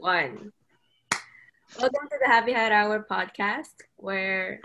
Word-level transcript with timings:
one. 0.00 0.52
Welcome 1.78 2.08
to 2.10 2.18
the 2.20 2.26
Happy 2.26 2.52
Hat 2.52 2.72
Hour 2.72 3.06
podcast, 3.10 3.72
where 3.96 4.60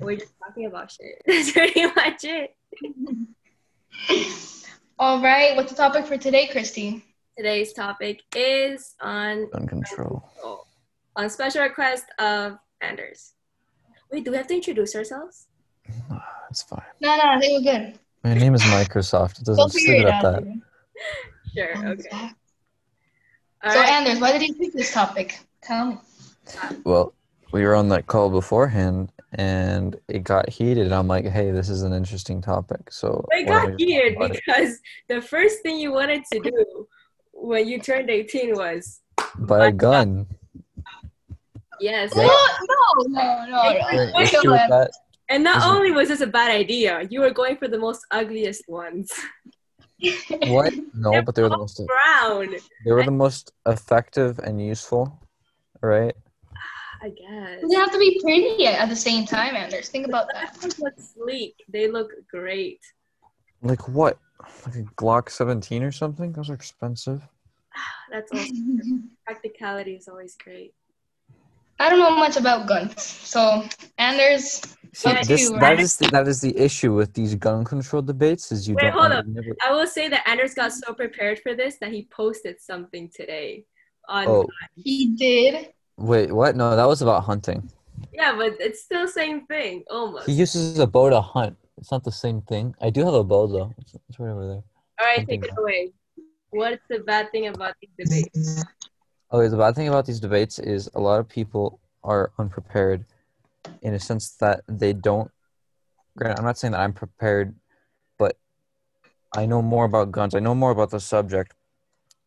we're 0.00 0.16
just 0.16 0.32
talking 0.44 0.66
about 0.66 0.90
shit. 0.90 1.22
That's 1.26 1.52
pretty 1.52 1.86
much 1.86 2.22
it. 2.24 2.54
All 4.98 5.20
right, 5.22 5.56
what's 5.56 5.70
the 5.72 5.76
topic 5.76 6.06
for 6.06 6.16
today, 6.16 6.46
Christy? 6.48 7.04
Today's 7.36 7.72
topic 7.72 8.22
is 8.34 8.94
on 9.00 9.48
Gun 9.50 9.66
control. 9.66 10.24
on 11.16 11.28
special 11.28 11.62
request 11.62 12.04
of 12.18 12.58
Anders. 12.80 13.32
Wait, 14.10 14.24
do 14.24 14.30
we 14.30 14.36
have 14.36 14.46
to 14.48 14.54
introduce 14.54 14.94
ourselves? 14.96 15.46
It's 16.48 16.62
fine. 16.62 16.80
No, 17.00 17.14
no, 17.16 17.22
I 17.24 17.40
think 17.40 17.66
we're 17.66 17.72
good. 17.72 17.98
My 18.22 18.32
name 18.34 18.54
is 18.54 18.62
Microsoft. 18.62 19.40
It 19.40 19.44
doesn't 19.46 19.70
figure 19.70 19.94
leave 19.96 20.02
it 20.04 20.08
it 20.08 20.14
at 20.14 20.24
out. 20.24 20.32
that. 20.32 20.44
later. 20.46 20.62
Sure. 21.52 21.88
Okay. 21.88 22.30
So, 23.68 23.78
All 23.78 23.82
right. 23.82 23.92
Anders, 23.92 24.20
why 24.20 24.32
did 24.32 24.42
you 24.48 24.54
pick 24.54 24.72
this 24.72 24.92
topic? 24.92 25.38
Tell 25.62 25.86
me. 25.86 25.98
Well, 26.84 27.12
we 27.52 27.64
were 27.64 27.74
on 27.74 27.88
that 27.88 28.06
call 28.06 28.30
beforehand, 28.30 29.10
and 29.32 29.96
it 30.08 30.22
got 30.22 30.48
heated. 30.48 30.84
And 30.86 30.94
I'm 30.94 31.08
like, 31.08 31.24
"Hey, 31.26 31.50
this 31.50 31.68
is 31.68 31.82
an 31.82 31.92
interesting 31.92 32.40
topic." 32.40 32.92
So 32.92 33.26
It 33.32 33.46
got 33.48 33.66
we 33.66 33.70
talk 33.72 33.78
weird 33.80 34.16
about 34.16 34.30
it? 34.30 34.42
because 34.46 34.78
the 35.08 35.20
first 35.20 35.62
thing 35.62 35.78
you 35.78 35.90
wanted 35.92 36.22
to 36.32 36.38
do 36.40 36.86
when 37.32 37.66
you 37.66 37.80
turned 37.80 38.08
18 38.10 38.54
was 38.54 39.00
buy 39.38 39.66
a 39.68 39.72
gun. 39.72 40.26
yes. 41.80 42.12
Yeah. 42.14 42.26
What? 42.26 42.60
No, 42.68 43.06
no, 43.08 43.46
no, 43.46 43.62
Wait, 43.68 43.78
no. 43.80 44.06
The 44.06 44.12
wait, 44.14 44.22
issue 44.32 44.50
with 44.50 44.60
that, 44.70 44.90
And 45.28 45.42
not 45.42 45.64
only 45.66 45.90
was 45.90 46.08
this 46.08 46.20
a 46.20 46.26
bad 46.26 46.50
idea, 46.52 47.02
you 47.10 47.20
were 47.20 47.30
going 47.32 47.56
for 47.56 47.66
the 47.68 47.78
most 47.78 48.06
ugliest 48.12 48.62
ones. 48.68 49.10
what? 50.46 50.72
No, 50.94 51.22
but 51.22 51.34
they 51.34 51.42
were 51.42 51.48
the 51.48 51.58
most. 51.58 51.80
Brown, 51.86 52.54
They 52.84 52.92
were 52.92 53.04
the 53.04 53.10
most 53.10 53.52
effective 53.66 54.38
and 54.38 54.64
useful, 54.64 55.20
right? 55.82 56.14
I 57.02 57.10
guess. 57.10 57.62
They 57.68 57.76
have 57.76 57.92
to 57.92 57.98
be 57.98 58.18
pretty 58.22 58.66
at 58.66 58.88
the 58.88 58.96
same 58.96 59.26
time, 59.26 59.54
Anders. 59.54 59.88
Think 59.88 60.06
about 60.06 60.28
that. 60.32 60.56
They 60.60 60.68
look 60.82 60.94
sleek. 60.98 61.54
They 61.68 61.88
look 61.88 62.10
great. 62.30 62.80
Like 63.62 63.88
what? 63.88 64.18
Like 64.64 64.76
a 64.76 64.82
Glock 64.96 65.30
17 65.30 65.82
or 65.82 65.92
something? 65.92 66.32
Those 66.32 66.50
are 66.50 66.54
expensive. 66.54 67.22
That's 68.10 68.32
also 68.32 68.52
practicality 69.26 69.94
is 69.94 70.08
always 70.08 70.36
great. 70.42 70.74
I 71.78 71.90
don't 71.90 71.98
know 71.98 72.16
much 72.16 72.36
about 72.36 72.66
guns, 72.66 73.00
so 73.02 73.64
Anders. 73.98 74.62
See, 74.94 75.10
Yeah, 75.10 75.22
this 75.24 75.48
too, 75.50 75.54
that 75.56 75.60
right? 75.60 75.80
is 75.80 75.96
the, 75.98 76.08
that 76.08 76.26
is 76.26 76.40
the 76.40 76.56
issue 76.56 76.94
with 76.94 77.12
these 77.12 77.34
gun 77.34 77.64
control 77.64 78.00
debates 78.00 78.50
is 78.50 78.66
you 78.66 78.74
Wait, 78.76 78.82
don't 78.84 78.92
hold 78.92 79.12
you 79.12 79.18
up. 79.18 79.26
never- 79.26 79.56
I 79.66 79.72
will 79.72 79.86
say 79.86 80.08
that 80.08 80.26
Anders 80.26 80.54
got 80.54 80.72
so 80.72 80.94
prepared 80.94 81.38
for 81.40 81.54
this 81.54 81.76
that 81.82 81.92
he 81.92 82.08
posted 82.10 82.60
something 82.62 83.10
today. 83.14 83.66
On 84.08 84.26
Oh, 84.26 84.46
He 84.74 85.14
did. 85.16 85.72
wait, 85.98 86.32
what? 86.32 86.56
No, 86.56 86.74
that 86.76 86.86
was 86.86 87.02
about 87.02 87.24
hunting. 87.24 87.68
yeah, 88.12 88.34
but 88.34 88.56
it's 88.58 88.84
still 88.84 89.02
the 89.04 89.12
same 89.12 89.44
thing 89.46 89.84
almost. 89.90 90.26
He 90.28 90.32
uses 90.32 90.78
a 90.78 90.86
bow 90.86 91.10
to 91.10 91.20
hunt. 91.20 91.56
It's 91.76 91.90
not 91.90 92.02
the 92.04 92.12
same 92.12 92.40
thing. 92.42 92.74
I 92.80 92.88
do 92.88 93.04
have 93.04 93.12
a 93.14 93.24
bow 93.24 93.46
though. 93.48 93.74
It's, 93.78 93.94
it's 94.08 94.18
right 94.18 94.30
over 94.30 94.46
there. 94.46 94.62
All 94.98 95.06
right, 95.06 95.16
something 95.18 95.42
take 95.42 95.44
it 95.44 95.50
else. 95.50 95.58
away. 95.58 95.92
What's 96.50 96.82
the 96.88 97.00
bad 97.00 97.30
thing 97.32 97.48
about 97.48 97.74
these 97.82 97.90
debates? 97.98 98.64
Okay, 99.32 99.48
the 99.48 99.56
bad 99.56 99.74
thing 99.74 99.88
about 99.88 100.06
these 100.06 100.20
debates 100.20 100.60
is 100.60 100.88
a 100.94 101.00
lot 101.00 101.18
of 101.18 101.28
people 101.28 101.80
are 102.04 102.30
unprepared 102.38 103.04
in 103.82 103.92
a 103.94 103.98
sense 103.98 104.30
that 104.36 104.60
they 104.68 104.92
don't. 104.92 105.30
Granted, 106.16 106.38
I'm 106.38 106.44
not 106.44 106.58
saying 106.58 106.72
that 106.72 106.80
I'm 106.80 106.92
prepared, 106.92 107.56
but 108.18 108.38
I 109.34 109.46
know 109.46 109.62
more 109.62 109.84
about 109.84 110.12
guns. 110.12 110.36
I 110.36 110.38
know 110.38 110.54
more 110.54 110.70
about 110.70 110.90
the 110.90 111.00
subject 111.00 111.54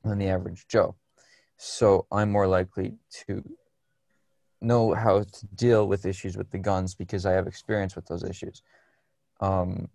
than 0.03 0.17
the 0.17 0.27
average 0.27 0.67
Joe. 0.67 0.95
So 1.55 2.05
I'm 2.11 2.31
more 2.31 2.47
likely 2.47 2.97
to 3.27 3.43
know 4.61 4.93
how 4.93 5.23
to 5.23 5.45
deal 5.55 5.87
with 5.87 6.05
issues 6.05 6.35
with 6.35 6.51
the 6.51 6.57
guns 6.57 6.95
because 6.95 7.25
I 7.25 7.31
have 7.31 7.47
experience 7.47 7.95
with 7.95 8.07
those 8.07 8.23
issues. 8.23 8.61
Um, 9.39 9.87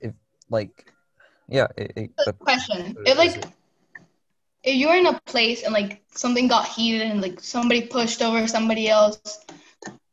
if 0.00 0.14
like, 0.50 0.92
yeah, 1.48 1.68
it, 1.76 1.92
it, 1.96 2.38
Question: 2.40 2.96
it 3.06 3.16
like. 3.16 3.44
If 4.64 4.74
you're 4.76 4.96
in 4.96 5.06
a 5.06 5.20
place 5.26 5.62
and 5.62 5.72
like 5.72 6.02
something 6.12 6.48
got 6.48 6.66
heated 6.66 7.02
and 7.02 7.20
like 7.20 7.40
somebody 7.40 7.82
pushed 7.86 8.22
over 8.22 8.46
somebody 8.46 8.88
else, 8.88 9.38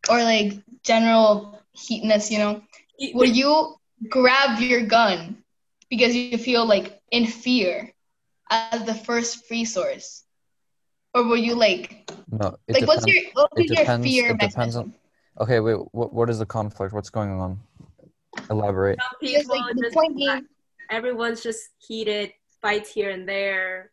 or 0.10 0.22
like 0.24 0.54
general 0.84 1.60
heatness, 1.74 2.30
you 2.30 2.38
know, 2.38 2.62
would 3.14 3.36
you 3.36 3.76
grab 4.10 4.60
your 4.60 4.86
gun 4.86 5.38
because 5.90 6.16
you 6.16 6.38
feel 6.38 6.66
like 6.66 7.00
in 7.12 7.26
fear 7.26 7.92
as 8.50 8.84
the 8.86 8.94
first 8.94 9.50
resource, 9.50 10.24
or 11.14 11.24
will 11.24 11.38
you 11.38 11.56
like 11.56 12.10
no, 12.32 12.56
it 12.68 12.74
like 12.74 12.88
what's 12.88 13.06
depends. 13.06 13.08
your 13.08 13.32
what 13.34 13.52
it 13.58 13.64
is 13.64 13.72
your 13.72 13.80
depends- 13.80 14.06
fear 14.06 14.26
it 14.26 14.34
depends 14.34 14.56
mechanism? 14.58 14.94
Okay, 15.40 15.60
wait. 15.62 15.78
What 15.94 16.14
what 16.14 16.30
is 16.30 16.40
the 16.40 16.46
conflict? 16.46 16.94
What's 16.94 17.10
going 17.10 17.32
on? 17.32 17.60
Elaborate. 18.50 19.00
Some 19.00 19.18
Because 19.22 19.44
people 19.44 19.56
like 19.56 19.76
just 19.78 20.16
being, 20.18 20.48
everyone's 20.90 21.42
just 21.42 21.70
heated, 21.80 22.34
fights 22.62 22.92
here 22.92 23.10
and 23.10 23.28
there. 23.28 23.92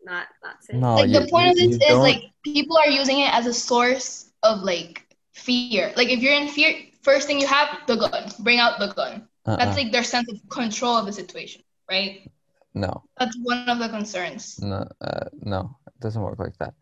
It's 0.00 0.10
not 0.12 0.26
not 0.42 0.64
safe. 0.64 0.80
No, 0.80 0.96
like 0.96 1.08
you, 1.10 1.20
the 1.20 1.26
point 1.28 1.46
you- 1.46 1.52
of 1.52 1.56
this 1.56 1.76
is 1.90 1.98
don't- 2.00 2.02
like 2.02 2.32
people 2.44 2.76
are 2.78 2.90
using 2.90 3.20
it 3.20 3.32
as 3.34 3.46
a 3.46 3.54
source 3.54 4.32
of 4.42 4.62
like 4.62 5.16
fear. 5.32 5.92
Like 5.96 6.08
if 6.08 6.20
you're 6.22 6.34
in 6.34 6.48
fear, 6.48 6.74
first 7.02 7.26
thing 7.26 7.40
you 7.40 7.46
have 7.48 7.86
the 7.86 7.96
gun. 7.96 8.30
Bring 8.40 8.58
out 8.60 8.78
the 8.78 8.88
gun. 8.88 9.28
uh-uh, 9.46 9.56
That's 9.58 9.76
like 9.76 9.92
their 9.92 10.04
sense 10.04 10.30
of 10.32 10.38
control 10.50 10.96
of 10.96 11.06
the 11.06 11.12
situation, 11.12 11.62
right? 11.90 12.30
no, 12.74 13.02
That's 13.18 13.36
one 13.42 13.68
of 13.68 13.78
the 13.78 13.88
concerns. 13.88 14.58
no, 14.62 14.86
uh, 15.00 15.28
no. 15.42 15.76
It 15.86 16.00
doesn't 16.00 16.22
work 16.22 16.38
like 16.38 16.56
that. 16.58 16.74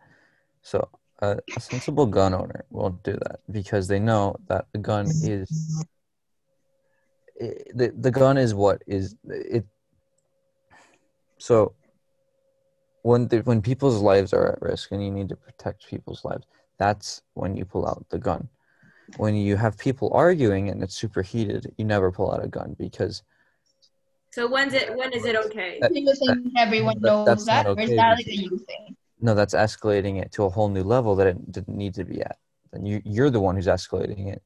So 0.63 0.89
uh, 1.23 1.37
a 1.57 1.61
sensible 1.61 2.07
gun 2.07 2.35
owner 2.35 2.65
won't 2.71 3.03
do 3.03 3.13
that 3.13 3.41
because 3.51 3.89
they 3.89 3.99
know 3.99 4.37
that 4.49 4.67
the 4.73 4.79
gun 4.79 5.11
is 5.23 5.87
i 7.41 7.55
the 7.75 7.93
the 7.97 8.11
gun 8.11 8.37
is 8.39 8.55
what 8.55 8.83
is 8.87 9.17
it. 9.29 9.67
So 11.39 11.75
when 13.03 13.29
the, 13.29 13.39
when 13.41 13.63
people's 13.63 14.01
lives 14.01 14.33
are 14.33 14.53
at 14.53 14.63
risk 14.63 14.93
and 14.93 15.03
you 15.05 15.11
need 15.11 15.29
to 15.29 15.37
protect 15.37 15.87
people's 15.87 16.25
lives, 16.25 16.47
that's 16.79 17.23
when 17.35 17.57
you 17.57 17.65
pull 17.65 17.87
out 17.87 18.05
the 18.11 18.19
gun. 18.19 18.49
When 19.17 19.35
you 19.35 19.57
have 19.57 19.79
people 19.79 20.11
arguing 20.13 20.69
and 20.69 20.83
it's 20.83 20.95
super 20.95 21.23
heated, 21.23 21.73
you 21.79 21.85
never 21.85 22.13
pull 22.13 22.31
out 22.33 22.45
a 22.45 22.49
gun 22.49 22.77
because 22.79 23.23
So 24.31 24.47
when's 24.49 24.75
it 24.75 24.95
when 24.95 25.13
is 25.13 25.25
it 25.25 25.35
okay? 25.37 25.79
That- 25.81 25.93
Do 25.95 26.01
you 26.01 26.53
everyone 26.59 27.01
that- 27.01 27.09
knows 27.09 27.27
that's 27.27 27.47
that, 27.47 27.65
not 27.65 27.79
or 27.79 27.81
is 27.81 27.89
okay 27.91 27.97
that 27.97 28.17
like 28.19 28.27
a 28.27 28.37
you 28.37 28.59
thing? 28.59 28.97
no, 29.21 29.35
that's 29.35 29.55
escalating 29.55 30.21
it 30.23 30.31
to 30.33 30.45
a 30.45 30.51
whole 30.51 30.69
new 30.69 30.85
level 30.85 31.17
that 31.17 31.27
it 31.27 31.51
didn't 31.51 31.77
need 31.77 31.95
to 31.95 32.05
be 32.05 32.21
at. 32.21 32.39
And 32.73 32.87
you 32.87 33.01
you're 33.05 33.31
the 33.31 33.41
one 33.41 33.57
who's 33.57 33.67
escalating 33.67 34.31
it 34.33 34.43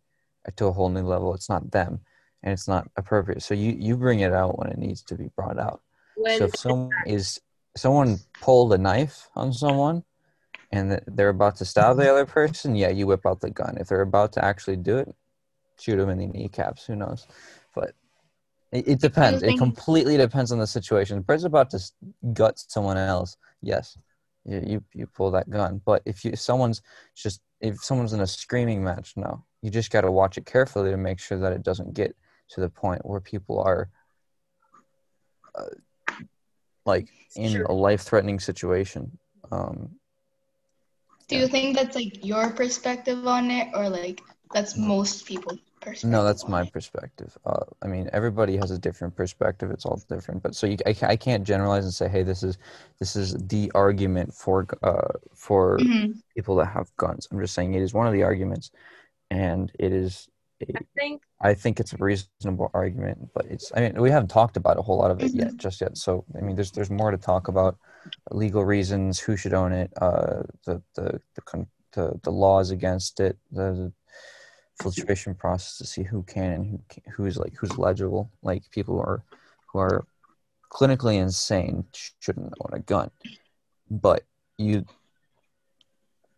to 0.57 0.67
a 0.67 0.73
whole 0.73 0.89
new 0.89 1.03
level. 1.03 1.35
It's 1.35 1.49
not 1.49 1.71
them, 1.73 2.01
and 2.43 2.53
it's 2.53 2.69
not 2.69 2.89
appropriate. 2.97 3.43
So 3.43 3.55
you 3.55 3.73
you 3.73 3.97
bring 3.97 4.21
it 4.21 4.33
out 4.33 4.59
when 4.59 4.71
it 4.71 4.79
needs 4.79 5.03
to 5.03 5.17
be 5.17 5.29
brought 5.37 5.59
out. 5.59 5.83
When 6.15 6.39
so 6.39 6.45
if 6.45 6.57
someone 6.57 7.03
is 7.07 7.41
someone 7.77 8.19
pulled 8.41 8.73
a 8.73 8.79
knife 8.79 9.29
on 9.35 9.53
someone 9.53 10.05
and 10.71 11.01
they're 11.07 11.29
about 11.29 11.57
to 11.57 11.65
stab 11.65 11.97
the 11.97 12.11
other 12.11 12.27
person, 12.27 12.75
yeah, 12.75 12.89
you 12.89 13.07
whip 13.07 13.27
out 13.27 13.41
the 13.41 13.51
gun. 13.51 13.77
If 13.79 13.89
they're 13.89 14.01
about 14.01 14.33
to 14.35 14.45
actually 14.45 14.77
do 14.77 14.99
it, 14.99 15.15
shoot 15.79 15.97
them 15.97 16.09
in 16.09 16.19
the 16.19 16.27
kneecaps. 16.27 16.87
Who 16.87 16.97
knows? 16.97 17.27
But 17.75 17.95
it, 18.73 18.89
it 18.89 19.01
depends. 19.01 19.43
It 19.43 19.59
completely 19.59 20.17
depends 20.17 20.51
on 20.51 20.59
the 20.59 20.67
situation. 20.67 21.19
If 21.19 21.27
Brett's 21.27 21.45
about 21.45 21.71
to 21.71 21.81
gut 22.33 22.59
someone 22.59 22.97
else, 22.97 23.37
yes, 23.61 23.99
you, 24.45 24.63
you 24.67 24.85
you 24.95 25.07
pull 25.07 25.31
that 25.33 25.51
gun. 25.51 25.83
But 25.85 26.03
if 26.07 26.25
you 26.25 26.35
someone's 26.37 26.81
just 27.15 27.43
if 27.61 27.83
someone's 27.83 28.15
in 28.15 28.21
a 28.21 28.27
screaming 28.27 28.83
match, 28.83 29.13
no, 29.17 29.45
you 29.61 29.71
just 29.71 29.91
got 29.91 30.01
to 30.03 30.11
watch 30.11 30.39
it 30.39 30.47
carefully 30.47 30.91
to 30.91 30.97
make 30.97 31.21
sure 31.21 31.39
that 31.39 31.53
it 31.53 31.63
doesn't 31.63 31.93
get 31.95 32.17
to 32.51 32.61
the 32.61 32.71
point 32.71 33.05
where 33.05 33.21
people 33.21 33.61
are 33.61 33.91
uh, 35.55 35.65
like 36.85 37.09
in 37.37 37.53
Sure. 37.53 37.65
a 37.65 37.73
life-threatening 37.73 38.41
situation. 38.41 39.19
Um, 39.51 39.91
Do 41.29 41.37
you 41.37 41.49
think 41.49 41.77
that's 41.77 41.97
like 41.97 42.25
your 42.25 42.51
perspective 42.51 43.27
on 43.27 43.51
it, 43.51 43.69
or 43.75 43.89
like 43.89 44.21
that's 44.53 44.77
most 44.77 45.25
people's 45.27 45.61
perspective? 45.81 46.11
no, 46.11 46.25
that's 46.25 46.47
my 46.49 46.65
perspective. 46.65 47.37
Uh, 47.47 47.65
I 47.83 47.87
mean, 47.87 48.11
everybody 48.13 48.57
has 48.57 48.71
a 48.71 48.79
different 48.79 49.17
perspective. 49.17 49.71
It's 49.71 49.87
all 49.87 50.03
different, 50.09 50.43
but 50.43 50.55
so 50.55 50.67
you, 50.67 50.77
I, 50.85 50.95
I 51.03 51.17
can't 51.17 51.45
generalize 51.45 51.85
and 51.85 51.95
say, 51.95 52.09
hey, 52.09 52.23
this 52.23 52.43
is 52.43 52.59
this 52.99 53.17
is 53.17 53.35
the 53.49 53.71
argument 53.75 54.35
for 54.35 54.67
uh, 54.83 55.13
for 55.35 55.79
Mhm. 55.79 56.21
people 56.35 56.57
that 56.57 56.67
have 56.67 56.95
guns. 56.97 57.29
I'm 57.31 57.41
just 57.41 57.55
saying 57.55 57.75
it 57.75 57.83
is 57.83 57.95
one 57.95 58.07
of 58.07 58.13
the 58.13 58.25
arguments, 58.25 58.71
and 59.31 59.71
it 59.79 59.93
is. 59.93 60.29
I 60.75 60.81
think 60.97 61.23
I 61.41 61.55
think 61.55 61.81
it's 61.81 61.93
a 61.93 61.97
reasonable 61.99 62.71
argument, 62.75 63.31
but 63.35 63.47
it's. 63.47 63.73
I 63.75 63.81
mean, 63.81 64.01
we 64.01 64.11
haven't 64.11 64.29
talked 64.29 64.57
about 64.57 64.79
a 64.79 64.83
whole 64.83 64.99
lot 64.99 65.11
of 65.11 65.21
it 65.23 65.33
yet, 65.35 65.57
just 65.57 65.81
yet. 65.81 65.97
So, 65.97 66.25
I 66.37 66.41
mean, 66.41 66.57
there's 66.57 66.71
there's 66.71 66.91
more 66.91 67.11
to 67.11 67.19
talk 67.19 67.49
about. 67.49 67.77
Legal 68.33 68.65
reasons, 68.65 69.21
who 69.21 69.37
should 69.37 69.55
own 69.55 69.73
it, 69.73 69.93
uh, 70.01 70.43
the 70.67 70.83
the 70.95 71.21
the 71.35 71.67
the, 71.93 72.21
the 72.23 72.31
laws 72.31 72.71
against 72.71 73.21
it, 73.21 73.39
the, 73.51 73.73
the 73.73 73.93
filtration 74.83 75.35
process 75.35 75.79
to 75.79 75.87
see 75.87 76.03
who 76.03 76.23
can 76.23 76.51
and 76.53 76.67
who 76.67 76.81
can, 76.89 77.03
who's 77.13 77.39
like 77.39 77.55
who's 77.55 77.79
legible. 77.79 78.31
Like 78.43 78.71
people 78.71 78.95
who 78.95 79.01
are 79.01 79.23
who 79.73 79.79
are 79.79 80.05
clinically 80.71 81.17
insane 81.17 81.85
shouldn't 82.21 82.55
own 82.61 82.71
a 82.73 82.81
gun, 82.81 83.11
but 83.91 84.25
you 84.59 84.85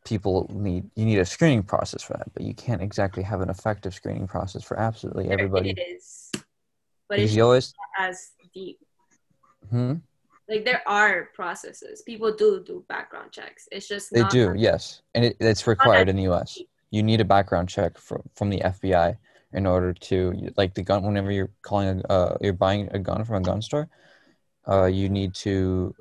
people 0.04 0.50
need 0.52 0.88
you 0.94 1.04
need 1.04 1.18
a 1.18 1.24
screening 1.24 1.62
process 1.62 2.02
for 2.02 2.14
that, 2.14 2.32
but 2.34 2.42
you 2.42 2.54
can't 2.54 2.82
exactly 2.82 3.22
have 3.22 3.40
an 3.40 3.50
effective 3.50 3.94
screening 3.94 4.26
process 4.26 4.62
for 4.62 4.78
absolutely 4.78 5.30
everybody. 5.30 5.70
It 5.70 5.78
is, 5.78 6.30
but 7.08 7.18
it's 7.18 7.36
always 7.38 7.74
as 7.98 8.32
deep. 8.52 8.78
hmm? 9.70 9.94
Like 10.48 10.64
there 10.64 10.82
are 10.86 11.30
processes. 11.34 12.02
People 12.02 12.34
do 12.34 12.62
do 12.64 12.84
background 12.88 13.32
checks. 13.32 13.66
It's 13.72 13.88
just 13.88 14.12
They 14.12 14.24
do, 14.24 14.54
yes, 14.56 15.00
and 15.14 15.24
it, 15.24 15.36
it's 15.40 15.66
required 15.66 16.08
in 16.08 16.16
the 16.16 16.24
U.S. 16.24 16.58
You 16.90 17.02
need 17.02 17.20
a 17.20 17.24
background 17.24 17.68
check 17.68 17.98
from 17.98 18.22
from 18.34 18.50
the 18.50 18.60
FBI 18.60 19.16
in 19.54 19.66
order 19.66 19.94
to 19.94 20.52
like 20.56 20.74
the 20.74 20.82
gun. 20.82 21.02
Whenever 21.02 21.30
you're 21.30 21.50
calling, 21.62 22.02
a, 22.10 22.12
uh, 22.12 22.36
you're 22.42 22.52
buying 22.52 22.88
a 22.92 22.98
gun 22.98 23.24
from 23.24 23.36
a 23.36 23.40
gun 23.40 23.62
store, 23.62 23.88
uh, 24.68 24.84
you 24.84 25.08
need 25.08 25.34
to 25.34 25.94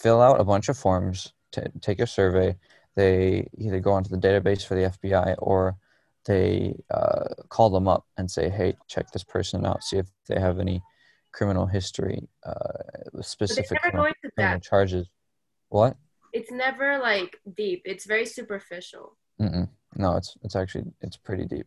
fill 0.00 0.20
out 0.20 0.40
a 0.40 0.44
bunch 0.44 0.68
of 0.68 0.76
forms, 0.76 1.32
to 1.52 1.70
take 1.80 2.00
a 2.00 2.06
survey. 2.06 2.56
They 2.96 3.48
either 3.58 3.78
go 3.78 3.92
onto 3.92 4.08
the 4.08 4.16
database 4.16 4.66
for 4.66 4.74
the 4.74 4.90
FBI 4.90 5.36
or 5.38 5.76
they 6.24 6.74
uh, 6.90 7.28
call 7.48 7.70
them 7.70 7.86
up 7.86 8.04
and 8.16 8.30
say, 8.30 8.48
"Hey, 8.48 8.74
check 8.88 9.12
this 9.12 9.22
person 9.22 9.64
out. 9.64 9.84
See 9.84 9.98
if 9.98 10.06
they 10.28 10.40
have 10.40 10.58
any 10.58 10.82
criminal 11.32 11.66
history, 11.66 12.26
uh, 12.44 13.20
specific 13.20 13.70
never 13.72 13.80
criminal, 13.80 14.02
go 14.04 14.08
into 14.08 14.34
criminal 14.34 14.60
charges." 14.60 15.08
What? 15.68 15.96
It's 16.32 16.50
never 16.50 16.98
like 16.98 17.36
deep. 17.56 17.82
It's 17.84 18.06
very 18.06 18.26
superficial. 18.26 19.16
Mm-mm. 19.40 19.68
No, 19.94 20.16
it's 20.16 20.36
it's 20.42 20.56
actually 20.56 20.84
it's 21.02 21.16
pretty 21.16 21.44
deep. 21.44 21.66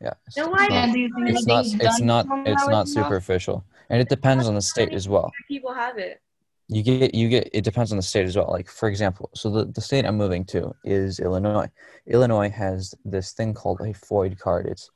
Yeah. 0.00 0.12
It's, 0.26 0.36
Then 0.36 0.44
it's 0.44 0.52
why 0.52 0.66
not, 0.68 0.92
do 0.92 1.00
you 1.00 1.10
think 1.14 1.30
it's 1.30 1.46
not 1.46 1.64
they've 1.64 1.80
it's 1.80 2.00
not 2.00 2.26
it's 2.46 2.68
not 2.68 2.88
superficial, 2.88 3.64
and 3.88 4.00
it 4.00 4.08
depends 4.08 4.46
on 4.46 4.54
the 4.54 4.60
state 4.62 4.92
as 4.92 5.08
well. 5.08 5.32
People 5.48 5.72
have 5.72 5.98
it. 5.98 6.20
You 6.68 6.82
get 6.82 7.14
you 7.14 7.28
get 7.28 7.48
it 7.52 7.62
depends 7.62 7.92
on 7.92 7.96
the 7.96 8.02
state 8.02 8.26
as 8.26 8.36
well. 8.36 8.48
Like 8.50 8.68
for 8.68 8.88
example, 8.88 9.30
so 9.34 9.50
the, 9.50 9.66
the 9.66 9.80
state 9.80 10.04
I'm 10.04 10.16
moving 10.16 10.44
to 10.46 10.74
is 10.84 11.20
Illinois. 11.20 11.70
Illinois 12.06 12.50
has 12.50 12.94
this 13.04 13.32
thing 13.32 13.54
called 13.54 13.80
a 13.80 13.92
FOID 13.92 14.38
card. 14.38 14.66
It's 14.66 14.90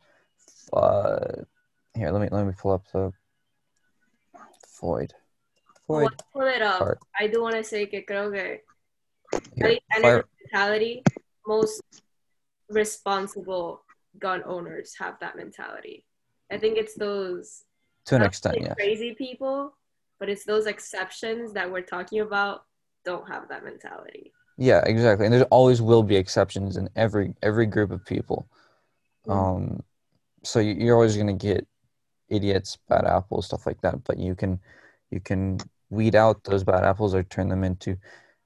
uh 0.72 1.44
here, 1.94 2.10
let 2.10 2.20
me 2.22 2.28
let 2.30 2.46
me 2.46 2.52
pull 2.58 2.72
up 2.72 2.84
the 2.92 3.12
FOID. 4.80 5.12
FOID 5.88 6.08
pull 6.32 6.46
it 6.46 6.62
up. 6.62 6.78
card. 6.78 6.98
I 7.18 7.28
do 7.28 7.40
want 7.40 7.54
to 7.54 7.62
say 7.62 7.86
que 7.86 8.04
creo 8.04 8.32
que 8.32 8.62
Here, 9.54 9.66
I 9.66 9.68
think 9.68 9.82
fire- 10.02 10.24
mentality, 10.52 11.02
most 11.46 11.82
responsible 12.68 13.82
gun 14.18 14.42
owners 14.44 14.94
have 14.98 15.18
that 15.20 15.36
mentality. 15.36 16.04
I 16.50 16.58
think 16.58 16.78
it's 16.78 16.94
those 16.94 17.62
to 18.06 18.16
an 18.16 18.22
extent, 18.22 18.58
yeah. 18.60 18.74
crazy 18.74 19.14
people, 19.14 19.72
but 20.20 20.28
it's 20.28 20.44
those 20.44 20.66
exceptions 20.66 21.52
that 21.54 21.72
we're 21.72 21.80
talking 21.80 22.20
about 22.20 22.64
don't 23.04 23.26
have 23.26 23.48
that 23.48 23.64
mentality. 23.64 24.32
Yeah, 24.58 24.82
exactly. 24.84 25.24
And 25.26 25.34
there 25.34 25.44
always 25.46 25.80
will 25.80 26.02
be 26.02 26.16
exceptions 26.16 26.76
in 26.76 26.88
every 26.94 27.34
every 27.42 27.66
group 27.66 27.90
of 27.90 28.04
people. 28.04 28.46
Mhm. 29.26 29.32
Um, 29.32 29.82
so 30.44 30.60
you- 30.60 30.74
you're 30.74 30.94
always 30.94 31.16
gonna 31.16 31.32
get 31.32 31.66
idiots, 32.28 32.76
bad 32.88 33.06
apples, 33.06 33.46
stuff 33.46 33.66
like 33.66 33.80
that. 33.80 34.04
But 34.04 34.18
you 34.18 34.34
can 34.36 34.60
you 35.10 35.20
can 35.20 35.58
weed 35.88 36.14
out 36.14 36.44
those 36.44 36.62
bad 36.62 36.84
apples 36.84 37.14
or 37.14 37.22
turn 37.24 37.48
them 37.48 37.64
into 37.64 37.96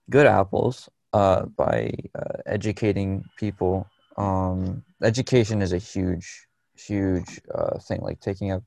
good 0.09 0.27
apples 0.27 0.89
uh, 1.13 1.45
by 1.47 1.91
uh, 2.15 2.39
educating 2.47 3.25
people. 3.37 3.87
Um, 4.17 4.85
education 5.03 5.61
is 5.63 5.73
a 5.73 5.79
huge 5.79 6.47
huge 6.77 7.41
uh, 7.55 7.79
thing. 7.81 8.01
Like 8.01 8.21
taking 8.21 8.51
up 8.53 8.63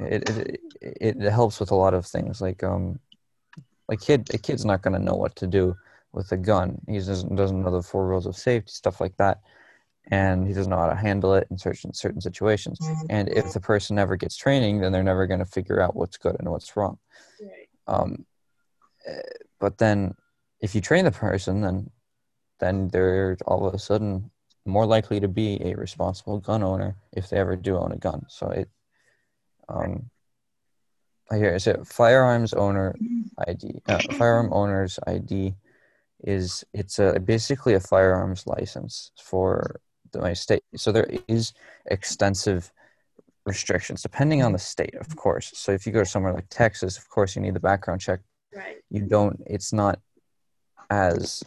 it, 0.00 0.28
it 0.28 0.60
it 0.80 1.16
it 1.22 1.30
helps 1.30 1.60
with 1.60 1.70
a 1.70 1.76
lot 1.76 1.94
of 1.94 2.06
things. 2.06 2.40
Like 2.40 2.62
um 2.62 2.98
like 3.88 4.00
kid 4.00 4.28
a 4.34 4.38
kid's 4.38 4.64
not 4.64 4.82
gonna 4.82 4.98
know 4.98 5.14
what 5.14 5.36
to 5.36 5.46
do 5.46 5.76
with 6.12 6.30
a 6.32 6.36
gun. 6.36 6.80
He 6.88 6.98
doesn't 6.98 7.34
doesn't 7.34 7.62
know 7.62 7.70
the 7.70 7.82
four 7.82 8.06
rules 8.06 8.26
of 8.26 8.36
safety, 8.36 8.70
stuff 8.70 9.00
like 9.00 9.16
that, 9.16 9.40
and 10.10 10.46
he 10.46 10.52
doesn't 10.52 10.70
know 10.70 10.78
how 10.78 10.88
to 10.88 10.94
handle 10.94 11.34
it 11.34 11.46
in 11.50 11.58
certain 11.58 11.92
certain 11.92 12.20
situations. 12.20 12.78
And 13.10 13.28
if 13.28 13.52
the 13.52 13.60
person 13.60 13.96
never 13.96 14.16
gets 14.16 14.36
training, 14.36 14.80
then 14.80 14.92
they're 14.92 15.02
never 15.02 15.26
going 15.26 15.40
to 15.40 15.46
figure 15.46 15.80
out 15.80 15.96
what's 15.96 16.16
good 16.16 16.36
and 16.38 16.48
what's 16.50 16.76
wrong. 16.76 16.98
Right. 17.40 17.68
Um, 17.86 18.26
but 19.60 19.78
then, 19.78 20.14
if 20.60 20.74
you 20.74 20.80
train 20.80 21.04
the 21.04 21.10
person, 21.10 21.60
then 21.60 21.90
then 22.60 22.88
they're 22.88 23.36
all 23.46 23.66
of 23.66 23.74
a 23.74 23.78
sudden 23.78 24.30
more 24.64 24.86
likely 24.86 25.20
to 25.20 25.28
be 25.28 25.60
a 25.62 25.74
responsible 25.74 26.38
gun 26.38 26.62
owner 26.62 26.96
if 27.12 27.28
they 27.28 27.36
ever 27.36 27.56
do 27.56 27.76
own 27.76 27.92
a 27.92 27.96
gun. 27.96 28.24
So 28.28 28.48
it, 28.48 28.70
um, 29.68 30.10
I 31.30 31.36
hear 31.36 31.54
is 31.54 31.66
it 31.66 31.86
firearms 31.86 32.52
owner 32.52 32.94
ID, 33.48 33.80
uh, 33.88 33.98
firearm 34.12 34.52
owner's 34.52 34.98
ID 35.06 35.54
is 36.22 36.64
it's 36.72 36.98
a 36.98 37.18
basically 37.20 37.74
a 37.74 37.80
firearms 37.80 38.46
license 38.46 39.10
for 39.22 39.80
the, 40.12 40.20
my 40.20 40.32
state. 40.32 40.62
So 40.76 40.92
there 40.92 41.08
is 41.28 41.52
extensive 41.86 42.70
restrictions 43.46 44.02
depending 44.02 44.42
on 44.42 44.52
the 44.52 44.58
state, 44.58 44.94
of 44.96 45.14
course. 45.16 45.52
So 45.54 45.72
if 45.72 45.86
you 45.86 45.92
go 45.92 46.04
somewhere 46.04 46.32
like 46.32 46.46
Texas, 46.50 46.96
of 46.98 47.08
course 47.08 47.36
you 47.36 47.42
need 47.42 47.54
the 47.54 47.60
background 47.60 48.00
check. 48.00 48.20
Right. 48.54 48.76
You 48.90 49.02
don't. 49.02 49.42
It's 49.46 49.72
not 49.72 49.98
as 50.90 51.42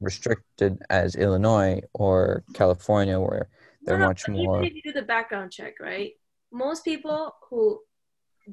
restricted 0.00 0.78
as 0.90 1.16
Illinois 1.16 1.80
or 1.94 2.44
California, 2.54 3.18
where 3.18 3.48
they're 3.82 3.98
No, 3.98 4.06
much 4.06 4.28
more. 4.28 4.62
You 4.62 4.82
do 4.82 4.92
the 4.92 5.02
background 5.02 5.52
check, 5.52 5.80
right? 5.80 6.12
Most 6.52 6.84
people 6.84 7.34
who 7.50 7.80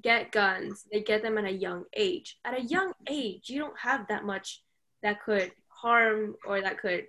get 0.02 0.32
guns, 0.32 0.86
they 0.92 1.02
get 1.02 1.22
them 1.22 1.38
at 1.38 1.46
a 1.46 1.52
young 1.52 1.86
age. 1.96 2.38
At 2.46 2.58
a 2.58 2.64
young 2.64 2.94
age, 3.08 3.50
you 3.50 3.60
don't 3.60 3.78
have 3.80 4.08
that 4.08 4.26
much 4.26 4.62
that 5.04 5.22
could 5.24 5.52
harm 5.70 6.36
or 6.46 6.62
that 6.62 6.80
could 6.80 7.06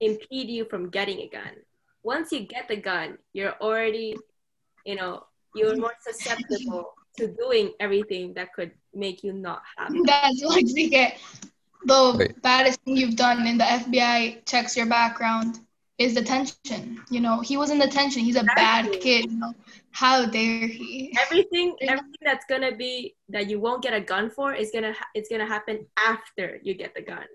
impede 0.00 0.48
you 0.48 0.64
from 0.66 0.90
getting 0.90 1.20
a 1.20 1.28
gun. 1.28 1.52
Once 2.02 2.32
you 2.32 2.40
get 2.40 2.68
the 2.68 2.76
gun, 2.76 3.18
you're 3.32 3.54
already, 3.60 4.16
you 4.84 4.96
know, 4.96 5.24
you're 5.54 5.76
more 5.76 5.94
susceptible 6.00 6.92
to 7.16 7.28
doing 7.28 7.72
everything 7.80 8.34
that 8.34 8.52
could 8.54 8.72
make 8.94 9.22
you 9.22 9.32
not 9.32 9.62
have 9.76 9.94
it. 9.94 10.02
That's 10.06 10.42
like 10.42 10.66
to 10.66 10.88
get 10.88 11.18
the 11.84 12.34
baddest 12.42 12.80
thing 12.82 12.96
you've 12.96 13.16
done 13.16 13.46
in 13.46 13.58
the 13.58 13.64
FBI 13.64 14.44
checks 14.46 14.76
your 14.76 14.86
background 14.86 15.60
is 16.04 16.14
detention. 16.14 17.00
You 17.10 17.20
know, 17.20 17.40
he 17.40 17.56
was 17.56 17.70
in 17.70 17.78
detention. 17.78 18.22
He's 18.22 18.36
a 18.36 18.44
bad 18.44 18.90
kid. 19.00 19.30
You 19.30 19.38
know, 19.38 19.54
how 19.90 20.26
dare 20.26 20.66
he? 20.66 21.14
Everything, 21.20 21.76
everything 21.82 22.22
that's 22.22 22.44
gonna 22.48 22.74
be 22.74 23.14
that 23.28 23.48
you 23.48 23.60
won't 23.60 23.82
get 23.82 23.94
a 23.94 24.00
gun 24.00 24.30
for 24.30 24.52
is 24.54 24.70
gonna 24.72 24.92
ha- 24.92 25.08
it's 25.14 25.28
gonna 25.28 25.46
happen 25.46 25.86
after 25.96 26.58
you 26.62 26.74
get 26.74 26.94
the 26.94 27.02
gun. 27.02 27.26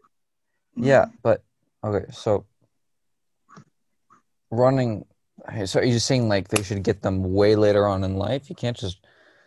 Yeah, 0.76 1.06
but 1.24 1.44
okay, 1.84 2.06
so 2.12 2.46
running. 4.52 5.06
okay, 5.50 5.66
So 5.66 5.80
are 5.80 5.84
you 5.84 6.00
saying 6.00 6.30
like 6.30 6.48
they 6.50 6.64
should 6.64 6.84
get 6.84 7.02
them 7.02 7.34
way 7.34 7.56
later 7.56 7.88
on 7.88 8.04
in 8.04 8.16
life? 8.18 8.50
You 8.50 8.56
can't 8.56 8.78
just. 8.78 9.00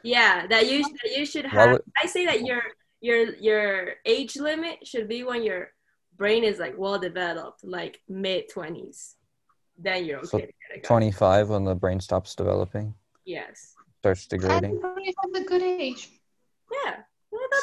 Yeah, 0.02 0.46
that 0.46 0.70
you 0.70 0.82
that 0.82 1.12
you 1.16 1.26
should 1.26 1.46
have. 1.46 1.72
would- 1.72 1.82
I 2.02 2.06
say 2.06 2.26
that 2.26 2.42
your 2.42 2.62
your 3.00 3.34
your 3.36 3.94
age 4.04 4.36
limit 4.36 4.86
should 4.86 5.08
be 5.08 5.24
when 5.24 5.42
your 5.42 5.70
brain 6.16 6.44
is 6.44 6.58
like 6.58 6.74
well 6.76 6.98
developed, 6.98 7.64
like 7.64 8.00
mid 8.08 8.48
twenties. 8.48 9.16
Then 9.82 10.04
you're 10.04 10.18
okay 10.18 10.26
So 10.28 10.38
to 10.38 10.46
get 10.46 10.76
a 10.76 10.80
25 10.80 11.48
when 11.50 11.64
the 11.64 11.74
brain 11.74 12.00
stops 12.00 12.34
developing, 12.34 12.94
Yes. 13.24 13.74
starts 14.00 14.26
I 14.30 14.36
degrading. 14.36 14.70
think 14.72 14.82
25 14.82 15.14
is 15.34 15.40
a 15.40 15.44
good 15.44 15.62
age. 15.62 16.20
Yeah. 16.84 17.02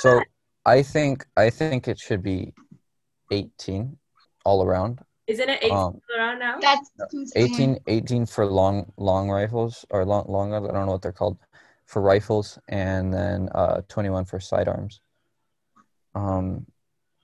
So 0.02 0.18
not- 0.18 0.28
I 0.66 0.84
think 0.84 1.26
I 1.38 1.50
think 1.50 1.88
it 1.88 1.98
should 2.00 2.22
be 2.24 2.54
18 3.32 3.98
all 4.46 4.64
around. 4.64 5.00
isn't 5.28 5.50
it 5.50 5.60
18 5.62 5.78
Um, 5.78 6.02
around 6.16 6.40
now? 6.40 6.58
That's 6.60 6.90
too 7.12 7.26
18, 7.36 7.78
18 7.88 8.26
for 8.26 8.46
long 8.46 8.92
long 8.98 9.30
rifles 9.30 9.86
or 9.90 10.06
long 10.06 10.26
long 10.28 10.50
guns. 10.52 10.68
I 10.68 10.72
don't 10.74 10.86
know 10.86 10.94
what 10.94 11.02
they're 11.02 11.12
called 11.12 11.38
for 11.86 12.02
rifles, 12.02 12.58
and 12.70 13.14
then 13.14 13.50
uh, 13.54 13.82
21 13.88 14.26
for 14.26 14.40
sidearms. 14.40 15.00
Um, 16.16 16.66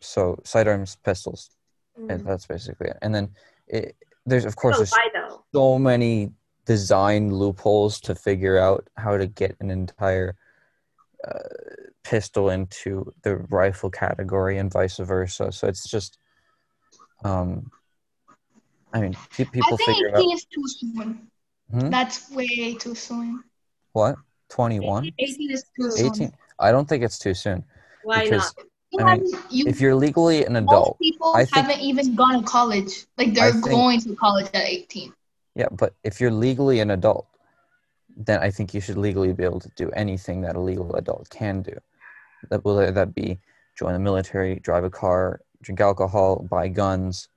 so 0.01 0.39
sidearms, 0.43 0.95
pistols. 0.97 1.49
and 1.95 2.09
Mhm. 2.21 2.25
That's 2.25 2.45
basically 2.47 2.87
it. 2.89 2.97
And 3.01 3.13
then 3.15 3.35
it, 3.67 3.95
there's 4.25 4.45
of 4.45 4.55
course 4.55 4.77
So 4.77 4.83
there's 4.83 5.33
so 5.53 5.79
many 5.79 6.31
design 6.65 7.33
loopholes 7.33 7.99
to 8.01 8.15
figure 8.15 8.57
out 8.57 8.89
how 8.97 9.17
to 9.17 9.27
get 9.27 9.55
an 9.59 9.69
entire 9.69 10.35
uh, 11.27 11.39
pistol 12.03 12.49
into 12.49 13.11
the 13.23 13.37
rifle 13.49 13.89
category 13.89 14.57
and 14.57 14.71
vice 14.71 14.97
versa. 14.97 15.51
So 15.51 15.67
it's 15.67 15.87
just, 15.89 16.17
um, 17.23 17.71
I 18.93 19.01
mean, 19.01 19.13
pe- 19.31 19.43
I 19.43 19.45
people 19.45 19.77
think 19.77 19.97
figure 19.97 20.09
18 20.15 20.29
out 20.29 20.35
is 20.35 20.45
too 20.45 20.67
soon. 20.67 21.31
Hmm? 21.71 21.89
That's 21.89 22.29
way 22.31 22.75
too 22.75 22.95
soon. 22.95 23.43
what 23.93 24.17
21, 24.49 25.11
18 25.17 25.51
is 25.51 25.63
too 25.75 25.91
soon. 25.91 26.05
18. 26.05 26.31
I 26.59 26.71
don't 26.71 26.87
think 26.87 27.03
it's 27.03 27.17
too 27.17 27.33
soon 27.33 27.63
Why 28.03 28.23
because 28.23 28.53
not? 28.57 28.65
I 28.99 29.17
mean, 29.17 29.31
you, 29.49 29.65
if 29.67 29.81
you're 29.81 29.95
legally 29.95 30.45
an 30.45 30.53
most 30.53 30.63
adult, 30.63 30.99
people 30.99 31.33
I 31.35 31.45
think- 31.45 31.55
haven't 31.55 31.79
even 31.81 32.15
gone 32.15 32.41
to 32.43 32.47
college. 32.47 33.05
Like 33.17 33.33
they're 33.33 33.51
think- 33.51 33.65
going 33.65 34.01
to 34.01 34.15
college 34.15 34.47
at 34.53 34.63
18. 34.63 35.13
yeah, 35.55 35.67
but 35.71 35.93
if 36.03 36.19
you're 36.21 36.31
legally 36.31 36.79
an 36.79 36.91
adult, 36.91 37.27
then 38.15 38.39
I 38.41 38.51
think 38.51 38.73
you 38.73 38.81
should 38.81 38.97
legally 38.97 39.33
be 39.33 39.43
able 39.43 39.59
to 39.59 39.69
do 39.75 39.89
anything 39.91 40.41
that 40.41 40.55
a 40.55 40.59
legal 40.59 40.95
adult 40.95 41.29
can 41.29 41.61
do. 41.63 41.75
That 42.49 42.63
will 42.63 42.75
that 42.91 43.15
be 43.15 43.39
join 43.77 43.93
the 43.93 43.99
military, 43.99 44.59
drive 44.59 44.83
a 44.83 44.89
car, 44.89 45.41
drink 45.61 45.81
alcohol, 45.81 46.45
buy 46.49 46.67
guns. 46.67 47.27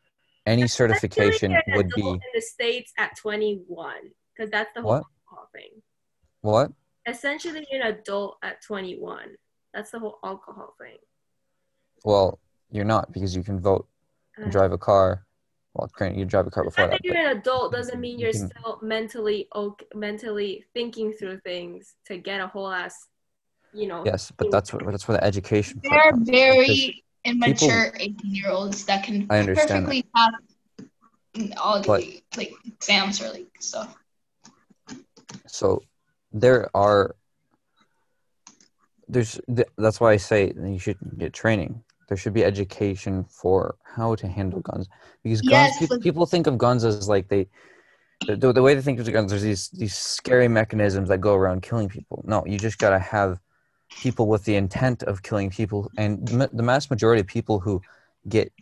Any 0.44 0.68
certification 0.68 1.52
Essentially, 1.52 1.76
would 1.76 1.90
be 1.96 2.06
in 2.08 2.20
the 2.34 2.40
states 2.40 2.92
at 2.98 3.16
21 3.16 3.94
because 4.36 4.50
that's 4.50 4.70
the 4.74 4.82
whole 4.82 4.90
What? 4.92 5.02
alcohol 5.28 5.48
thing. 5.52 5.82
what? 6.42 6.72
Essentially, 7.08 7.66
you're 7.70 7.82
an 7.82 7.94
adult 7.94 8.36
at 8.42 8.60
21. 8.62 9.36
That's 9.72 9.90
the 9.92 9.98
whole 9.98 10.18
alcohol 10.24 10.74
thing. 10.80 10.96
Well, 12.06 12.38
you're 12.70 12.84
not 12.84 13.10
because 13.12 13.34
you 13.34 13.42
can 13.42 13.58
vote 13.58 13.88
and 14.36 14.52
drive 14.52 14.70
a 14.70 14.78
car. 14.78 15.26
Well, 15.74 15.90
granted, 15.92 16.20
you 16.20 16.24
drive 16.24 16.46
a 16.46 16.50
car 16.52 16.62
before 16.62 16.84
fact 16.84 16.92
that. 16.92 17.02
that 17.02 17.04
you're 17.04 17.16
an 17.16 17.36
adult 17.36 17.72
doesn't 17.72 18.00
mean 18.00 18.20
you're 18.20 18.30
You 18.30 18.48
still 18.48 18.78
mentally 18.80 19.48
okay, 19.52 19.86
mentally 19.92 20.64
thinking 20.72 21.12
through 21.12 21.40
things 21.40 21.96
to 22.06 22.16
get 22.16 22.40
a 22.40 22.46
whole 22.46 22.70
ass, 22.70 23.08
you 23.72 23.88
know. 23.88 24.04
yes, 24.06 24.30
but 24.36 24.52
that's 24.52 24.72
what 24.72 24.86
that's 24.86 25.08
where 25.08 25.18
the 25.18 25.24
education. 25.24 25.82
part 25.84 26.14
They're 26.20 26.52
very 26.54 27.02
immature 27.24 27.92
18 27.98 28.16
year 28.32 28.50
olds 28.50 28.84
that 28.84 29.02
can 29.02 29.26
I 29.28 29.40
understand 29.40 29.86
that. 29.86 29.88
perfectly 29.88 30.04
pass 30.14 31.56
all 31.56 31.80
the 31.80 31.88
But- 31.88 32.38
like 32.38 32.52
exams 32.64 33.20
or 33.20 33.30
like 33.30 33.48
stuff. 33.58 33.96
So 35.48 35.82
there 36.32 36.70
are 36.72 37.16
there's 39.08 39.40
that's 39.76 40.00
why 40.00 40.12
I 40.12 40.18
say 40.18 40.52
you 40.56 40.78
should 40.78 40.98
get 41.18 41.32
training. 41.32 41.82
There 42.08 42.16
should 42.16 42.34
be 42.34 42.44
education 42.44 43.24
for 43.24 43.76
how 43.82 44.14
to 44.16 44.28
handle 44.28 44.60
guns 44.60 44.88
because 45.22 45.42
guns 45.42 45.72
Yes, 45.80 45.90
pe- 45.90 45.98
people 45.98 46.26
think 46.26 46.46
of 46.46 46.58
guns 46.58 46.84
as 46.84 47.08
like 47.08 47.28
they 47.28 47.48
the, 48.26 48.36
the, 48.36 48.52
the 48.52 48.62
way 48.62 48.74
they 48.74 48.82
think 48.82 48.98
of 49.00 49.12
guns 49.12 49.30
there's 49.30 49.42
these 49.42 49.68
these 49.70 49.94
scary 49.96 50.48
mechanisms 50.48 51.08
that 51.08 51.18
go 51.18 51.34
around 51.34 51.62
killing 51.62 51.88
people. 51.88 52.24
No, 52.26 52.44
you 52.46 52.58
just 52.58 52.78
got 52.78 52.90
to 52.90 52.98
have 52.98 53.40
people 54.00 54.26
with 54.28 54.44
the 54.44 54.56
intent 54.56 55.02
of 55.02 55.22
killing 55.22 55.50
people 55.50 55.90
and 55.96 56.30
m- 56.30 56.50
the 56.52 56.62
mass 56.62 56.90
majority 56.90 57.20
of 57.20 57.26
people 57.26 57.60
who 57.60 57.80
get 58.28 58.52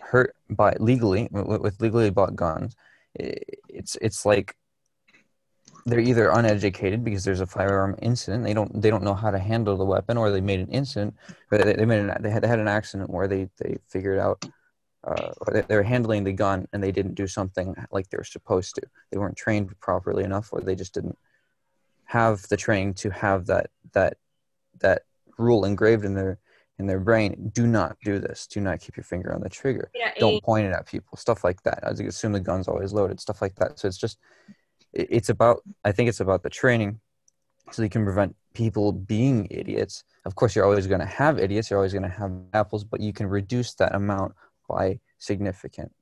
hurt 0.00 0.34
by 0.50 0.74
legally 0.80 1.28
with 1.30 1.80
legally 1.80 2.10
bought 2.10 2.34
guns 2.34 2.74
it's 3.14 3.96
it's 4.00 4.26
like 4.26 4.56
they're 5.86 6.00
either 6.00 6.30
uneducated 6.30 7.04
because 7.04 7.24
there's 7.24 7.40
a 7.40 7.46
firearm 7.46 7.94
incident 8.00 8.42
they 8.42 8.54
don't 8.54 8.80
they 8.80 8.90
don't 8.90 9.02
know 9.02 9.14
how 9.14 9.30
to 9.30 9.38
handle 9.38 9.76
the 9.76 9.84
weapon 9.84 10.16
or 10.16 10.30
they 10.30 10.40
made 10.40 10.60
an 10.60 10.68
incident 10.68 11.14
or 11.50 11.58
they, 11.58 11.74
they 11.74 11.84
made 11.84 12.00
an, 12.00 12.16
they 12.22 12.30
had, 12.30 12.42
they 12.42 12.48
had 12.48 12.58
an 12.58 12.68
accident 12.68 13.10
where 13.10 13.28
they 13.28 13.48
they 13.58 13.76
figured 13.88 14.18
out 14.18 14.44
uh, 15.06 15.32
they, 15.52 15.60
they 15.62 15.76
were 15.76 15.82
handling 15.82 16.24
the 16.24 16.32
gun 16.32 16.66
and 16.72 16.82
they 16.82 16.92
didn't 16.92 17.14
do 17.14 17.26
something 17.26 17.74
like 17.90 18.08
they 18.08 18.16
were 18.16 18.24
supposed 18.24 18.74
to. 18.74 18.82
They 19.10 19.18
weren't 19.18 19.36
trained 19.36 19.78
properly 19.80 20.24
enough 20.24 20.48
or 20.50 20.60
they 20.60 20.74
just 20.74 20.94
didn't 20.94 21.18
have 22.06 22.42
the 22.48 22.56
training 22.56 22.94
to 22.94 23.10
have 23.10 23.46
that 23.46 23.70
that 23.92 24.16
that 24.80 25.02
rule 25.38 25.64
engraved 25.64 26.04
in 26.04 26.14
their 26.14 26.38
in 26.78 26.86
their 26.86 27.00
brain 27.00 27.50
do 27.54 27.66
not 27.66 27.96
do 28.02 28.18
this. 28.18 28.46
Do 28.46 28.60
not 28.60 28.80
keep 28.80 28.96
your 28.96 29.04
finger 29.04 29.32
on 29.32 29.40
the 29.42 29.48
trigger. 29.48 29.90
Yeah, 29.94 30.10
don't 30.18 30.42
point 30.42 30.66
it 30.66 30.72
at 30.72 30.86
people. 30.86 31.16
Stuff 31.18 31.44
like 31.44 31.62
that. 31.62 31.80
I 31.82 31.90
assume 31.90 32.32
the 32.32 32.40
gun's 32.40 32.66
always 32.66 32.92
loaded 32.92 33.20
stuff 33.20 33.42
like 33.42 33.54
that. 33.56 33.78
So 33.78 33.86
it's 33.86 33.98
just 33.98 34.18
it's 34.94 35.28
about 35.28 35.62
i 35.84 35.92
think 35.92 36.08
it's 36.08 36.20
about 36.20 36.42
the 36.42 36.50
training 36.50 37.00
so 37.70 37.82
you 37.82 37.88
can 37.88 38.04
prevent 38.04 38.34
people 38.54 38.92
being 38.92 39.46
idiots 39.50 40.04
of 40.24 40.34
course 40.34 40.54
you're 40.54 40.64
always 40.64 40.86
going 40.86 41.00
to 41.00 41.06
have 41.06 41.38
idiots 41.38 41.70
you're 41.70 41.78
always 41.78 41.92
going 41.92 42.02
to 42.02 42.08
have 42.08 42.32
apples 42.52 42.84
but 42.84 43.00
you 43.00 43.12
can 43.12 43.26
reduce 43.26 43.74
that 43.74 43.94
amount 43.94 44.32
by 44.68 44.98
significant 45.18 45.92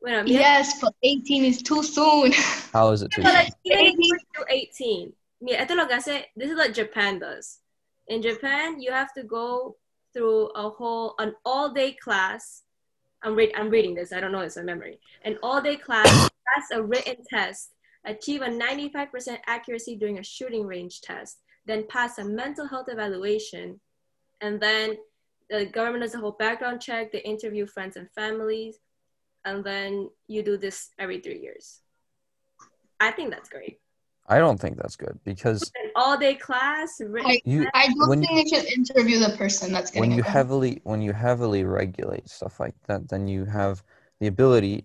Bueno, 0.00 0.22
mira, 0.22 0.40
Yes, 0.40 0.80
but 0.80 0.94
18 1.02 1.44
is 1.44 1.60
too 1.60 1.82
soon. 1.82 2.30
how 2.72 2.90
is 2.92 3.02
it 3.02 3.10
too 3.10 3.22
soon? 3.22 3.32
like, 3.34 3.52
even 3.64 3.86
if 3.88 3.98
you 3.98 4.18
do 4.36 4.44
18, 4.48 5.12
mira, 5.40 5.58
esto 5.58 5.74
es 5.74 5.76
lo 5.76 5.86
que 5.86 5.96
hace, 5.96 6.26
this 6.36 6.50
is 6.50 6.56
what 6.56 6.72
Japan 6.72 7.18
does. 7.18 7.58
In 8.06 8.22
Japan, 8.22 8.80
you 8.80 8.92
have 8.92 9.12
to 9.14 9.24
go 9.24 9.76
through 10.14 10.46
a 10.54 10.70
whole, 10.70 11.14
an 11.18 11.34
all 11.44 11.72
day 11.72 11.92
class. 11.92 12.62
I'm, 13.22 13.34
read, 13.34 13.52
I'm 13.56 13.70
reading 13.70 13.94
this, 13.94 14.12
I 14.12 14.20
don't 14.20 14.30
know 14.30 14.42
this 14.42 14.56
in 14.56 14.66
memory. 14.66 15.00
An 15.24 15.36
all 15.42 15.60
day 15.60 15.76
class, 15.76 16.08
that's 16.54 16.70
a 16.72 16.82
written 16.82 17.16
test, 17.28 17.70
achieve 18.04 18.42
a 18.42 18.48
95% 18.48 19.38
accuracy 19.46 19.96
during 19.96 20.18
a 20.18 20.22
shooting 20.22 20.66
range 20.66 21.00
test, 21.00 21.38
then 21.66 21.86
pass 21.88 22.18
a 22.18 22.24
mental 22.24 22.66
health 22.66 22.86
evaluation, 22.88 23.80
and 24.40 24.60
then 24.60 24.96
the 25.50 25.66
government 25.66 26.02
does 26.02 26.14
a 26.14 26.18
whole 26.18 26.32
background 26.38 26.80
check, 26.80 27.10
they 27.12 27.20
interview 27.22 27.66
friends 27.66 27.96
and 27.96 28.08
families, 28.14 28.78
and 29.44 29.64
then 29.64 30.08
you 30.26 30.42
do 30.42 30.56
this 30.56 30.90
every 30.98 31.20
three 31.20 31.40
years. 31.40 31.80
I 33.00 33.10
think 33.12 33.30
that's 33.30 33.48
great. 33.48 33.78
i 34.28 34.38
don't 34.38 34.60
think 34.60 34.76
that's 34.76 34.96
good 34.96 35.18
because 35.24 35.72
An 35.84 35.90
all-day 35.96 36.34
class. 36.34 37.00
written 37.00 37.30
Like, 37.30 37.42
you 37.46 37.66
I 37.74 37.86
do 37.88 38.08
When- 38.08 38.22
think 38.24 38.50
they 38.50 38.56
should 38.56 38.66
interview 38.78 39.18
the 39.26 39.32
person 39.38 39.72
that's 39.72 39.94
when 39.94 40.10
you 40.10 40.18
it. 40.20 40.26
heavily 40.36 40.80
when 40.84 41.00
you 41.00 41.12
heavily 41.12 41.64
regulate 41.64 42.28
stuff 42.28 42.60
like 42.60 42.74
that 42.88 43.08
then 43.08 43.26
you 43.28 43.44
have 43.46 43.82
the 44.20 44.26
ability 44.26 44.84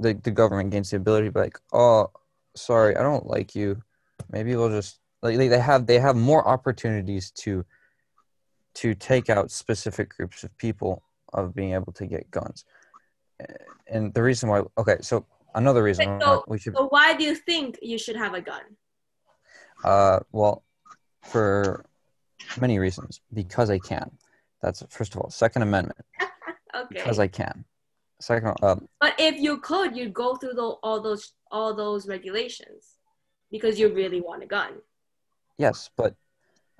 the, 0.00 0.14
the 0.14 0.30
government 0.40 0.70
gains 0.70 0.90
the 0.90 0.96
ability 0.96 1.26
to 1.28 1.32
be 1.32 1.40
like 1.46 1.58
oh 1.72 2.10
sorry 2.56 2.96
i 2.96 3.02
don't 3.02 3.26
like 3.26 3.54
you. 3.54 3.80
Maybe 4.30 4.54
we'll 4.56 4.70
just 4.70 5.00
like 5.22 5.36
they, 5.36 5.58
have 5.58 5.86
they 5.86 5.98
have 5.98 6.16
more 6.16 6.46
opportunities 6.46 7.30
to 7.42 7.64
to 8.74 8.94
take 8.94 9.28
out 9.30 9.50
specific 9.50 10.16
groups 10.16 10.44
of 10.44 10.56
people 10.58 11.02
of 11.32 11.54
being 11.54 11.74
able 11.74 11.92
to 11.92 12.06
get 12.06 12.30
guns. 12.30 12.64
And 13.86 14.12
the 14.14 14.22
reason 14.22 14.48
why 14.48 14.62
okay 14.78 14.98
so 15.00 15.26
another 15.54 15.82
reason 15.82 16.20
so- 16.20 16.44
we 16.46 16.58
should 16.58 16.76
So 16.76 16.86
why 16.88 17.14
do 17.14 17.24
you 17.24 17.34
think 17.34 17.78
you 17.82 17.98
should 17.98 18.16
have 18.16 18.34
a 18.34 18.40
gun? 18.40 18.62
uh 19.84 20.20
well 20.32 20.62
for 21.22 21.84
many 22.60 22.78
reasons. 22.78 23.20
Because 23.32 23.70
i 23.70 23.78
can. 23.78 24.10
That's 24.62 24.82
first 24.90 25.14
of 25.14 25.20
all 25.20 25.30
second 25.30 25.62
amendment. 25.62 25.98
Okay. 26.72 26.86
because 26.94 27.18
i 27.18 27.26
can. 27.26 27.64
Second 28.20 28.54
um, 28.62 28.86
but 29.00 29.14
if 29.18 29.40
you 29.40 29.58
could, 29.58 29.96
you'd 29.96 30.14
go 30.14 30.36
through 30.36 30.52
the, 30.52 30.62
all 30.62 31.00
those 31.00 31.32
all 31.50 31.74
those 31.74 32.06
regulations 32.06 32.96
because 33.50 33.78
you 33.78 33.92
really 33.92 34.20
want 34.20 34.42
a 34.42 34.46
gun. 34.46 34.74
Yes, 35.58 35.90
but 35.96 36.14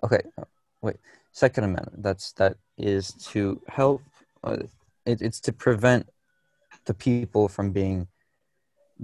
okay. 0.03 0.21
Wait. 0.83 0.97
Second 1.33 1.65
Amendment. 1.65 2.03
That's 2.03 2.33
that 2.33 2.57
is 2.79 3.13
to 3.31 3.61
help. 3.69 4.03
Uh, 4.43 4.59
it, 5.07 5.23
it's 5.23 5.41
to 5.41 5.53
prevent 5.53 6.09
the 6.87 6.95
people 6.95 7.49
from 7.49 7.73
being 7.73 8.09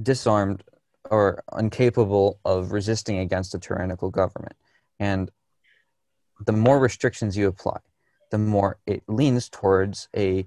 disarmed 0.02 0.62
or 1.10 1.42
incapable 1.58 2.40
of 2.44 2.72
resisting 2.72 3.18
against 3.18 3.54
a 3.54 3.58
tyrannical 3.58 4.10
government. 4.10 4.56
And 4.98 5.30
the 6.44 6.52
more 6.52 6.78
restrictions 6.78 7.36
you 7.36 7.48
apply, 7.48 7.78
the 8.30 8.38
more 8.38 8.78
it 8.86 9.02
leans 9.08 9.48
towards 9.48 10.08
a 10.16 10.46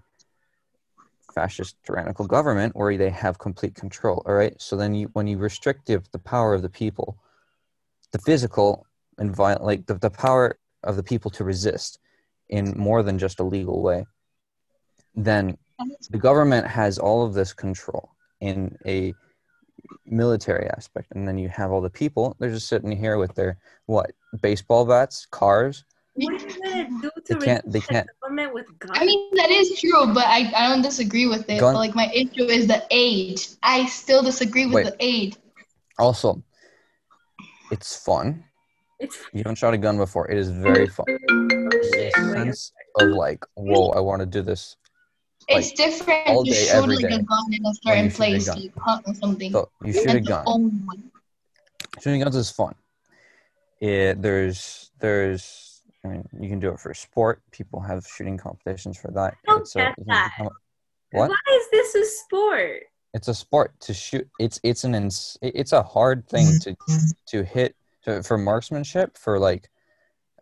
fascist 1.34 1.76
tyrannical 1.86 2.26
government 2.26 2.76
where 2.76 2.98
they 2.98 3.10
have 3.10 3.40
complete 3.40 3.76
control. 3.76 4.24
All 4.26 4.34
right. 4.34 4.60
So 4.60 4.76
then 4.76 4.94
you 4.94 5.10
when 5.14 5.28
you 5.28 5.38
restrict 5.38 5.86
the, 5.86 6.02
the 6.12 6.20
power 6.20 6.54
of 6.54 6.62
the 6.62 6.70
people, 6.70 7.18
the 8.12 8.20
physical 8.20 8.86
and 9.18 9.36
violent 9.36 9.64
like 9.64 9.86
the, 9.86 9.96
the 9.96 10.10
power 10.10 10.58
of 10.84 10.96
the 10.96 11.04
people 11.04 11.32
to 11.32 11.44
resist 11.44 12.00
in 12.50 12.74
more 12.78 13.04
than 13.04 13.20
just 13.20 13.40
a 13.40 13.44
legal 13.44 13.82
way, 13.82 14.06
then 15.16 15.58
the 16.10 16.18
government 16.18 16.66
has 16.68 16.98
all 16.98 17.26
of 17.26 17.34
this 17.34 17.54
control 17.54 18.12
in 18.42 18.78
a 18.86 19.14
military 20.06 20.68
aspect. 20.70 21.12
And 21.16 21.28
then 21.28 21.38
you 21.38 21.50
have 21.50 21.72
all 21.72 21.82
the 21.82 21.90
people, 21.90 22.36
they're 22.40 22.50
just 22.50 22.68
sitting 22.68 22.92
here 22.92 23.18
with 23.18 23.36
their 23.36 23.58
what, 23.86 24.12
baseball 24.42 24.86
bats, 24.86 25.26
cars. 25.26 25.86
What 26.26 26.34
are 26.34 26.48
you 26.48 26.62
gonna 26.62 27.02
do 27.02 27.10
They 27.28 27.46
can't 27.46 27.72
they 27.72 27.80
can't 27.80 28.08
government 28.22 28.54
with 28.54 28.68
guns? 28.80 28.98
I 29.00 29.06
mean, 29.06 29.30
that 29.36 29.50
is 29.52 29.80
true, 29.80 30.14
but 30.14 30.26
I, 30.26 30.52
I 30.56 30.68
don't 30.70 30.82
disagree 30.82 31.28
with 31.28 31.50
it. 31.50 31.60
Gun- 31.60 31.74
But 31.74 31.80
like, 31.80 31.96
my 31.96 32.10
issue 32.14 32.44
is 32.46 32.68
the 32.68 32.84
age. 32.92 33.50
I 33.64 33.86
still 33.88 34.22
disagree 34.24 34.66
with 34.66 34.76
Wait. 34.76 34.86
the 34.86 34.96
age. 35.00 35.36
also 35.98 36.42
it's 37.72 37.96
fun. 37.96 38.44
it's 39.00 39.16
You 39.34 39.40
haven't 39.40 39.56
shot 39.58 39.74
a 39.74 39.78
gun 39.78 39.98
before. 39.98 40.30
It 40.32 40.38
is 40.38 40.50
very 40.50 40.88
fun. 40.88 41.06
There's 41.08 42.14
a 42.18 42.34
sense 42.34 42.72
of 43.00 43.10
like, 43.10 43.46
whoa, 43.56 43.90
I 43.90 44.00
want 44.00 44.20
to 44.22 44.26
do 44.26 44.42
this. 44.42 44.76
It's 45.48 45.70
Like, 45.70 45.78
different 45.78 46.28
all 46.28 46.44
to 46.46 46.52
day, 46.52 46.66
shoot 46.66 46.74
every 46.74 46.96
like 46.98 47.10
day 47.10 47.16
a 47.16 47.24
gun 47.24 47.46
in 47.54 47.66
a 47.66 47.74
certain 47.86 48.06
you 48.06 48.10
shoot 48.10 48.16
a 48.16 48.18
place, 48.18 48.46
gun. 48.50 48.58
like 48.62 48.74
hunt 48.78 49.02
or 49.08 49.14
something. 49.16 49.52
So 49.52 49.70
you 49.86 49.94
shoot 49.94 50.16
a 50.16 50.20
gun. 50.20 50.46
shooting 52.02 52.22
guns 52.22 52.36
is 52.36 52.50
fun. 52.52 52.74
It, 53.80 54.22
there's 54.22 54.92
there's 55.00 55.69
I 56.04 56.08
mean 56.08 56.28
you 56.40 56.50
can 56.50 56.60
do 56.60 56.70
it 56.70 56.80
for 56.80 56.94
sport. 56.94 57.42
People 57.52 57.80
have 57.82 58.06
shooting 58.06 58.38
competitions 58.38 58.98
for 58.98 59.12
that. 59.12 59.34
I 59.48 59.52
Don't 59.52 59.70
a, 59.76 59.80
get 59.80 59.96
that. 60.08 60.32
become 60.38 60.54
what? 61.12 61.30
Why 61.30 61.56
is 61.56 61.70
this 61.72 61.96
a 61.96 62.06
sport? 62.06 62.84
It's 63.14 63.28
a 63.28 63.34
sport 63.34 63.80
to 63.82 63.94
shoot. 63.94 64.28
It's 64.40 64.60
it's 64.64 64.84
an 64.84 64.96
ins, 64.96 65.38
it's 65.42 65.74
a 65.74 65.84
hard 65.84 66.28
thing 66.28 66.60
to 66.62 66.76
to 67.28 67.44
hit 67.44 67.76
to, 68.04 68.24
for 68.24 68.38
marksmanship 68.38 69.18
for 69.18 69.40
like 69.40 69.70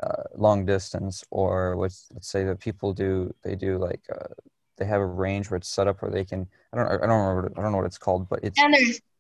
uh, 0.04 0.24
long 0.36 0.66
distance 0.66 1.24
or 1.32 1.76
what's 1.76 2.08
let's 2.14 2.30
say 2.30 2.44
that 2.44 2.60
people 2.60 2.94
do 2.94 3.34
they 3.42 3.56
do 3.56 3.78
like 3.78 4.02
uh, 4.14 4.28
they 4.78 4.86
have 4.86 5.02
a 5.02 5.06
range 5.06 5.50
where 5.50 5.58
it's 5.58 5.70
set 5.70 5.88
up 5.88 6.02
where 6.02 6.12
they 6.12 6.24
can 6.24 6.48
I 6.72 6.78
don't 6.78 6.88
I 6.88 7.08
don't 7.08 7.26
remember 7.26 7.52
I 7.58 7.62
don't 7.62 7.72
know 7.72 7.78
what 7.78 7.88
it's 7.88 7.98
called 7.98 8.30
but 8.30 8.42
it's 8.44 8.60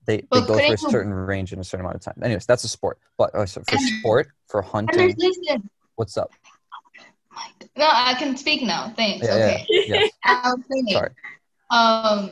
they, 0.07 0.17
they 0.31 0.41
go 0.41 0.57
for 0.57 0.73
a 0.73 0.77
certain 0.77 1.13
range 1.13 1.51
in 1.51 1.59
a 1.59 1.63
certain 1.63 1.85
amount 1.85 1.97
of 1.97 2.01
time. 2.01 2.15
Anyways, 2.23 2.45
that's 2.45 2.63
a 2.63 2.69
sport. 2.69 2.97
But 3.17 3.35
uh, 3.35 3.45
so 3.45 3.61
for 3.69 3.77
sport, 3.77 4.29
for 4.47 4.61
hunting, 4.61 5.13
listen. 5.17 5.69
What's 5.97 6.15
up? 6.15 6.31
No, 7.75 7.87
I 7.91 8.13
can 8.15 8.37
speak 8.37 8.63
now. 8.63 8.93
Thanks. 8.95 9.27
Yeah, 9.27 9.33
okay. 9.33 9.65
yeah, 9.69 9.81
yes. 9.87 10.11
I 10.23 10.53
was 10.53 10.63
thinking, 10.67 10.93
Sorry. 10.95 11.09
um, 11.69 12.31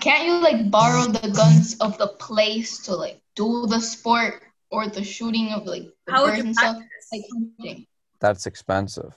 can't 0.00 0.24
you 0.26 0.40
like 0.40 0.70
borrow 0.70 1.04
the 1.06 1.30
guns 1.30 1.76
of 1.78 1.98
the 1.98 2.08
place 2.08 2.78
to 2.86 2.94
like 2.94 3.20
do 3.36 3.66
the 3.66 3.80
sport 3.80 4.42
or 4.70 4.88
the 4.88 5.04
shooting 5.04 5.52
of 5.52 5.66
like 5.66 5.84
the 6.06 6.12
How 6.12 6.26
birds 6.26 6.40
and 6.40 6.56
stuff? 6.56 6.76
Like 7.12 7.22
hunting. 7.32 7.86
That's 8.20 8.46
expensive. 8.46 9.16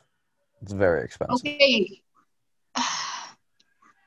It's 0.62 0.74
very 0.74 1.04
expensive. 1.04 1.46
Okay. 1.46 2.02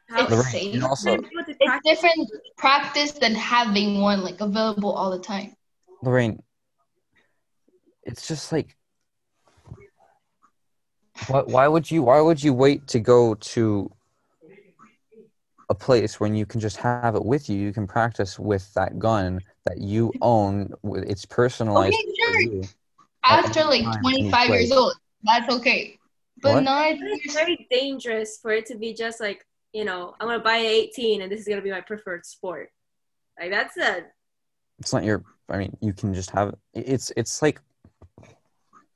It's 0.09 0.31
Lorraine, 0.31 0.81
safe. 0.81 0.85
also 0.85 1.19
It's 1.19 1.81
different 1.85 2.31
practice 2.57 3.11
than 3.11 3.35
having 3.35 4.01
one 4.01 4.23
like 4.23 4.41
available 4.41 4.93
all 4.93 5.11
the 5.11 5.19
time. 5.19 5.57
Lorraine, 6.01 6.41
it's 8.05 8.29
just 8.29 8.53
like 8.53 8.77
why, 11.29 11.43
why 11.43 11.69
would 11.69 11.91
you 11.91 12.03
why 12.03 12.21
would 12.21 12.43
you 12.43 12.53
wait 12.53 12.87
to 12.89 13.01
go 13.01 13.35
to 13.35 13.91
a 15.69 15.75
place 15.75 16.21
when 16.21 16.35
you 16.35 16.47
can 16.47 16.61
just 16.61 16.77
have 16.77 17.15
it 17.17 17.25
with 17.25 17.49
you 17.49 17.57
you 17.57 17.73
can 17.73 17.87
practice 17.87 18.39
with 18.39 18.73
that 18.75 18.99
gun 18.99 19.41
that 19.65 19.79
you 19.79 20.13
own 20.23 20.71
with 20.83 21.05
it's 21.05 21.25
personalized 21.25 21.97
Okay, 21.97 22.15
sure. 22.21 22.41
you. 22.41 22.63
After 23.25 23.65
like 23.65 24.01
25 24.01 24.51
years 24.51 24.71
old, 24.71 24.95
that's 25.25 25.53
okay. 25.53 25.99
But 26.41 26.55
What? 26.55 26.65
not 26.65 26.93
It's 26.93 27.35
very 27.35 27.67
dangerous 27.71 28.39
for 28.41 28.53
it 28.53 28.67
to 28.67 28.77
be 28.77 28.95
just 28.95 29.21
like, 29.21 29.45
you 29.73 29.85
know, 29.85 30.15
I'm 30.21 30.29
gonna 30.29 30.39
buy 30.39 30.59
an 30.59 30.67
18 30.67 31.23
and 31.23 31.33
this 31.33 31.41
is 31.41 31.49
gonna 31.49 31.63
be 31.63 31.73
my 31.73 31.81
preferred 31.81 32.25
sport. 32.25 32.71
Like 33.41 33.51
that's 33.51 33.77
a 33.77 34.05
it's 34.79 34.93
not 34.93 35.05
your 35.05 35.25
i 35.49 35.57
mean 35.57 35.77
you 35.81 35.93
can 35.93 36.13
just 36.13 36.31
have 36.31 36.49
it 36.49 36.59
it's 36.75 37.13
it's 37.17 37.43
like 37.43 37.61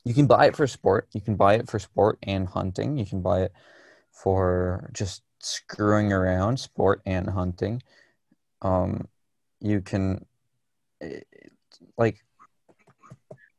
you 0.04 0.14
can 0.14 0.26
buy 0.26 0.46
it 0.46 0.56
for 0.56 0.66
sport 0.66 1.08
you 1.12 1.20
can 1.20 1.36
buy 1.36 1.54
it 1.54 1.68
for 1.68 1.78
sport 1.78 2.18
and 2.22 2.48
hunting 2.48 2.96
you 2.96 3.06
can 3.06 3.20
buy 3.20 3.42
it 3.42 3.52
for 4.12 4.90
just 4.92 5.22
screwing 5.40 6.12
around 6.12 6.58
sport 6.58 7.00
and 7.06 7.28
hunting 7.28 7.82
um 8.62 9.06
you 9.60 9.80
can 9.80 10.24
like 11.96 12.22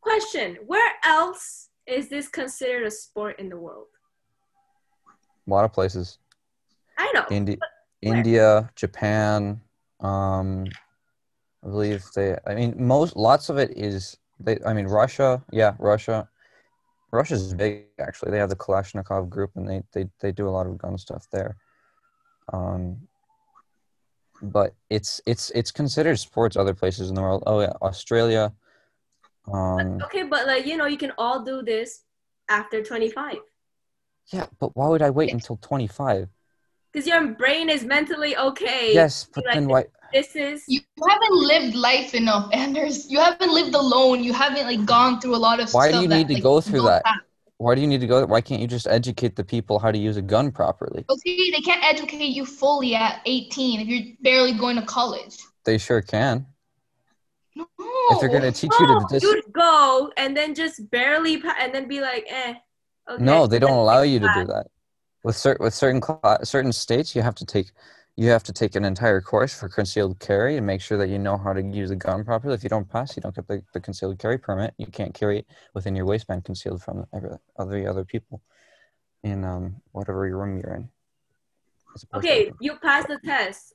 question. 0.01 0.57
Where 0.65 0.91
else 1.03 1.69
is 1.85 2.09
this 2.09 2.27
considered 2.27 2.85
a 2.85 2.91
sport 2.91 3.39
in 3.39 3.49
the 3.49 3.57
world? 3.57 3.87
a 5.47 5.49
lot 5.49 5.65
of 5.65 5.73
places 5.73 6.19
I 6.97 7.11
know. 7.13 7.25
Indi- 7.31 7.59
india 8.01 8.69
japan 8.75 9.59
um 9.99 10.65
i 11.63 11.67
believe 11.67 12.03
they 12.15 12.35
i 12.47 12.55
mean 12.55 12.73
most 12.77 13.15
lots 13.15 13.49
of 13.49 13.57
it 13.57 13.77
is 13.77 14.17
they 14.43 14.57
i 14.65 14.73
mean 14.73 14.87
russia 14.87 15.43
yeah 15.51 15.73
russia. 15.79 16.27
Russia's 17.11 17.53
big 17.53 17.87
actually. 17.99 18.31
They 18.31 18.37
have 18.37 18.49
the 18.49 18.55
kalashnikov 18.55 19.29
group 19.29 19.51
and 19.55 19.67
they 19.67 19.83
they, 19.91 20.09
they 20.21 20.31
do 20.31 20.47
a 20.47 20.53
lot 20.57 20.65
of 20.65 20.77
gun 20.77 20.97
stuff 20.97 21.27
there. 21.29 21.57
Um 22.53 23.07
but 24.41 24.73
it's 24.89 25.21
it's 25.25 25.51
it's 25.51 25.71
considered 25.71 26.17
sports 26.17 26.55
other 26.55 26.73
places 26.73 27.09
in 27.09 27.15
the 27.15 27.21
world. 27.21 27.43
Oh 27.45 27.59
yeah 27.59 27.73
australia 27.81 28.53
um 29.51 29.99
Okay, 30.03 30.23
but 30.23 30.47
like 30.47 30.65
you 30.65 30.77
know, 30.77 30.85
you 30.85 30.97
can 30.97 31.11
all 31.17 31.43
do 31.43 31.61
this 31.61 32.03
after 32.49 32.83
25 32.83 33.37
yeah 34.33 34.45
but 34.59 34.75
why 34.75 34.87
would 34.87 35.01
i 35.01 35.09
wait 35.09 35.31
until 35.31 35.57
25 35.57 36.27
because 36.91 37.07
your 37.07 37.27
brain 37.27 37.69
is 37.69 37.85
mentally 37.85 38.35
okay. 38.35 38.93
yes 38.93 39.25
but 39.33 39.45
like 39.45 39.53
then 39.53 39.69
why 39.69 39.85
This 40.13 40.35
is 40.35 40.63
you 40.67 40.81
haven't 41.09 41.33
lived 41.33 41.75
life 41.75 42.13
enough, 42.13 42.49
Anders. 42.53 43.09
You 43.09 43.19
haven't 43.19 43.51
lived 43.53 43.75
alone. 43.75 44.23
You 44.23 44.33
haven't 44.33 44.65
like 44.65 44.85
gone 44.85 45.19
through 45.21 45.35
a 45.35 45.37
lot 45.47 45.59
of 45.59 45.71
Why 45.71 45.87
do 45.87 45.93
stuff 45.93 46.01
you 46.03 46.07
that, 46.09 46.17
need 46.17 46.27
to 46.29 46.33
like, 46.35 46.43
go 46.43 46.61
through 46.61 46.83
that? 46.83 47.01
have. 47.05 47.15
why 47.57 47.75
do 47.75 47.81
you 47.81 47.87
need 47.87 48.01
to 48.01 48.07
go 48.07 48.25
why 48.25 48.41
can't 48.41 48.59
you 48.61 48.67
just 48.67 48.87
educate 48.87 49.35
the 49.35 49.43
people 49.43 49.77
how 49.79 49.91
to 49.91 49.97
use 49.97 50.17
a 50.17 50.21
gun 50.21 50.51
properly 50.51 51.05
Okay, 51.09 51.51
they 51.51 51.61
can't 51.61 51.83
educate 51.83 52.33
you 52.37 52.45
fully 52.45 52.95
at 52.95 53.21
18 53.25 53.81
if 53.81 53.87
you're 53.87 54.15
barely 54.21 54.53
going 54.53 54.75
to 54.77 54.85
college. 54.85 55.35
they 55.65 55.77
sure 55.77 56.01
can 56.01 56.45
No. 57.55 57.65
if 58.11 58.19
they're 58.19 58.29
going 58.29 58.41
to 58.41 58.51
teach 58.51 58.71
you 58.79 58.87
to 58.87 59.05
dis- 59.11 59.23
you'd 59.23 59.53
go 59.53 60.11
and 60.17 60.35
then 60.35 60.55
just 60.55 60.89
barely 60.89 61.37
pa- 61.41 61.55
and 61.59 61.73
then 61.73 61.87
be 61.87 62.01
like, 62.01 62.25
eh. 62.29 62.55
Okay. 63.09 63.23
no 63.23 63.45
they 63.47 63.59
don't 63.59 63.77
allow 63.77 64.01
you 64.01 64.19
to 64.19 64.29
do 64.35 64.45
that 64.45 64.67
with 65.23 65.35
certain 65.37 65.63
with 65.63 65.73
certain 65.73 66.01
cla- 66.01 66.39
certain 66.43 66.71
states 66.71 67.15
you 67.15 67.21
have 67.21 67.35
to 67.35 67.45
take 67.45 67.67
you 68.17 68.29
have 68.29 68.43
to 68.43 68.53
take 68.53 68.75
an 68.75 68.83
entire 68.85 69.21
course 69.21 69.53
for 69.57 69.69
concealed 69.69 70.19
carry 70.19 70.57
and 70.57 70.65
make 70.65 70.81
sure 70.81 70.97
that 70.97 71.09
you 71.09 71.17
know 71.17 71.37
how 71.37 71.53
to 71.53 71.61
use 71.61 71.91
a 71.91 71.95
gun 71.95 72.23
properly 72.23 72.53
if 72.53 72.63
you 72.63 72.69
don't 72.69 72.89
pass 72.89 73.15
you 73.15 73.21
don't 73.21 73.35
get 73.35 73.47
the, 73.47 73.63
the 73.73 73.79
concealed 73.79 74.19
carry 74.19 74.37
permit 74.37 74.73
you 74.77 74.85
can't 74.85 75.13
carry 75.13 75.39
it 75.39 75.45
within 75.73 75.95
your 75.95 76.05
waistband 76.05 76.43
concealed 76.43 76.81
from 76.81 77.05
every 77.13 77.29
other 77.57 77.89
other 77.89 78.05
people 78.05 78.41
in 79.23 79.43
um 79.43 79.75
whatever 79.91 80.19
room 80.21 80.57
you're 80.57 80.75
in 80.75 80.89
It's 81.93 82.03
to 82.05 82.17
Okay, 82.17 82.51
you 82.59 82.75
pass 82.77 83.05
the 83.07 83.19
test. 83.23 83.73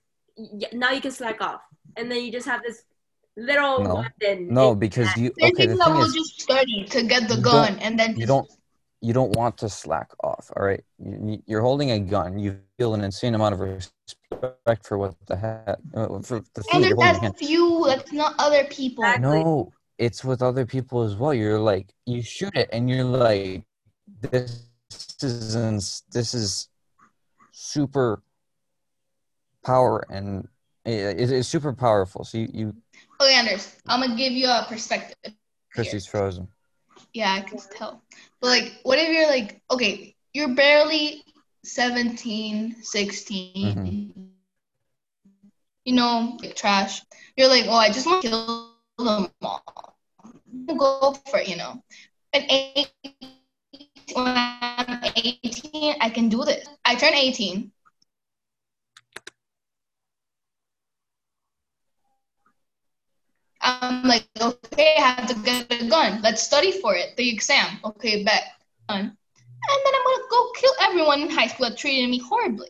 Now 0.73 0.91
you 0.91 1.01
can 1.01 1.13
slack 1.13 1.41
off, 1.41 1.63
and 1.97 2.11
then 2.11 2.23
you 2.25 2.31
just 2.31 2.47
have 2.47 2.63
this 2.63 2.83
little 3.39 3.83
No. 3.85 3.95
weapon. 3.97 4.49
no 4.53 4.75
because 4.75 5.09
you 5.17 5.33
There's 5.39 5.53
okay 5.53 5.67
the 5.67 5.73
people 5.73 5.87
thing 5.87 5.95
will 5.95 6.05
is 6.07 6.15
just 6.15 6.41
study 6.43 6.85
to 6.95 7.03
get 7.03 7.29
the 7.29 7.39
gun 7.41 7.79
and 7.79 7.99
then 7.99 8.11
you 8.13 8.27
just- 8.27 8.29
don't 8.29 8.51
you 9.01 9.13
don't 9.13 9.33
want 9.37 9.57
to 9.59 9.69
slack 9.69 10.11
off 10.25 10.51
all 10.57 10.65
right 10.65 10.83
you, 10.99 11.43
you're 11.47 11.61
holding 11.61 11.91
a 11.93 11.99
gun 11.99 12.39
you 12.39 12.59
feel 12.79 12.95
an 12.95 13.03
insane 13.05 13.35
amount 13.35 13.53
of 13.55 13.61
respect 13.61 14.87
for 14.87 14.99
what 14.99 15.15
the 15.27 15.37
heck 15.37 15.79
uh, 15.95 16.19
for 16.21 16.41
the 16.55 16.63
thing 16.63 16.75
And 16.75 16.85
that 16.85 16.89
you're 16.89 16.97
holding 16.97 16.97
there's 16.97 16.99
your 16.99 17.13
that's 17.13 17.19
hand. 17.23 17.37
few. 17.39 17.85
That's 17.87 18.13
not 18.13 18.35
other 18.39 18.65
people. 18.65 19.05
Exactly. 19.05 19.29
no 19.45 19.73
it's 19.99 20.25
with 20.25 20.43
other 20.43 20.67
people 20.67 21.03
as 21.03 21.15
well 21.17 21.33
you're 21.35 21.59
like 21.61 21.93
you 22.07 22.23
shoot 22.23 22.55
it 22.55 22.69
and 22.73 22.89
you're 22.91 23.05
like 23.05 23.63
this 24.21 24.65
is 25.23 26.03
this 26.13 26.35
is 26.35 26.69
super 27.53 28.23
power 29.65 30.05
and 30.11 30.47
it, 30.85 31.21
it 31.21 31.31
is 31.31 31.49
super 31.49 31.73
powerful 31.73 32.25
so 32.25 32.39
you, 32.39 32.49
you 32.53 32.77
Okay, 33.21 33.35
Anders, 33.35 33.77
I'm 33.87 34.01
gonna 34.01 34.17
give 34.17 34.33
you 34.33 34.47
a 34.47 34.65
perspective. 34.69 35.17
here. 35.25 35.35
christy's 35.73 36.07
frozen 36.07 36.47
Yeah, 37.13 37.33
I 37.33 37.41
can 37.41 37.59
tell. 37.77 38.03
But 38.41 38.49
like, 38.49 38.73
what 38.83 38.99
if 38.99 39.09
you're 39.09 39.29
like, 39.29 39.61
okay, 39.71 40.15
you're 40.33 40.55
barely 40.55 41.23
17, 41.65 42.77
16, 42.83 43.63
Mhm. 43.63 44.13
you 45.85 45.95
know, 45.95 46.39
trash. 46.55 47.03
You're 47.37 47.49
like, 47.49 47.65
oh, 47.69 47.77
I 47.77 47.91
just 47.91 48.07
want 48.07 48.23
to 48.23 48.31
kill 48.31 48.57
them 49.07 49.31
all. 49.43 49.95
Go 50.75 51.15
for 51.25 51.39
it, 51.39 51.49
you 51.49 51.57
know. 51.57 51.83
And 52.33 52.45
eight, 52.51 52.89
when 54.15 54.27
I'm 54.29 55.01
18, 55.05 55.97
I 56.01 56.09
can 56.11 56.29
do 56.29 56.45
this. 56.45 56.67
I 56.85 56.95
turn 56.95 57.15
18. 57.15 57.73
I'm 63.67 64.05
like, 64.05 64.27
okay, 64.41 64.95
I 64.99 65.03
have 65.03 65.29
to 65.29 65.35
get 65.43 65.73
a 65.83 65.89
gun. 65.89 66.23
Let's 66.23 66.43
study 66.43 66.73
for 66.81 66.95
it. 66.95 67.17
The 67.17 67.29
exam. 67.29 67.79
Okay, 67.85 68.23
bet. 68.23 68.45
Done. 68.89 69.01
And 69.01 69.81
then 69.85 69.95
I'm 69.97 70.05
gonna 70.05 70.29
go 70.31 70.53
kill 70.55 70.73
everyone 70.83 71.21
in 71.23 71.31
high 71.31 71.49
school 71.49 71.69
that 71.69 71.77
treated 71.77 72.09
me 72.09 72.19
horribly. 72.21 72.69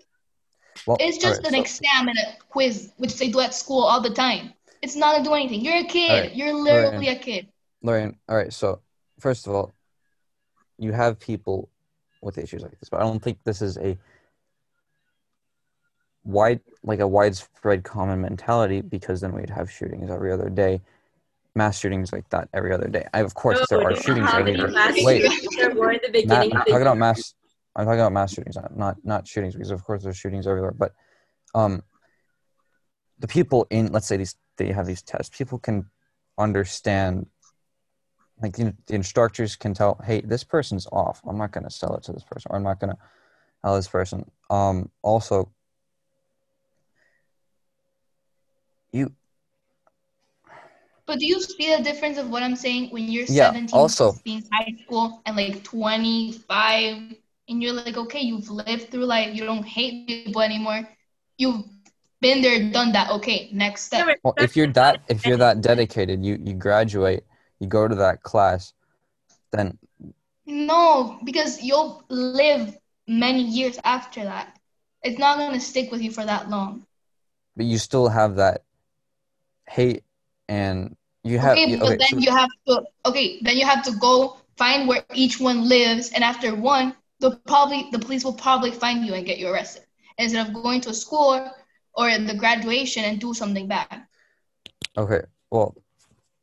well 0.86 0.96
It's 0.98 1.18
just 1.18 1.40
alright, 1.44 1.52
an 1.52 1.52
so- 1.54 1.60
exam 1.60 2.08
and 2.08 2.18
a 2.18 2.36
quiz, 2.48 2.92
which 2.96 3.16
they 3.18 3.28
do 3.28 3.40
at 3.40 3.54
school 3.54 3.82
all 3.82 4.00
the 4.00 4.10
time. 4.10 4.54
It's 4.80 4.96
not 4.96 5.12
gonna 5.12 5.24
do 5.24 5.34
anything. 5.34 5.60
You're 5.60 5.78
a 5.78 5.84
kid. 5.84 6.10
Alright, 6.10 6.34
You're 6.34 6.54
literally 6.54 7.08
a 7.08 7.16
kid. 7.16 7.48
Lorian, 7.82 8.16
all 8.28 8.36
right. 8.36 8.52
So, 8.52 8.80
first 9.20 9.46
of 9.46 9.54
all, 9.54 9.74
you 10.78 10.92
have 10.92 11.18
people 11.20 11.68
with 12.22 12.38
issues 12.38 12.62
like 12.62 12.78
this, 12.80 12.88
but 12.88 13.00
I 13.00 13.04
don't 13.04 13.22
think 13.22 13.38
this 13.44 13.60
is 13.60 13.76
a 13.78 13.98
wide, 16.26 16.60
like 16.82 17.00
a 17.00 17.06
widespread 17.06 17.84
common 17.84 18.20
mentality 18.20 18.80
because 18.80 19.20
then 19.20 19.32
we'd 19.32 19.50
have 19.50 19.70
shootings 19.70 20.10
every 20.10 20.32
other 20.32 20.50
day, 20.50 20.82
mass 21.54 21.78
shootings 21.78 22.12
like 22.12 22.28
that 22.30 22.48
every 22.52 22.72
other 22.72 22.88
day. 22.88 23.06
I, 23.14 23.20
of 23.20 23.34
course, 23.34 23.58
No, 23.70 23.78
there 23.78 23.88
are 23.88 23.96
shootings 23.96 24.28
every 24.32 24.58
other 24.58 24.68
mass 24.68 24.94
Wait, 25.02 25.22
shootings 25.22 25.56
there 25.56 25.74
were 25.74 25.92
in 25.92 26.00
the 26.12 26.26
Matt. 26.26 26.44
I'm 26.44 26.50
talking 26.50 26.82
about 26.82 26.98
mass. 26.98 27.34
I'm 27.74 27.84
talking 27.84 28.00
about 28.00 28.12
mass 28.12 28.34
shootings, 28.34 28.56
not 28.74 29.04
not, 29.04 29.28
shootings, 29.28 29.54
because 29.54 29.70
of 29.70 29.84
course 29.84 30.02
there's 30.02 30.16
shootings 30.16 30.46
everywhere. 30.46 30.72
But 30.72 30.92
um, 31.54 31.82
the 33.18 33.28
people 33.28 33.66
in, 33.70 33.92
let's 33.92 34.06
say 34.06 34.16
these, 34.16 34.36
they 34.56 34.72
have 34.72 34.86
these 34.86 35.02
tests. 35.02 35.36
People 35.36 35.58
can 35.58 35.88
understand, 36.38 37.26
like 38.42 38.56
the, 38.56 38.74
the 38.86 38.94
instructors 38.94 39.56
can 39.56 39.74
tell, 39.74 40.00
hey, 40.04 40.22
this 40.22 40.42
person's 40.44 40.86
off. 40.90 41.20
I'm 41.26 41.38
not 41.38 41.52
going 41.52 41.64
to 41.64 41.70
sell 41.70 41.94
it 41.96 42.02
to 42.04 42.12
this 42.12 42.24
person, 42.24 42.50
or 42.50 42.56
I'm 42.56 42.62
not 42.62 42.80
going 42.80 42.92
to 42.92 42.98
tell 43.62 43.76
this 43.76 43.88
person. 43.88 44.30
Um, 44.50 44.90
also, 45.02 45.52
you 48.96 49.12
But 51.06 51.20
do 51.20 51.26
you 51.26 51.40
see 51.40 51.70
the 51.76 51.82
difference 51.82 52.18
of 52.18 52.30
what 52.30 52.42
I'm 52.42 52.56
saying 52.56 52.90
when 52.90 53.04
you're 53.04 53.26
Yeah, 53.28 53.52
17, 53.52 53.78
also- 53.78 54.12
16, 54.12 54.42
high 54.50 54.74
school, 54.82 55.22
and 55.24 55.36
like 55.36 55.62
25, 55.62 57.14
and 57.48 57.62
you're 57.62 57.72
like, 57.72 57.96
okay, 57.96 58.20
you've 58.20 58.50
lived 58.50 58.90
through 58.90 59.06
life. 59.06 59.30
You 59.34 59.46
don't 59.46 59.62
hate 59.64 60.08
people 60.08 60.42
anymore. 60.42 60.82
You've 61.38 61.62
been 62.20 62.42
there, 62.42 62.58
done 62.72 62.90
that. 62.92 63.10
Okay, 63.22 63.50
next 63.52 63.82
step. 63.86 64.18
Well, 64.24 64.34
if 64.38 64.56
you're 64.56 64.72
that 64.72 64.98
if 65.08 65.24
you're 65.24 65.38
that 65.38 65.60
dedicated, 65.70 66.24
you 66.26 66.38
you 66.42 66.54
graduate, 66.54 67.22
you 67.60 67.68
go 67.68 67.86
to 67.86 67.94
that 67.94 68.22
class, 68.22 68.74
then 69.52 69.78
No, 70.46 71.20
because 71.22 71.62
you'll 71.62 72.02
live 72.08 72.76
many 73.06 73.42
years 73.42 73.78
after 73.84 74.24
that. 74.24 74.58
It's 75.06 75.18
not 75.22 75.38
gonna 75.38 75.60
stick 75.60 75.92
with 75.92 76.02
you 76.02 76.10
for 76.10 76.24
that 76.26 76.50
long. 76.50 76.82
but 77.56 77.64
you 77.64 77.78
still 77.78 78.08
have 78.08 78.36
that 78.36 78.65
hate 79.68 80.04
and 80.48 80.96
you 81.24 81.38
have 81.38 81.52
Okay, 81.52 81.70
you- 81.70 81.78
but 81.78 81.86
okay, 81.88 81.96
then 81.98 82.08
so- 82.08 82.18
you 82.18 82.30
have 82.30 82.48
to 82.68 82.82
okay, 83.06 83.38
then 83.42 83.56
you 83.56 83.66
have 83.66 83.82
to 83.84 83.92
go 83.96 84.38
find 84.56 84.88
where 84.88 85.04
each 85.14 85.38
one 85.40 85.68
lives, 85.68 86.10
and 86.12 86.22
after 86.24 86.54
one, 86.54 86.94
they'll 87.20 87.36
probably 87.46 87.88
the 87.92 87.98
police 87.98 88.24
will 88.24 88.32
probably 88.34 88.70
find 88.70 89.04
you 89.06 89.14
and 89.14 89.26
get 89.26 89.38
you 89.38 89.48
arrested 89.48 89.82
instead 90.18 90.46
of 90.46 90.54
going 90.54 90.80
to 90.82 90.90
a 90.90 90.94
school 90.94 91.50
or 91.94 92.08
in 92.08 92.26
the 92.26 92.34
graduation 92.34 93.04
and 93.04 93.20
do 93.20 93.34
something 93.34 93.66
bad. 93.68 94.06
Okay, 94.96 95.22
well, 95.50 95.74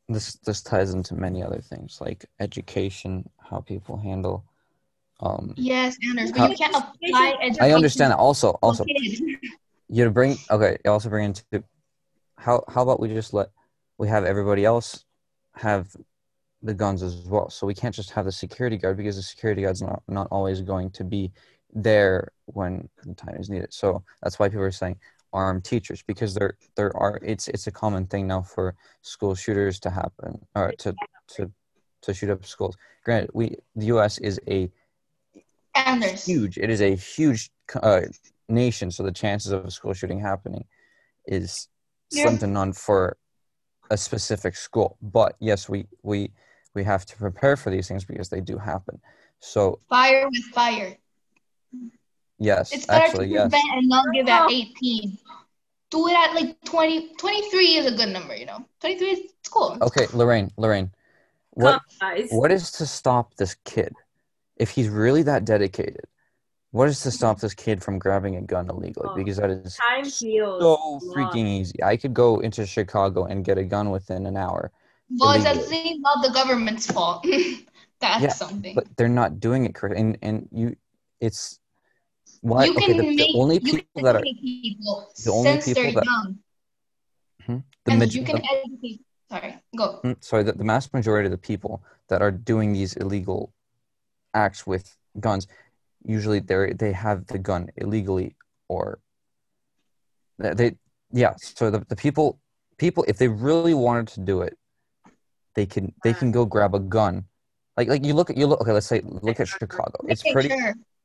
this 0.08 0.34
this 0.46 0.60
ties 0.62 0.92
into 0.94 1.14
many 1.14 1.42
other 1.42 1.60
things 1.60 2.00
like 2.00 2.26
education, 2.40 3.28
how 3.38 3.60
people 3.60 3.96
handle. 3.96 4.44
Um, 5.20 5.54
Yes, 5.56 5.96
Anders, 6.06 6.30
but 6.32 6.38
How- 6.40 6.48
you 6.48 6.56
can't 6.56 6.74
apply 6.76 7.36
education. 7.40 7.64
I 7.64 7.72
understand. 7.72 8.12
Also, 8.12 8.50
also, 8.62 8.84
kids. 8.84 9.20
you 9.88 10.10
bring 10.10 10.36
okay. 10.50 10.76
You 10.84 10.90
also 10.90 11.08
bring 11.08 11.24
into 11.26 11.64
how 12.36 12.64
how 12.68 12.82
about 12.82 13.00
we 13.00 13.08
just 13.08 13.32
let 13.34 13.48
we 13.98 14.08
have 14.08 14.24
everybody 14.24 14.64
else 14.64 15.04
have 15.54 15.94
the 16.62 16.74
guns 16.74 17.02
as 17.02 17.16
well. 17.26 17.50
So 17.50 17.66
we 17.66 17.74
can't 17.74 17.94
just 17.94 18.10
have 18.12 18.24
the 18.24 18.32
security 18.32 18.78
guard 18.78 18.96
because 18.96 19.16
the 19.16 19.22
security 19.22 19.62
guard's 19.62 19.82
not 19.82 20.02
not 20.08 20.28
always 20.30 20.60
going 20.60 20.90
to 20.92 21.04
be 21.04 21.30
there 21.72 22.32
when 22.46 22.88
the 23.04 23.14
time 23.14 23.36
is 23.36 23.50
needed. 23.50 23.72
So 23.72 24.02
that's 24.22 24.38
why 24.38 24.48
people 24.48 24.62
are 24.64 24.70
saying 24.70 24.96
armed 25.32 25.64
teachers 25.64 26.02
because 26.02 26.34
there 26.34 26.56
there 26.76 26.96
are 26.96 27.18
it's 27.22 27.48
it's 27.48 27.66
a 27.66 27.72
common 27.72 28.06
thing 28.06 28.26
now 28.26 28.40
for 28.42 28.74
school 29.02 29.34
shooters 29.34 29.80
to 29.80 29.90
happen 29.90 30.40
or 30.54 30.72
to 30.78 30.94
to 31.28 31.50
to 32.02 32.14
shoot 32.14 32.30
up 32.30 32.44
schools. 32.46 32.76
Granted, 33.04 33.30
we 33.34 33.56
the 33.76 33.86
U.S. 33.86 34.18
is 34.18 34.40
a 34.48 34.70
Anders. 35.74 36.24
huge. 36.24 36.56
It 36.56 36.70
is 36.70 36.80
a 36.80 36.94
huge 36.94 37.50
uh, 37.82 38.02
nation, 38.48 38.90
so 38.90 39.02
the 39.02 39.12
chances 39.12 39.52
of 39.52 39.64
a 39.64 39.70
school 39.70 39.92
shooting 39.92 40.20
happening 40.20 40.64
is 41.26 41.68
Yeah. 42.14 42.22
slim 42.24 42.38
to 42.38 42.46
none 42.46 42.72
for 42.72 43.16
a 43.90 43.96
specific 43.96 44.56
school. 44.56 44.96
But 45.02 45.36
yes, 45.40 45.68
we 45.68 45.86
we 46.02 46.32
we 46.74 46.84
have 46.84 47.04
to 47.06 47.16
prepare 47.16 47.56
for 47.56 47.70
these 47.70 47.88
things 47.88 48.04
because 48.04 48.28
they 48.28 48.40
do 48.40 48.58
happen. 48.58 49.00
So 49.40 49.80
Fire 49.88 50.28
with 50.28 50.44
fire. 50.54 50.96
yes, 52.38 52.72
It's 52.72 52.86
better 52.86 53.04
actually 53.04 53.26
to 53.26 53.32
yes. 53.32 53.42
prevent 53.50 53.64
and 53.76 53.88
not 53.88 54.06
give 54.12 54.28
at 54.28 54.50
18. 54.50 55.18
Do 55.90 56.08
it 56.08 56.16
at 56.16 56.34
like 56.34 56.60
20. 56.64 57.14
23 57.18 57.66
is 57.76 57.86
a 57.86 57.94
good 57.94 58.08
number, 58.08 58.34
you 58.34 58.46
know. 58.46 58.64
23 58.80 59.06
is 59.08 59.20
cool. 59.50 59.78
Okay, 59.82 60.06
Lorraine, 60.12 60.50
Lorraine, 60.56 60.90
what 61.50 61.80
what 62.30 62.50
is 62.50 62.72
to 62.72 62.86
stop 62.86 63.34
this 63.36 63.54
kid 63.64 63.94
if 64.56 64.70
he's 64.70 64.88
really 64.88 65.22
that 65.22 65.44
dedicated? 65.44 66.06
What 66.74 66.88
is 66.88 67.00
to 67.02 67.12
stop 67.12 67.38
this 67.38 67.54
kid 67.54 67.84
from 67.84 68.00
grabbing 68.00 68.34
a 68.34 68.42
gun 68.42 68.68
illegally? 68.68 69.06
Oh, 69.08 69.14
Because 69.14 69.36
that 69.36 69.48
is 69.48 69.76
Time 69.76 70.04
heals. 70.04 70.60
so 70.60 70.72
love. 70.74 71.02
freaking 71.14 71.46
easy. 71.46 71.80
I 71.84 71.96
could 71.96 72.12
go 72.12 72.40
into 72.40 72.66
Chicago 72.66 73.26
and 73.26 73.44
get 73.44 73.58
a 73.58 73.62
gun 73.62 73.90
within 73.90 74.26
an 74.26 74.36
hour. 74.36 74.72
Well, 75.08 75.30
it's 75.38 75.44
illegally. 75.44 75.62
actually 75.62 75.98
not 76.00 76.26
the 76.26 76.32
government's 76.32 76.90
fault. 76.90 77.24
That's 78.00 78.22
Yeah, 78.24 78.28
something. 78.30 78.74
but 78.74 78.88
they're 78.96 79.08
not 79.22 79.38
doing 79.38 79.64
it 79.66 79.72
correct. 79.76 79.96
And 79.96 80.18
and 80.20 80.48
you, 80.50 80.74
it's 81.20 81.60
why? 82.40 82.64
you 82.64 82.72
okay, 82.74 82.86
can 82.86 82.96
the, 82.96 83.16
the 83.22 83.32
only 83.36 83.60
people 83.60 84.02
that 84.02 84.16
are 84.16 84.22
people 84.22 85.08
the 85.24 85.30
only 85.30 85.52
since 85.52 85.64
people 85.66 85.82
they're 85.84 85.92
that- 85.92 86.04
young. 86.04 86.38
the, 87.84 87.90
and 87.92 87.98
maj- 88.00 88.16
you 88.16 88.24
can 88.24 88.36
the- 88.42 88.48
educate. 88.66 89.00
Sorry, 89.30 89.54
go. 89.78 90.00
mm, 90.02 90.16
sorry, 90.24 90.42
the, 90.42 90.52
the 90.52 90.64
mass 90.64 90.92
majority 90.92 91.26
of 91.26 91.30
the 91.30 91.38
people 91.38 91.84
that 92.08 92.20
are 92.20 92.32
doing 92.32 92.72
these 92.72 92.94
illegal 92.94 93.52
acts 94.34 94.66
with 94.66 94.96
guns, 95.20 95.46
usually 96.04 96.40
they 96.40 96.72
they 96.72 96.92
have 96.92 97.26
the 97.26 97.38
gun 97.38 97.70
illegally 97.76 98.36
or 98.68 98.98
they, 100.38 100.76
yeah. 101.12 101.34
So 101.38 101.70
the, 101.70 101.84
the 101.88 101.96
people 101.96 102.40
people 102.78 103.04
if 103.08 103.18
they 103.18 103.28
really 103.28 103.74
wanted 103.74 104.08
to 104.08 104.20
do 104.20 104.42
it, 104.42 104.56
they 105.54 105.66
can 105.66 105.92
they 106.02 106.12
can 106.12 106.32
go 106.32 106.44
grab 106.44 106.74
a 106.74 106.80
gun. 106.80 107.24
Like 107.76 107.88
like 107.88 108.04
you 108.04 108.14
look 108.14 108.30
at 108.30 108.36
you 108.36 108.46
look 108.46 108.60
okay. 108.60 108.72
Let's 108.72 108.86
say 108.86 109.00
look 109.04 109.40
at 109.40 109.48
Chicago. 109.48 110.04
It's 110.08 110.22
pretty. 110.22 110.54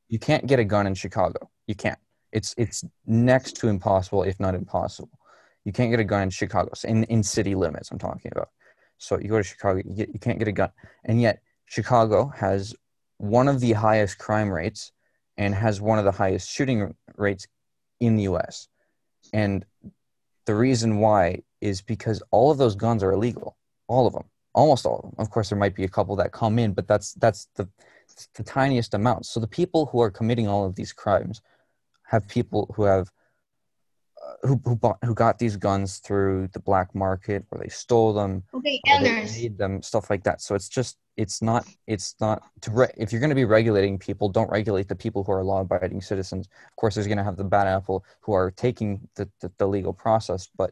you 0.10 0.20
can't 0.20 0.48
get 0.48 0.60
a 0.60 0.64
gun 0.64 0.88
in 0.88 0.96
Chicago. 0.96 1.50
You 1.68 1.76
can't. 1.76 2.00
It's 2.32 2.54
it's 2.58 2.84
next 3.06 3.56
to 3.58 3.68
impossible, 3.68 4.24
if 4.24 4.40
not 4.40 4.56
impossible. 4.56 5.20
You 5.66 5.72
can't 5.72 5.92
get 5.92 6.00
a 6.00 6.04
gun 6.04 6.24
in 6.24 6.30
Chicago. 6.30 6.72
So 6.74 6.88
in 6.88 7.04
in 7.06 7.24
city 7.24 7.56
limits, 7.56 7.92
I'm 7.92 8.00
talking 8.00 8.32
about. 8.32 8.50
So 8.98 9.18
you 9.18 9.30
go 9.30 9.38
to 9.38 9.44
Chicago, 9.44 9.82
you, 9.86 9.96
get, 9.96 10.10
you 10.14 10.20
can't 10.20 10.38
get 10.38 10.50
a 10.50 10.52
gun, 10.52 10.72
and 11.06 11.22
yet 11.22 11.42
Chicago 11.68 12.28
has 12.36 12.76
one 13.20 13.48
of 13.48 13.60
the 13.60 13.74
highest 13.74 14.18
crime 14.18 14.50
rates 14.50 14.92
and 15.38 15.54
has 15.54 15.80
one 15.80 16.00
of 16.00 16.06
the 16.06 16.12
highest 16.12 16.50
shooting 16.50 16.96
rates 17.16 17.48
in 18.00 18.16
the 18.16 18.24
U.S. 18.24 18.68
And 19.34 19.66
the 20.46 20.56
reason 20.56 20.98
why 21.00 21.44
is 21.62 21.82
because 21.82 22.24
all 22.32 22.50
of 22.50 22.58
those 22.58 22.76
guns 22.76 23.04
are 23.04 23.12
illegal, 23.12 23.58
all 23.88 24.08
of 24.08 24.14
them, 24.14 24.24
almost 24.54 24.86
all 24.86 25.00
of 25.00 25.04
them. 25.04 25.16
Of 25.18 25.30
course, 25.30 25.50
there 25.50 25.58
might 25.58 25.76
be 25.76 25.84
a 25.84 25.90
couple 25.90 26.16
that 26.16 26.32
come 26.32 26.58
in, 26.58 26.74
but 26.74 26.88
that's 26.88 27.14
that's 27.14 27.48
the 27.56 27.70
the 28.36 28.44
tiniest 28.44 28.94
amount. 28.94 29.26
So 29.26 29.40
the 29.40 29.48
people 29.48 29.86
who 29.88 30.02
are 30.02 30.10
committing 30.10 30.48
all 30.48 30.66
of 30.66 30.76
these 30.76 30.94
crimes 30.94 31.42
have 32.06 32.28
people 32.28 32.74
who 32.76 32.84
have 32.84 33.12
uh, 34.26 34.48
who 34.48 34.62
who 34.64 34.76
bought 34.76 34.98
who 35.04 35.14
got 35.14 35.40
these 35.40 35.58
guns 35.58 35.98
through 35.98 36.50
the 36.54 36.60
black 36.60 36.96
market 36.96 37.46
or 37.52 37.60
they 37.60 37.70
stole 37.70 38.14
them 38.14 38.44
Okay, 38.54 38.80
or 38.90 39.00
they 39.00 39.24
made 39.42 39.58
them 39.58 39.82
stuff 39.82 40.10
like 40.10 40.24
that. 40.24 40.42
So 40.42 40.56
it's 40.56 40.70
just 40.70 40.98
it's 41.20 41.42
not 41.42 41.68
it's 41.86 42.16
not 42.22 42.42
to 42.62 42.72
re- 42.72 42.94
if 42.96 43.12
you're 43.12 43.20
going 43.20 43.30
to 43.30 43.36
be 43.36 43.44
regulating 43.44 44.00
people, 44.00 44.30
don't 44.30 44.50
regulate 44.50 44.88
the 44.88 44.96
people 44.96 45.22
who 45.26 45.34
are 45.34 45.44
law-abiding 45.44 46.00
citizens. 46.02 46.48
Of 46.70 46.76
course, 46.78 46.96
there's 46.96 47.08
going 47.08 47.18
to 47.18 47.26
have 47.26 47.36
the 47.36 47.44
bad 47.44 47.68
apple 47.68 48.06
who 48.22 48.32
are 48.32 48.52
taking 48.52 49.02
the, 49.16 49.30
the, 49.42 49.52
the 49.58 49.68
legal 49.68 49.92
process, 49.92 50.48
but 50.58 50.72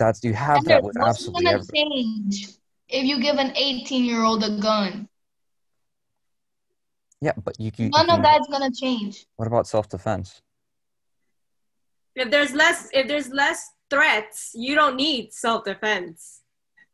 that's 0.00 0.24
you 0.24 0.34
have 0.34 0.64
that 0.64 0.78
Anders, 0.78 0.86
with 0.88 0.96
what's 0.96 1.08
absolutely 1.10 1.44
gonna 1.44 1.56
everything. 1.58 1.90
change 1.92 2.48
if 2.88 3.04
you 3.04 3.20
give 3.20 3.36
an 3.36 3.52
18 3.54 4.04
year 4.04 4.22
old 4.24 4.42
a 4.42 4.58
gun? 4.60 5.08
Yeah, 7.20 7.32
but 7.44 7.58
you, 7.60 7.70
you, 7.76 7.84
you 7.86 7.90
None 7.90 8.06
can- 8.06 8.16
of 8.18 8.22
that's 8.24 8.48
gonna 8.48 8.70
change. 8.72 9.26
What 9.36 9.46
about 9.46 9.68
self-defense? 9.68 10.42
If 12.16 12.32
there's 12.32 12.52
less, 12.52 12.88
if 12.92 13.06
there's 13.06 13.28
less 13.28 13.64
threats, 13.90 14.50
you 14.54 14.74
don't 14.74 14.96
need 14.96 15.32
self 15.32 15.62
defense. 15.64 16.42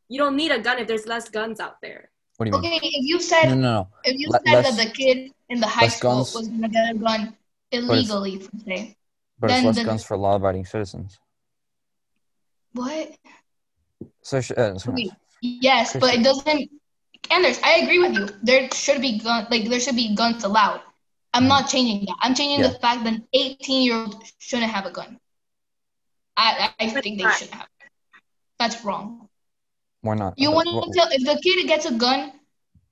You 0.08 0.18
don't 0.18 0.36
need 0.36 0.50
a 0.52 0.60
gun 0.60 0.78
if 0.78 0.86
there's 0.88 1.06
less 1.06 1.28
guns 1.28 1.60
out 1.60 1.80
there. 1.80 2.10
What 2.36 2.50
do 2.50 2.56
you 2.56 2.60
mean? 2.62 2.74
Okay, 2.78 2.86
if 2.86 3.04
you 3.06 3.20
said 3.20 3.48
No, 3.48 3.54
no, 3.54 3.60
no. 3.60 3.88
if 4.04 4.18
you 4.18 4.28
Le- 4.28 4.40
said 4.44 4.52
less- 4.54 4.76
that 4.76 4.84
the 4.84 4.90
kid 4.92 5.32
in 5.48 5.60
the 5.60 5.66
high 5.66 5.88
school 5.88 6.16
guns. 6.16 6.34
was 6.34 6.48
gonna 6.48 6.68
get 6.68 6.90
a 6.90 6.98
gun 6.98 7.36
illegally, 7.70 8.38
per 8.38 8.58
se. 8.66 8.96
But 9.38 9.50
it's 9.50 9.56
Then 9.58 9.64
less 9.66 9.76
the- 9.76 9.84
guns 9.84 10.04
for 10.04 10.16
law-abiding 10.16 10.64
citizens. 10.66 11.18
What? 12.72 13.16
So, 14.22 14.38
uh, 14.38 14.78
so- 14.78 14.92
Okay. 14.92 15.10
Yes, 15.40 15.92
but 15.98 16.14
it 16.14 16.22
doesn't. 16.22 16.70
Anders, 17.30 17.58
I 17.62 17.76
agree 17.82 17.98
with 18.00 18.14
you. 18.14 18.28
There 18.42 18.68
should 18.72 19.00
be 19.00 19.18
gun, 19.18 19.46
like 19.50 19.68
there 19.68 19.80
should 19.80 19.96
be 19.96 20.14
guns 20.14 20.44
allowed. 20.44 20.82
I'm 21.32 21.44
Mhm. 21.44 21.48
not 21.48 21.68
changing 21.68 22.04
that. 22.06 22.16
I'm 22.20 22.34
changing 22.34 22.60
Yeah. 22.60 22.68
the 22.72 22.78
fact 22.78 23.04
that 23.04 23.12
an 23.14 23.28
18 23.32 23.82
year 23.82 23.96
old 23.96 24.22
shouldn't 24.38 24.70
have 24.70 24.86
a 24.86 24.90
gun. 24.90 25.18
I 26.36 26.74
I 26.78 26.90
think 26.90 27.18
they 27.22 27.30
should 27.32 27.50
have. 27.50 27.68
That's 28.58 28.84
wrong. 28.84 29.28
Why 30.04 30.14
not? 30.14 30.34
You 30.36 30.52
want 30.52 30.68
to 30.68 30.92
tell 30.96 31.08
if 31.10 31.24
the 31.24 31.40
kid 31.42 31.66
gets 31.66 31.86
a 31.86 31.92
gun 31.92 32.32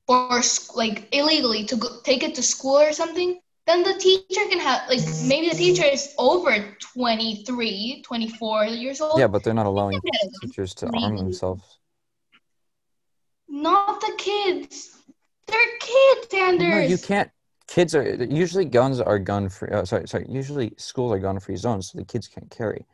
or 0.09 0.40
like 0.75 1.09
illegally 1.12 1.64
to 1.64 1.77
go, 1.77 1.88
take 2.05 2.22
it 2.22 2.35
to 2.37 2.42
school 2.42 2.79
or 2.79 2.92
something, 2.92 3.38
then 3.66 3.83
the 3.83 3.94
teacher 3.94 4.44
can 4.48 4.59
have 4.59 4.88
like 4.88 5.01
maybe 5.25 5.51
the 5.51 5.55
teacher 5.55 5.85
is 5.85 6.14
over 6.18 6.75
23, 6.94 8.03
24 8.05 8.64
years 8.64 9.01
old. 9.01 9.20
Yeah, 9.20 9.29
but 9.29 9.44
they're 9.44 9.55
not 9.55 9.66
allowing 9.66 10.01
They 10.03 10.11
can 10.11 10.11
get 10.11 10.22
a 10.22 10.27
gun. 10.27 10.51
teachers 10.51 10.75
to 10.75 10.90
arm 11.03 11.16
themselves. 11.18 11.79
Not 13.48 14.01
the 14.01 14.14
kids. 14.16 14.96
They're 15.46 15.59
kids, 15.81 16.35
Anders. 16.35 16.68
No, 16.68 16.79
you 16.79 16.98
can't. 16.98 17.31
Kids 17.68 17.94
are 17.94 18.25
usually 18.25 18.64
guns 18.64 19.01
are 19.01 19.18
gun 19.18 19.48
free. 19.48 19.68
Uh, 19.68 19.85
sorry, 19.85 20.09
sorry. 20.09 20.27
Usually 20.29 20.72
schools 20.79 21.12
are 21.12 21.18
gun 21.18 21.38
free 21.40 21.57
zones, 21.57 21.90
so 21.90 21.98
the 21.98 22.05
kids 22.05 22.27
can't 22.27 22.51
carry. 22.51 22.87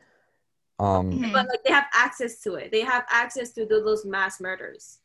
Um, 0.78 1.10
Mhm. 1.12 1.32
But 1.32 1.48
like 1.48 1.64
they 1.64 1.72
have 1.72 1.86
access 1.92 2.40
to 2.42 2.54
it. 2.54 2.70
They 2.70 2.82
have 2.82 3.04
access 3.10 3.50
to 3.52 3.66
do 3.66 3.82
those 3.82 4.04
mass 4.04 4.40
murders. 4.40 5.00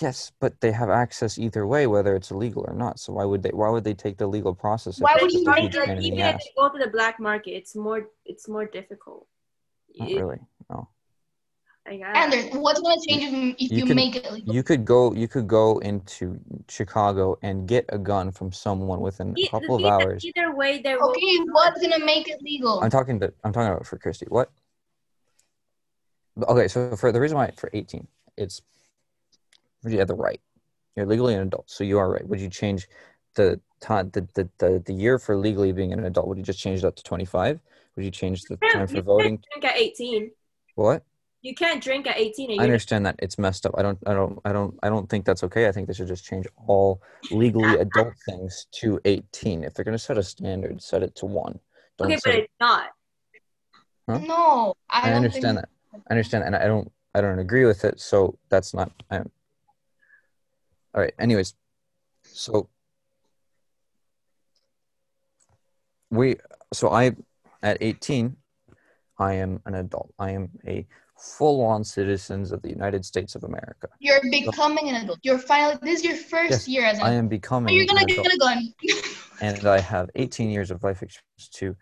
yes, 0.00 0.30
but 0.40 0.60
they 0.60 0.72
have 0.72 0.90
access 0.90 1.38
either 1.38 1.66
way, 1.66 1.86
whether 1.86 2.14
it's 2.14 2.30
illegal 2.30 2.64
or 2.68 2.74
not. 2.74 3.00
So 3.00 3.14
why 3.14 3.24
would 3.24 3.42
they? 3.42 3.50
Why 3.50 3.70
would 3.70 3.82
they 3.84 3.94
take 3.94 4.18
the 4.18 4.26
legal 4.26 4.54
process? 4.54 5.00
Why 5.00 5.16
would 5.20 5.32
you 5.32 5.42
a 5.42 5.50
make 5.50 5.58
huge 5.62 5.74
it- 5.74 5.86
pain 5.86 5.96
in 5.96 6.02
the 6.02 6.06
even 6.08 6.18
if 6.20 6.34
ass? 6.36 6.44
they 6.44 6.52
go 6.56 6.68
to 6.68 6.78
the 6.78 6.90
black 6.90 7.18
market, 7.18 7.52
it's 7.52 7.74
more 7.74 8.10
it's 8.24 8.46
more 8.48 8.66
difficult. 8.66 9.26
Not 9.96 10.10
It- 10.10 10.16
really. 10.20 10.40
No. 10.70 10.88
Like, 11.86 12.02
I- 12.02 12.24
Anders, 12.24 12.46
what's 12.52 12.80
gonna 12.80 13.00
change 13.06 13.22
if 13.22 13.32
you, 13.32 13.50
if 13.58 13.70
You 13.70 13.78
you, 13.78 13.86
can- 13.86 13.96
make 13.96 14.16
it 14.16 14.32
legal? 14.32 14.54
You 14.54 14.62
could 14.62 14.84
go. 14.84 15.12
You 15.12 15.28
could 15.28 15.46
go 15.46 15.78
into 15.78 16.38
Chicago 16.68 17.38
and 17.42 17.66
get 17.68 17.84
a 17.90 17.98
gun 17.98 18.32
from 18.32 18.52
someone 18.52 19.00
within 19.00 19.34
a 19.36 19.48
couple 19.50 19.76
of 19.76 19.84
hours. 19.84 20.24
Either 20.24 20.54
way, 20.54 20.80
there 20.82 20.98
will 20.98 21.10
Okay, 21.10 21.38
what's 21.52 21.80
gonna 21.80 22.04
make 22.04 22.28
it 22.28 22.42
legal? 22.42 22.80
I'm 22.80 22.90
talking 22.90 23.20
to. 23.20 23.32
I'm 23.44 23.52
talking 23.52 23.72
about 23.72 23.86
for 23.86 23.98
Christy. 23.98 24.26
What? 24.28 24.50
Okay, 26.48 26.68
so 26.68 26.96
for 26.96 27.12
the 27.12 27.20
reason 27.20 27.38
why 27.38 27.50
for 27.56 27.70
18, 27.72 28.06
it's 28.36 28.60
you 29.84 29.98
have 29.98 30.08
the 30.08 30.14
right. 30.14 30.40
You're 30.96 31.06
legally 31.06 31.34
an 31.34 31.40
adult, 31.40 31.70
so 31.70 31.84
you 31.84 31.98
are 31.98 32.10
right. 32.10 32.26
Would 32.26 32.40
you 32.40 32.50
change 32.50 32.88
the 33.34 33.60
time, 33.80 34.10
the, 34.10 34.26
the, 34.34 34.48
the, 34.58 34.82
the 34.84 34.92
year 34.92 35.18
for 35.18 35.36
legally 35.36 35.72
being 35.72 35.92
an 35.92 36.04
adult? 36.04 36.26
Would 36.26 36.38
you 36.38 36.44
just 36.44 36.58
change 36.58 36.82
that 36.82 36.96
to 36.96 37.02
25? 37.02 37.60
Would 37.94 38.04
you 38.04 38.10
change 38.10 38.42
the 38.42 38.56
time 38.72 38.86
for 38.86 38.96
you 38.96 39.02
voting? 39.02 39.38
can't 39.38 39.62
drink 39.62 39.74
at 39.74 39.80
18. 39.80 40.30
What? 40.74 41.04
You 41.46 41.54
can't 41.54 41.80
drink 41.80 42.08
at 42.08 42.18
18 42.18 42.50
and 42.50 42.60
I 42.60 42.64
understand 42.64 43.06
that 43.06 43.14
it's 43.20 43.38
messed 43.38 43.66
up. 43.66 43.74
I 43.78 43.82
don't, 43.82 43.96
I 44.04 44.14
don't, 44.14 44.36
I 44.44 44.52
don't, 44.52 44.76
I 44.82 44.88
don't 44.88 45.08
think 45.08 45.24
that's 45.24 45.44
okay. 45.44 45.68
I 45.68 45.72
think 45.72 45.86
they 45.86 45.94
should 45.94 46.08
just 46.08 46.24
change 46.24 46.44
all 46.66 47.00
legally 47.30 47.76
adult 47.78 48.14
things 48.28 48.66
to 48.72 48.98
18. 49.04 49.62
If 49.62 49.72
they're 49.72 49.84
going 49.84 49.96
to 49.96 49.98
set 49.98 50.18
a 50.18 50.24
standard, 50.24 50.82
set 50.82 51.04
it 51.04 51.14
to 51.14 51.26
one. 51.26 51.60
Don't 51.98 52.08
okay, 52.10 52.20
but 52.24 52.34
it 52.34 52.38
it's 52.40 52.52
not. 52.58 52.88
Huh? 54.10 54.18
No, 54.18 54.74
I, 54.90 55.02
I 55.02 55.10
don't 55.10 55.18
understand 55.18 55.58
think, 55.58 55.68
that. 55.92 56.00
I 56.10 56.14
understand, 56.14 56.42
and 56.42 56.56
I 56.56 56.66
don't. 56.66 56.90
I 57.14 57.20
don't 57.20 57.38
agree 57.38 57.64
with 57.64 57.84
it. 57.84 58.00
So 58.00 58.36
that's 58.48 58.74
not. 58.74 58.90
I'm, 59.12 59.30
all 60.96 61.00
right. 61.00 61.14
Anyways, 61.16 61.54
so 62.24 62.68
we. 66.10 66.38
So 66.72 66.90
I, 66.90 67.14
at 67.62 67.78
18, 67.80 68.36
I 69.20 69.34
am 69.34 69.62
an 69.64 69.74
adult. 69.76 70.12
I 70.18 70.32
am 70.32 70.50
a 70.66 70.84
full-on 71.18 71.84
citizens 71.84 72.52
of 72.52 72.62
the 72.62 72.68
United 72.68 73.04
States 73.04 73.34
of 73.34 73.44
America. 73.44 73.88
You're 73.98 74.20
becoming 74.30 74.88
an 74.88 74.96
adult. 74.96 75.18
You're 75.22 75.38
finally. 75.38 75.78
This 75.82 76.00
is 76.00 76.04
your 76.04 76.16
first 76.16 76.50
Yes, 76.50 76.68
year 76.68 76.84
as 76.84 76.98
an 76.98 77.04
I 77.04 77.12
am 77.12 77.26
But 77.26 77.30
becoming 77.30 77.74
you're 77.74 77.86
gonna 77.86 78.02
an 78.02 78.06
get 78.06 78.18
adult, 78.18 78.34
a 78.34 78.38
gun. 78.38 78.74
and 79.40 79.66
I 79.66 79.80
have 79.80 80.10
18 80.14 80.50
years 80.50 80.70
of 80.70 80.82
life 80.82 81.02
experience 81.02 81.48
to 81.54 81.76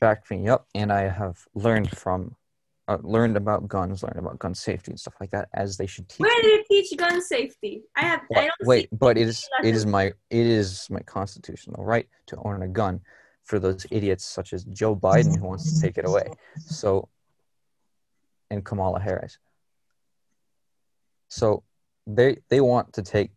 back 0.00 0.28
me 0.30 0.48
up, 0.48 0.66
and 0.74 0.92
I 0.92 1.08
have 1.08 1.38
learned 1.54 1.90
from. 1.90 2.36
Uh, 2.86 2.98
learned 3.02 3.34
about 3.34 3.66
guns, 3.66 4.02
learned 4.02 4.18
about 4.18 4.38
gun 4.38 4.54
safety 4.54 4.92
and 4.92 5.00
stuff 5.00 5.14
like 5.18 5.30
that, 5.30 5.48
as 5.54 5.78
they 5.78 5.86
should 5.86 6.06
teach. 6.06 6.20
Where 6.20 6.42
me. 6.42 6.50
did 6.50 6.60
it 6.60 6.66
teach 6.68 6.98
gun 6.98 7.22
safety? 7.22 7.82
I 7.96 8.02
have. 8.02 8.20
I 8.36 8.42
don't 8.42 8.52
wait, 8.64 8.90
see 8.90 8.96
but 9.00 9.16
it 9.16 9.26
is 9.26 9.48
it 9.62 9.74
is 9.74 9.86
my 9.86 10.08
it 10.28 10.46
is 10.46 10.86
my 10.90 11.00
constitutional 11.00 11.82
right 11.82 12.06
to 12.26 12.36
own 12.44 12.62
a 12.62 12.68
gun 12.68 13.00
for 13.44 13.58
those 13.58 13.86
idiots 13.90 14.26
such 14.26 14.52
as 14.52 14.64
Joe 14.64 14.94
Biden 14.94 15.38
who 15.38 15.46
wants 15.46 15.72
to 15.72 15.80
take 15.80 15.96
it 15.96 16.04
away. 16.04 16.24
So 16.58 17.08
and 18.54 18.64
Kamala 18.64 19.00
Harris. 19.00 19.38
So 21.28 21.62
they 22.06 22.38
they 22.48 22.60
want 22.60 22.92
to 22.94 23.02
take 23.02 23.30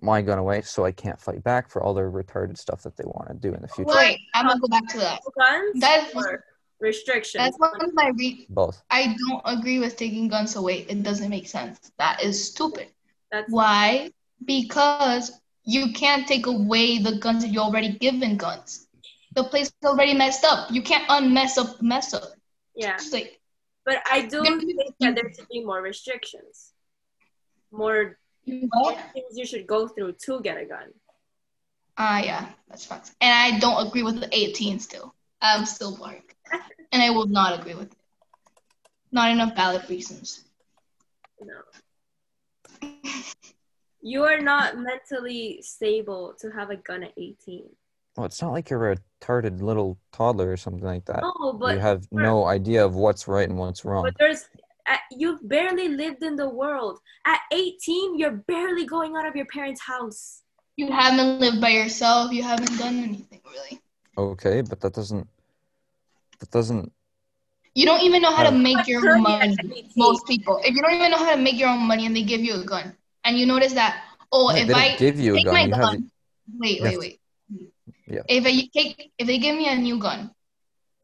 my 0.00 0.20
gun 0.22 0.38
away 0.38 0.62
so 0.62 0.84
I 0.84 0.92
can't 0.92 1.20
fight 1.20 1.42
back 1.42 1.70
for 1.70 1.82
all 1.82 1.94
their 1.94 2.10
retarded 2.10 2.58
stuff 2.58 2.82
that 2.82 2.96
they 2.96 3.04
want 3.04 3.28
to 3.28 3.34
do 3.34 3.54
in 3.54 3.62
the 3.62 3.68
future. 3.68 3.90
Wait, 3.94 4.20
I'm 4.34 4.46
gonna 4.46 4.60
go 4.60 4.68
back 4.68 4.86
to 4.88 4.98
that. 4.98 5.20
guns 5.36 5.80
That 5.80 6.08
is- 6.08 6.14
or 6.14 6.44
restrictions. 6.80 7.42
That's 7.42 7.58
one 7.58 7.80
of 7.80 7.94
my 7.94 8.10
re- 8.16 8.46
Both. 8.50 8.82
I 8.90 9.16
don't 9.26 9.42
agree 9.44 9.78
with 9.78 9.96
taking 9.96 10.28
guns 10.28 10.56
away. 10.56 10.80
It 10.88 11.02
doesn't 11.02 11.30
make 11.30 11.48
sense. 11.48 11.90
That 11.98 12.22
is 12.22 12.50
stupid. 12.50 12.88
That's 13.32 13.50
Why? 13.50 14.10
Because 14.44 15.40
you 15.64 15.92
can't 15.94 16.28
take 16.28 16.46
away 16.46 16.98
the 16.98 17.16
guns 17.18 17.42
that 17.42 17.48
you 17.50 17.60
already 17.60 17.92
given 17.98 18.36
guns. 18.36 18.86
The 19.34 19.44
place 19.44 19.68
is 19.68 19.88
already 19.88 20.14
messed 20.14 20.44
up. 20.44 20.70
You 20.70 20.82
can't 20.82 21.04
unmess 21.08 21.56
up 21.56 21.80
mess 21.80 22.12
up. 22.12 22.34
yeah. 22.76 22.94
It's 22.94 23.12
like 23.12 23.40
But 23.84 23.98
I 24.10 24.22
do 24.22 24.42
think 24.42 24.94
that 25.00 25.14
there 25.14 25.32
should 25.34 25.48
be 25.48 25.64
more 25.64 25.82
restrictions, 25.82 26.72
more 27.70 28.18
what? 28.46 28.98
things 29.12 29.36
you 29.36 29.44
should 29.44 29.66
go 29.66 29.88
through 29.88 30.14
to 30.24 30.40
get 30.40 30.56
a 30.56 30.64
gun. 30.64 30.88
Ah, 31.96 32.20
yeah, 32.20 32.48
that's 32.68 32.86
facts. 32.86 33.14
And 33.20 33.32
I 33.32 33.58
don't 33.58 33.86
agree 33.86 34.02
with 34.02 34.20
the 34.20 34.28
18 34.32 34.80
still. 34.80 35.14
I'm 35.40 35.66
still 35.66 35.96
black. 35.96 36.36
And 36.92 37.02
I 37.02 37.10
will 37.10 37.26
not 37.26 37.58
agree 37.58 37.74
with 37.74 37.90
it. 37.90 37.98
Not 39.10 39.32
enough 39.32 39.56
valid 39.56 39.82
reasons. 39.90 40.44
No. 41.40 42.90
You 44.00 44.22
are 44.22 44.40
not 44.40 44.78
mentally 44.78 45.60
stable 45.60 46.34
to 46.38 46.50
have 46.50 46.70
a 46.70 46.76
gun 46.76 47.02
at 47.02 47.12
18. 47.16 47.64
Well, 48.16 48.26
it's 48.26 48.40
not 48.40 48.52
like 48.52 48.70
you're 48.70 48.92
a 48.92 48.96
retarded 49.24 49.60
little 49.60 49.98
toddler 50.12 50.50
or 50.50 50.56
something 50.56 50.84
like 50.84 51.04
that. 51.06 51.22
No, 51.22 51.52
but 51.54 51.74
you 51.74 51.80
have 51.80 52.06
no 52.10 52.44
idea 52.46 52.84
of 52.84 52.94
what's 52.94 53.26
right 53.28 53.48
and 53.48 53.58
what's 53.58 53.84
wrong. 53.84 54.04
But 54.04 54.14
there's, 54.18 54.48
uh, 54.86 54.96
you've 55.10 55.46
barely 55.48 55.88
lived 55.88 56.22
in 56.22 56.36
the 56.36 56.48
world. 56.48 56.98
At 57.26 57.40
18, 57.52 58.18
you're 58.18 58.44
barely 58.48 58.86
going 58.86 59.16
out 59.16 59.26
of 59.26 59.34
your 59.36 59.46
parents' 59.46 59.80
house. 59.80 60.42
You 60.76 60.90
haven't 60.90 61.40
lived 61.40 61.60
by 61.60 61.70
yourself. 61.70 62.32
You 62.32 62.42
haven't 62.42 62.76
done 62.78 62.98
anything 62.98 63.40
really. 63.44 63.80
Okay, 64.18 64.60
but 64.60 64.80
that 64.80 64.92
doesn't 64.92 65.26
that 66.40 66.50
doesn't 66.50 66.92
You 67.74 67.86
don't 67.86 68.02
even 68.02 68.22
know 68.22 68.34
how 68.34 68.42
to 68.42 68.52
make 68.52 68.86
your 68.86 69.08
own 69.08 69.22
money. 69.22 69.56
Most 69.96 70.26
people. 70.26 70.60
If 70.64 70.74
you 70.74 70.82
don't 70.82 70.94
even 70.94 71.10
know 71.10 71.18
how 71.18 71.34
to 71.34 71.40
make 71.40 71.58
your 71.58 71.68
own 71.68 71.82
money 71.86 72.06
and 72.06 72.14
they 72.14 72.22
give 72.22 72.40
you 72.40 72.54
a 72.54 72.64
gun, 72.64 72.96
and 73.24 73.38
you 73.38 73.46
notice 73.46 73.72
that, 73.74 74.02
oh, 74.32 74.48
Wait, 74.48 74.62
if 74.62 74.68
they 74.68 74.74
I 74.74 74.96
give 74.96 75.18
you 75.18 75.34
a 75.34 75.36
take 75.36 75.44
gun. 75.46 75.54
my 75.54 75.64
You 75.64 75.74
have 75.74 75.82
gun, 75.82 76.10
wait, 76.58 76.82
wait, 76.82 76.98
wait. 76.98 77.20
Yeah. 78.06 78.20
If 78.28 78.44
I 78.46 78.68
take, 78.76 79.12
if 79.18 79.26
they 79.26 79.38
give 79.38 79.56
me 79.56 79.68
a 79.68 79.76
new 79.76 79.98
gun, 79.98 80.30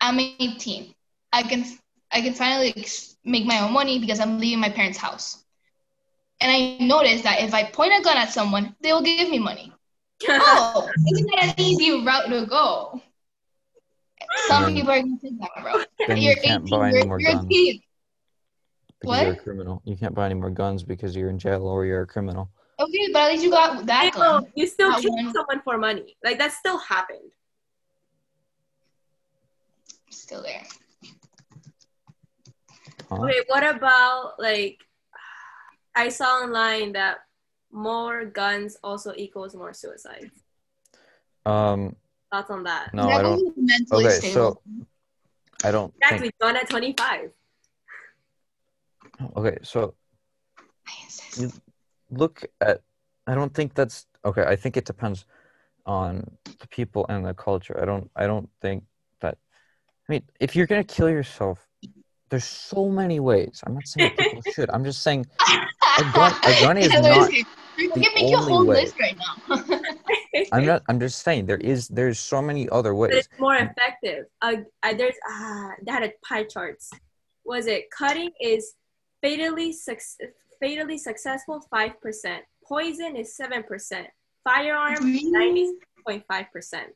I'm 0.01 0.19
18. 0.21 0.95
I 1.33 1.43
can, 1.43 1.65
I 2.13 2.21
can 2.21 2.35
finally 2.35 2.75
make 3.25 3.47
my 3.47 3.61
own 3.61 3.73
money 3.73 3.99
because 3.99 4.21
I'm 4.21 4.39
leaving 4.39 4.61
my 4.61 4.69
parents' 4.71 4.99
house. 4.99 5.45
And 6.41 6.51
I 6.51 6.85
noticed 6.85 7.25
that 7.25 7.41
if 7.43 7.53
I 7.55 7.65
point 7.65 7.93
a 7.99 8.03
gun 8.03 8.17
at 8.17 8.31
someone, 8.31 8.75
they 8.81 8.93
will 8.93 9.03
give 9.03 9.29
me 9.31 9.39
money. 9.39 9.73
Oh, 10.29 10.91
isn't 11.13 11.27
that 11.29 11.45
an 11.45 11.55
easy 11.57 12.05
route 12.05 12.29
to 12.29 12.45
go? 12.47 13.01
Some 14.49 14.65
then- 14.65 14.75
people 14.75 14.91
are 14.91 15.01
gonna 15.01 15.17
take 15.23 15.39
that 15.41 15.65
route. 15.65 15.87
then 16.07 16.17
you 16.19 16.25
You're 16.31 16.35
can't 16.37 16.65
18. 16.65 16.79
buy 16.79 16.89
any 16.89 16.99
You're, 16.99 17.07
more 17.07 17.21
you're 17.21 17.31
a 17.31 17.35
guns 17.35 17.49
kid. 17.49 17.81
you're 19.03 19.13
a 19.15 19.27
What? 19.31 19.39
criminal. 19.43 19.83
You 19.87 19.97
can't 19.97 20.15
buy 20.15 20.27
any 20.27 20.35
more 20.35 20.51
guns 20.51 20.83
because 20.83 21.17
you're 21.17 21.31
in 21.31 21.39
jail 21.39 21.67
or 21.67 21.87
you're 21.87 22.03
a 22.03 22.07
criminal. 22.07 22.51
Okay, 22.81 23.09
but 23.13 23.23
at 23.23 23.33
least 23.33 23.45
you 23.45 23.51
got 23.51 23.85
that 23.87 24.05
you, 24.15 24.21
know, 24.21 24.47
you 24.55 24.67
still 24.67 24.91
That 24.91 25.01
kill 25.03 25.13
one. 25.13 25.33
someone 25.35 25.61
for 25.63 25.77
money. 25.77 26.17
Like, 26.25 26.39
that 26.39 26.53
still 26.53 26.79
happened. 26.79 27.31
Still 30.09 30.43
there. 30.43 30.63
Huh? 33.11 33.25
Okay, 33.25 33.41
what 33.49 33.69
about, 33.69 34.35
like, 34.39 34.79
I 35.95 36.09
saw 36.09 36.43
online 36.43 36.93
that 36.93 37.19
more 37.71 38.25
guns 38.25 38.79
also 38.83 39.13
equals 39.17 39.55
more 39.55 39.75
suicides. 39.75 40.43
Um, 41.45 41.97
Thoughts 42.33 42.51
on 42.51 42.63
that? 42.65 42.95
no, 42.95 43.09
That 43.09 43.19
I 43.19 43.23
don't. 43.23 43.33
wasn't 43.33 43.55
mentally 43.59 44.05
Okay, 44.07 44.19
stable. 44.21 44.63
I 45.65 45.71
don't 45.71 45.93
Exactly, 46.01 46.29
think. 46.29 46.39
gun 46.41 46.57
at 46.57 46.69
25. 46.71 47.31
Okay, 49.37 49.59
so 49.63 49.95
you 51.37 51.53
look 52.11 52.45
at. 52.61 52.83
I 53.27 53.35
don't 53.35 53.53
think 53.55 53.75
that's 53.75 54.07
okay. 54.25 54.45
I 54.45 54.57
think 54.57 54.77
it 54.77 54.85
depends 54.85 55.25
on 55.87 56.25
the 56.59 56.67
people 56.69 57.07
and 57.09 57.25
the 57.25 57.35
culture. 57.35 57.79
I 57.81 57.85
don't. 57.85 58.11
I 58.17 58.27
don't 58.27 58.49
think 58.61 58.85
that. 59.21 59.37
I 60.09 60.13
mean, 60.13 60.23
if 60.41 60.57
you're 60.57 60.67
gonna 60.67 60.85
kill 60.85 61.09
yourself, 61.11 61.67
there's 62.31 62.45
so 62.45 62.89
many 62.89 63.21
ways. 63.21 63.61
I'm 63.67 63.75
not 63.75 63.87
saying 63.87 64.11
people 64.19 64.43
should. 64.55 64.71
I'm 64.71 64.85
just 64.85 65.03
saying 65.03 65.27
A 65.99 66.05
gun- 66.13 66.35
a 66.45 66.61
gun 66.61 66.77
is 66.79 66.93
not 66.93 67.31
here. 67.31 67.45
You 67.79 67.89
the 67.95 68.01
can 68.01 68.13
make 68.15 68.31
your 68.31 68.41
only 68.41 68.53
whole 68.53 68.67
way. 68.67 68.83
list 68.83 68.95
right 69.01 69.17
now. 69.17 69.81
I'm 70.53 70.67
not. 70.67 70.83
I'm 70.89 71.01
just 71.01 71.23
saying 71.23 71.47
there 71.47 71.57
is. 71.59 71.89
There's 71.89 72.19
so 72.19 72.43
many 72.43 72.69
other 72.69 72.93
but 72.93 72.99
ways. 72.99 73.15
it's 73.29 73.29
more 73.39 73.57
effective. 73.57 74.27
Uh, 74.43 74.57
uh, 74.83 74.93
there's 74.95 75.15
ah, 75.29 75.71
they 75.85 75.93
had 75.93 76.03
a 76.03 76.13
pie 76.27 76.45
charts. 76.45 76.91
Was 77.45 77.67
it 77.67 77.91
cutting 77.91 78.31
is 78.41 78.75
fatally 79.23 79.73
suc- 79.73 79.99
fatally 80.61 80.99
successful 80.99 81.61
five 81.71 82.01
percent. 82.01 82.45
Poison 82.65 83.17
is 83.17 83.37
seven 83.37 83.63
percent. 83.63 84.09
Firearm 84.45 84.99
ninety 85.03 85.63
Really? 85.63 85.75
point 86.07 86.25
five 86.29 86.47
percent. 86.53 86.93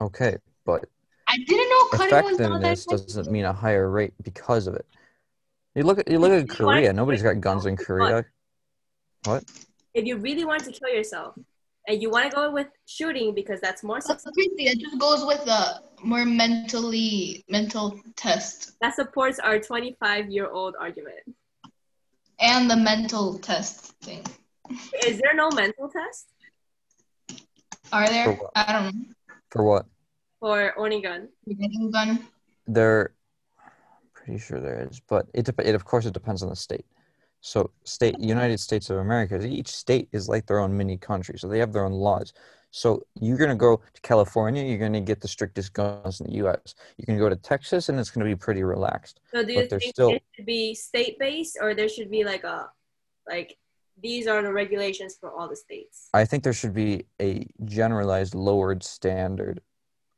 Okay, 0.00 0.36
but 0.64 0.86
I 1.28 1.36
didn't 1.38 1.68
know 1.68 1.84
cutting 1.92 2.24
was 2.24 2.38
that 2.38 2.50
effectiveness 2.52 2.84
doesn't 2.84 3.30
mean 3.30 3.44
a 3.44 3.52
higher 3.52 3.90
rate 3.90 4.14
because 4.22 4.66
of 4.66 4.74
it. 4.74 4.86
You 5.74 5.84
look 5.84 5.98
at 5.98 6.10
you 6.10 6.18
look 6.18 6.32
at 6.32 6.40
you 6.40 6.46
Korea. 6.46 6.92
Nobody's 6.92 7.22
got 7.22 7.40
guns 7.40 7.66
in 7.66 7.76
Korea. 7.76 8.24
What? 9.24 9.44
If 9.94 10.04
you 10.04 10.16
really 10.16 10.44
want 10.44 10.64
to 10.64 10.72
kill 10.72 10.88
yourself 10.88 11.34
and 11.86 12.00
you 12.00 12.10
want 12.10 12.30
to 12.30 12.34
go 12.34 12.50
with 12.50 12.68
shooting 12.86 13.34
because 13.34 13.60
that's 13.60 13.82
more 13.82 13.96
That's 13.96 14.06
successful, 14.06 14.32
crazy. 14.32 14.70
It 14.70 14.78
just 14.78 14.98
goes 14.98 15.24
with 15.24 15.44
the 15.44 15.82
more 16.02 16.24
mentally 16.24 17.44
mental 17.48 18.00
test 18.16 18.72
that 18.80 18.94
supports 18.94 19.38
our 19.38 19.58
25 19.58 20.30
year 20.30 20.48
old 20.48 20.74
argument. 20.80 21.18
And 22.40 22.70
the 22.70 22.76
mental 22.76 23.38
test 23.38 23.94
thing. 24.02 24.24
Is 25.06 25.20
there 25.20 25.34
no 25.34 25.50
mental 25.50 25.88
test 25.88 26.28
Are 27.92 28.08
there? 28.08 28.38
I 28.54 28.72
don't 28.72 28.94
know. 28.94 29.04
For 29.50 29.64
what? 29.64 29.86
for 30.40 30.76
owning 30.78 31.02
gun? 31.02 31.28
You're 31.44 31.58
getting 31.58 31.88
a 31.88 31.90
gun. 31.90 32.26
There, 32.66 33.12
pretty 34.14 34.38
sure 34.38 34.58
there 34.58 34.88
is, 34.90 35.00
but 35.00 35.26
it, 35.34 35.44
dep- 35.44 35.60
it 35.60 35.74
of 35.74 35.84
course 35.84 36.06
it 36.06 36.14
depends 36.14 36.42
on 36.42 36.48
the 36.48 36.56
state. 36.56 36.86
So, 37.42 37.70
state 37.84 38.18
United 38.18 38.58
States 38.58 38.90
of 38.90 38.98
America, 38.98 39.40
each 39.46 39.68
state 39.68 40.08
is 40.12 40.28
like 40.28 40.46
their 40.46 40.58
own 40.58 40.76
mini 40.76 40.96
country, 40.98 41.38
so 41.38 41.48
they 41.48 41.58
have 41.58 41.72
their 41.72 41.84
own 41.84 41.92
laws. 41.92 42.32
So 42.72 43.02
you're 43.20 43.36
gonna 43.38 43.56
go 43.56 43.76
to 43.94 44.00
California, 44.02 44.62
you're 44.62 44.78
gonna 44.78 45.00
get 45.00 45.20
the 45.20 45.28
strictest 45.28 45.72
guns 45.72 46.20
in 46.20 46.26
the 46.28 46.34
U.S. 46.36 46.74
You 46.98 47.04
can 47.04 47.18
go 47.18 47.28
to 47.28 47.36
Texas, 47.36 47.88
and 47.88 47.98
it's 47.98 48.10
gonna 48.10 48.26
be 48.26 48.36
pretty 48.36 48.62
relaxed. 48.62 49.20
So 49.34 49.44
do 49.44 49.52
you 49.52 49.60
But 49.62 49.70
think 49.80 49.82
still- 49.94 50.10
it 50.10 50.22
should 50.36 50.46
be 50.46 50.74
state 50.74 51.18
based 51.18 51.58
or 51.60 51.74
there 51.74 51.88
should 51.88 52.10
be 52.10 52.24
like 52.24 52.44
a 52.44 52.70
like 53.28 53.56
these 54.02 54.26
are 54.26 54.40
the 54.42 54.52
regulations 54.52 55.16
for 55.20 55.30
all 55.30 55.48
the 55.48 55.56
states. 55.56 56.08
I 56.14 56.24
think 56.24 56.42
there 56.42 56.54
should 56.54 56.72
be 56.72 57.04
a 57.20 57.46
generalized 57.64 58.34
lowered 58.34 58.82
standard. 58.82 59.60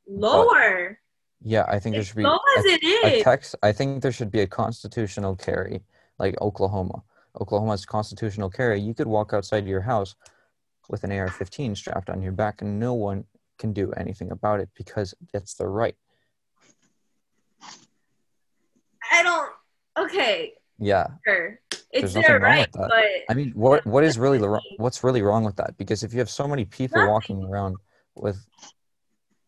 Lower. 0.07 0.99
Yeah, 1.43 1.65
I 1.67 1.81
think 1.81 1.97
there 1.97 2.05
should 2.05 2.17
be 2.17 2.23
low 2.23 2.38
as 2.59 2.65
a, 2.65 2.69
it 2.75 3.05
a 3.05 3.17
is. 3.19 3.25
text. 3.25 3.57
I 3.62 3.73
think 3.73 4.03
there 4.03 4.12
should 4.12 4.31
be 4.31 4.41
a 4.43 4.47
constitutional 4.47 5.35
carry, 5.35 5.83
like 6.19 6.41
Oklahoma. 6.41 7.03
Oklahoma's 7.41 7.85
constitutional 7.85 8.51
carry. 8.51 8.79
You 8.81 8.95
could 8.95 9.09
walk 9.09 9.33
outside 9.33 9.67
your 9.67 9.81
house 9.81 10.15
with 10.92 11.02
an 11.02 11.11
AR-15 11.11 11.76
strapped 11.76 12.11
on 12.11 12.22
your 12.22 12.33
back, 12.33 12.61
and 12.61 12.78
no 12.78 12.92
one 12.92 13.24
can 13.59 13.72
do 13.72 13.90
anything 13.92 14.31
about 14.31 14.61
it 14.61 14.68
because 14.76 15.14
it's 15.33 15.55
their 15.55 15.70
right. 15.70 15.96
I 19.11 19.22
don't. 19.24 19.50
Okay, 19.98 20.52
Yeah, 20.78 21.07
sure. 21.26 21.59
It's 21.90 22.14
their 22.14 22.40
right, 22.40 22.68
but 22.72 22.90
I 23.28 23.35
mean, 23.35 23.52
what 23.55 23.85
what 23.87 24.05
is 24.05 24.18
really 24.18 24.38
wrong- 24.38 24.62
what's 24.78 25.05
really 25.05 25.20
wrong 25.20 25.44
with 25.44 25.57
that? 25.57 25.76
Because 25.76 26.02
if 26.02 26.12
you 26.14 26.18
have 26.20 26.31
so 26.31 26.46
many 26.48 26.64
people 26.64 26.98
Nothing. 26.98 27.12
walking 27.12 27.44
around 27.44 27.76
with 28.14 28.38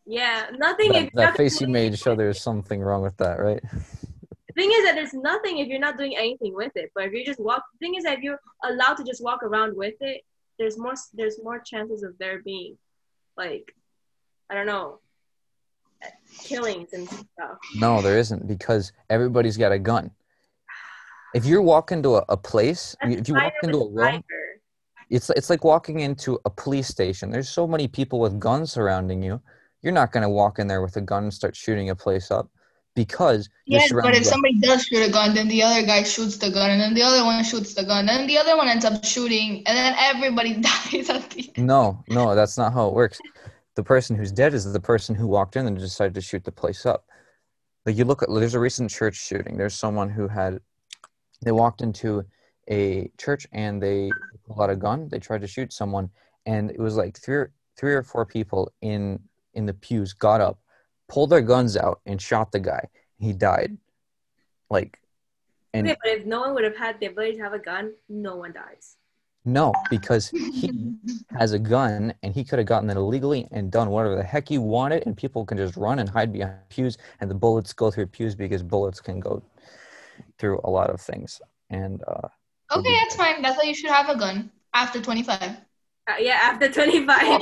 yeah, 0.05 0.47
nothing. 0.55 0.91
that, 0.91 1.01
you're 1.01 1.09
that 1.15 1.37
face 1.37 1.59
you 1.61 1.67
made 1.67 1.97
show 1.97 2.15
there's 2.15 2.41
something 2.41 2.79
wrong 2.81 3.01
with 3.01 3.17
that, 3.17 3.39
right? 3.39 3.61
The 4.47 4.53
thing 4.53 4.71
is 4.71 4.83
that 4.85 4.93
there's 4.95 5.13
nothing 5.15 5.57
if 5.57 5.67
you're 5.67 5.79
not 5.79 5.97
doing 5.97 6.15
anything 6.15 6.53
with 6.53 6.71
it. 6.75 6.91
But 6.93 7.05
if 7.05 7.13
you 7.13 7.25
just 7.25 7.39
walk, 7.39 7.63
the 7.73 7.85
thing 7.85 7.95
is 7.95 8.03
that 8.03 8.19
if 8.19 8.23
you're 8.23 8.39
allowed 8.63 8.95
to 8.97 9.03
just 9.03 9.23
walk 9.23 9.41
around 9.41 9.75
with 9.75 9.95
it, 9.99 10.21
there's 10.59 10.77
more 10.77 10.93
there's 11.13 11.39
more 11.43 11.59
chances 11.59 12.03
of 12.03 12.17
there 12.17 12.41
being, 12.43 12.77
like, 13.37 13.73
I 14.49 14.55
don't 14.55 14.65
know, 14.65 14.99
killings 16.39 16.93
and 16.93 17.07
stuff. 17.07 17.57
No, 17.75 18.01
there 18.01 18.17
isn't 18.17 18.47
because 18.47 18.91
everybody's 19.09 19.57
got 19.57 19.71
a 19.71 19.79
gun. 19.79 20.11
If 21.33 21.45
you 21.45 21.61
walk 21.61 21.91
into 21.91 22.15
a, 22.15 22.25
a 22.29 22.37
place, 22.37 22.95
That's 23.01 23.15
if 23.15 23.27
you 23.27 23.33
walk 23.33 23.53
into 23.63 23.77
a 23.79 23.91
room, 23.91 24.23
it's 25.09 25.29
it's 25.31 25.49
like 25.49 25.63
walking 25.63 25.99
into 25.99 26.39
a 26.45 26.49
police 26.49 26.87
station. 26.87 27.29
There's 27.29 27.49
so 27.49 27.67
many 27.67 27.87
people 27.87 28.19
with 28.19 28.39
guns 28.39 28.71
surrounding 28.71 29.21
you. 29.21 29.41
You're 29.81 29.93
not 29.93 30.11
going 30.11 30.23
to 30.23 30.29
walk 30.29 30.59
in 30.59 30.67
there 30.67 30.81
with 30.81 30.95
a 30.95 31.01
gun 31.01 31.23
and 31.23 31.33
start 31.33 31.55
shooting 31.55 31.89
a 31.89 31.95
place 31.95 32.31
up 32.31 32.49
because 32.95 33.49
Yes, 33.65 33.91
but 33.91 34.13
if 34.13 34.23
by- 34.23 34.29
somebody 34.29 34.59
does 34.59 34.85
shoot 34.85 35.07
a 35.07 35.11
gun, 35.11 35.35
then 35.35 35.47
the 35.47 35.61
other 35.61 35.85
guy 35.85 36.03
shoots 36.03 36.37
the 36.37 36.49
gun, 36.49 36.71
and 36.71 36.79
then 36.79 36.93
the 36.93 37.03
other 37.03 37.23
one 37.23 37.43
shoots 37.43 37.73
the 37.73 37.83
gun, 37.83 38.07
and 38.07 38.09
then 38.09 38.27
the 38.27 38.37
other 38.37 38.55
one 38.57 38.67
ends 38.67 38.85
up 38.85 39.03
shooting, 39.03 39.63
and 39.67 39.77
then 39.77 39.95
everybody 39.99 40.53
dies 40.61 41.09
at 41.09 41.29
the 41.31 41.51
end. 41.55 41.67
No, 41.67 42.03
no, 42.09 42.35
that's 42.35 42.57
not 42.57 42.73
how 42.73 42.87
it 42.87 42.93
works. 42.93 43.19
The 43.75 43.83
person 43.83 44.15
who's 44.15 44.31
dead 44.31 44.53
is 44.53 44.71
the 44.71 44.79
person 44.79 45.13
who 45.13 45.27
walked 45.27 45.57
in 45.57 45.67
and 45.67 45.77
decided 45.77 46.13
to 46.15 46.21
shoot 46.21 46.43
the 46.43 46.51
place 46.51 46.85
up. 46.85 47.05
Like 47.85 47.97
you 47.97 48.05
look 48.05 48.23
at, 48.23 48.29
there's 48.33 48.55
a 48.55 48.59
recent 48.59 48.89
church 48.89 49.15
shooting. 49.15 49.57
There's 49.57 49.75
someone 49.75 50.09
who 50.09 50.27
had, 50.27 50.59
they 51.43 51.51
walked 51.51 51.81
into 51.81 52.23
a 52.69 53.11
church 53.17 53.45
and 53.51 53.81
they 53.83 54.09
pulled 54.47 54.61
out 54.61 54.69
a 54.69 54.75
gun. 54.75 55.09
They 55.09 55.19
tried 55.19 55.41
to 55.41 55.47
shoot 55.47 55.73
someone, 55.73 56.09
and 56.45 56.71
it 56.71 56.79
was 56.79 56.95
like 56.95 57.17
three, 57.17 57.45
three 57.77 57.93
or 57.93 58.03
four 58.03 58.25
people 58.25 58.71
in 58.81 59.19
in 59.55 59.65
the 59.65 59.73
pews 59.73 60.13
got 60.13 60.41
up, 60.41 60.59
pulled 61.07 61.29
their 61.29 61.41
guns 61.41 61.77
out, 61.77 62.01
and 62.05 62.21
shot 62.21 62.51
the 62.51 62.59
guy. 62.59 62.87
He 63.17 63.33
died. 63.33 63.77
Like, 64.69 64.99
and 65.73 65.87
Okay, 65.87 65.97
but 66.03 66.11
if 66.11 66.25
no 66.25 66.41
one 66.41 66.53
would 66.53 66.63
have 66.63 66.75
had 66.77 66.99
the 66.99 67.07
ability 67.07 67.37
to 67.37 67.43
have 67.43 67.53
a 67.53 67.59
gun, 67.59 67.93
no 68.09 68.35
one 68.37 68.53
dies. 68.53 68.97
no, 69.45 69.73
because 69.89 70.33
he 70.51 70.95
has 71.37 71.51
a 71.53 71.59
gun 71.59 72.13
and 72.23 72.33
he 72.33 72.43
could 72.43 72.59
have 72.59 72.67
gotten 72.67 72.89
it 72.89 72.97
illegally 72.97 73.47
and 73.51 73.71
done 73.71 73.89
whatever 73.89 74.15
the 74.15 74.23
heck 74.23 74.47
he 74.49 74.57
wanted 74.57 75.05
and 75.05 75.15
people 75.17 75.45
can 75.45 75.57
just 75.57 75.75
run 75.75 75.99
and 75.99 76.09
hide 76.09 76.31
behind 76.31 76.57
pews 76.69 76.97
and 77.19 77.29
the 77.29 77.35
bullets 77.35 77.73
go 77.73 77.91
through 77.91 78.07
pews 78.07 78.35
because 78.35 78.63
bullets 78.63 79.01
can 79.01 79.19
go 79.19 79.43
through 80.39 80.59
a 80.63 80.69
lot 80.69 80.89
of 80.89 80.99
things 81.01 81.41
and 81.69 82.01
uh 82.07 82.27
Okay, 82.75 82.95
that's 83.03 83.15
fine. 83.15 83.41
That's 83.41 83.57
why 83.57 83.63
you 83.63 83.75
should 83.75 83.91
have 83.91 84.09
a 84.09 84.17
gun 84.17 84.51
after 84.73 85.01
25. 85.01 85.57
Uh, 86.07 86.13
yeah, 86.19 86.39
after 86.43 86.69
25. 86.71 87.41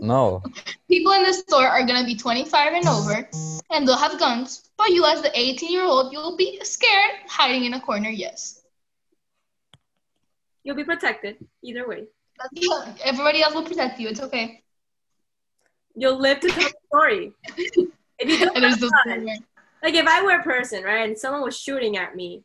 no 0.00 0.42
People 0.88 1.12
in 1.12 1.24
the 1.24 1.32
store 1.32 1.68
are 1.68 1.84
gonna 1.86 2.06
be 2.06 2.16
25 2.16 2.72
and 2.72 2.88
over, 2.88 3.28
and 3.70 3.86
they'll 3.86 3.96
have 3.96 4.18
guns. 4.18 4.70
But 4.78 4.90
you, 4.90 5.04
as 5.04 5.20
the 5.20 5.30
18 5.38 5.70
year 5.70 5.84
old, 5.84 6.12
you'll 6.12 6.36
be 6.36 6.58
scared, 6.62 7.16
hiding 7.28 7.64
in 7.64 7.74
a 7.74 7.80
corner. 7.80 8.08
Yes, 8.08 8.62
You'll 10.64 10.76
be 10.76 10.84
protected 10.84 11.36
either 11.62 11.88
way. 11.88 12.04
Everybody 13.04 13.42
else 13.42 13.54
will 13.54 13.64
protect 13.64 13.98
you. 13.98 14.08
It's 14.08 14.20
okay. 14.20 14.62
You'll 15.94 16.20
live 16.20 16.40
to 16.40 16.48
tell 16.48 16.68
the 16.68 16.74
story. 16.86 17.32
If 17.56 18.28
you 18.28 18.38
don't 18.38 18.54
And 18.54 18.64
there's 18.64 18.74
have 18.74 18.80
those 18.80 18.90
a 19.06 19.08
gun, 19.08 19.38
like 19.82 19.94
if 19.94 20.06
I 20.06 20.22
were 20.22 20.38
a 20.38 20.42
person, 20.42 20.82
right, 20.84 21.08
and 21.08 21.18
someone 21.18 21.42
was 21.42 21.58
shooting 21.58 21.96
at 21.96 22.16
me, 22.16 22.44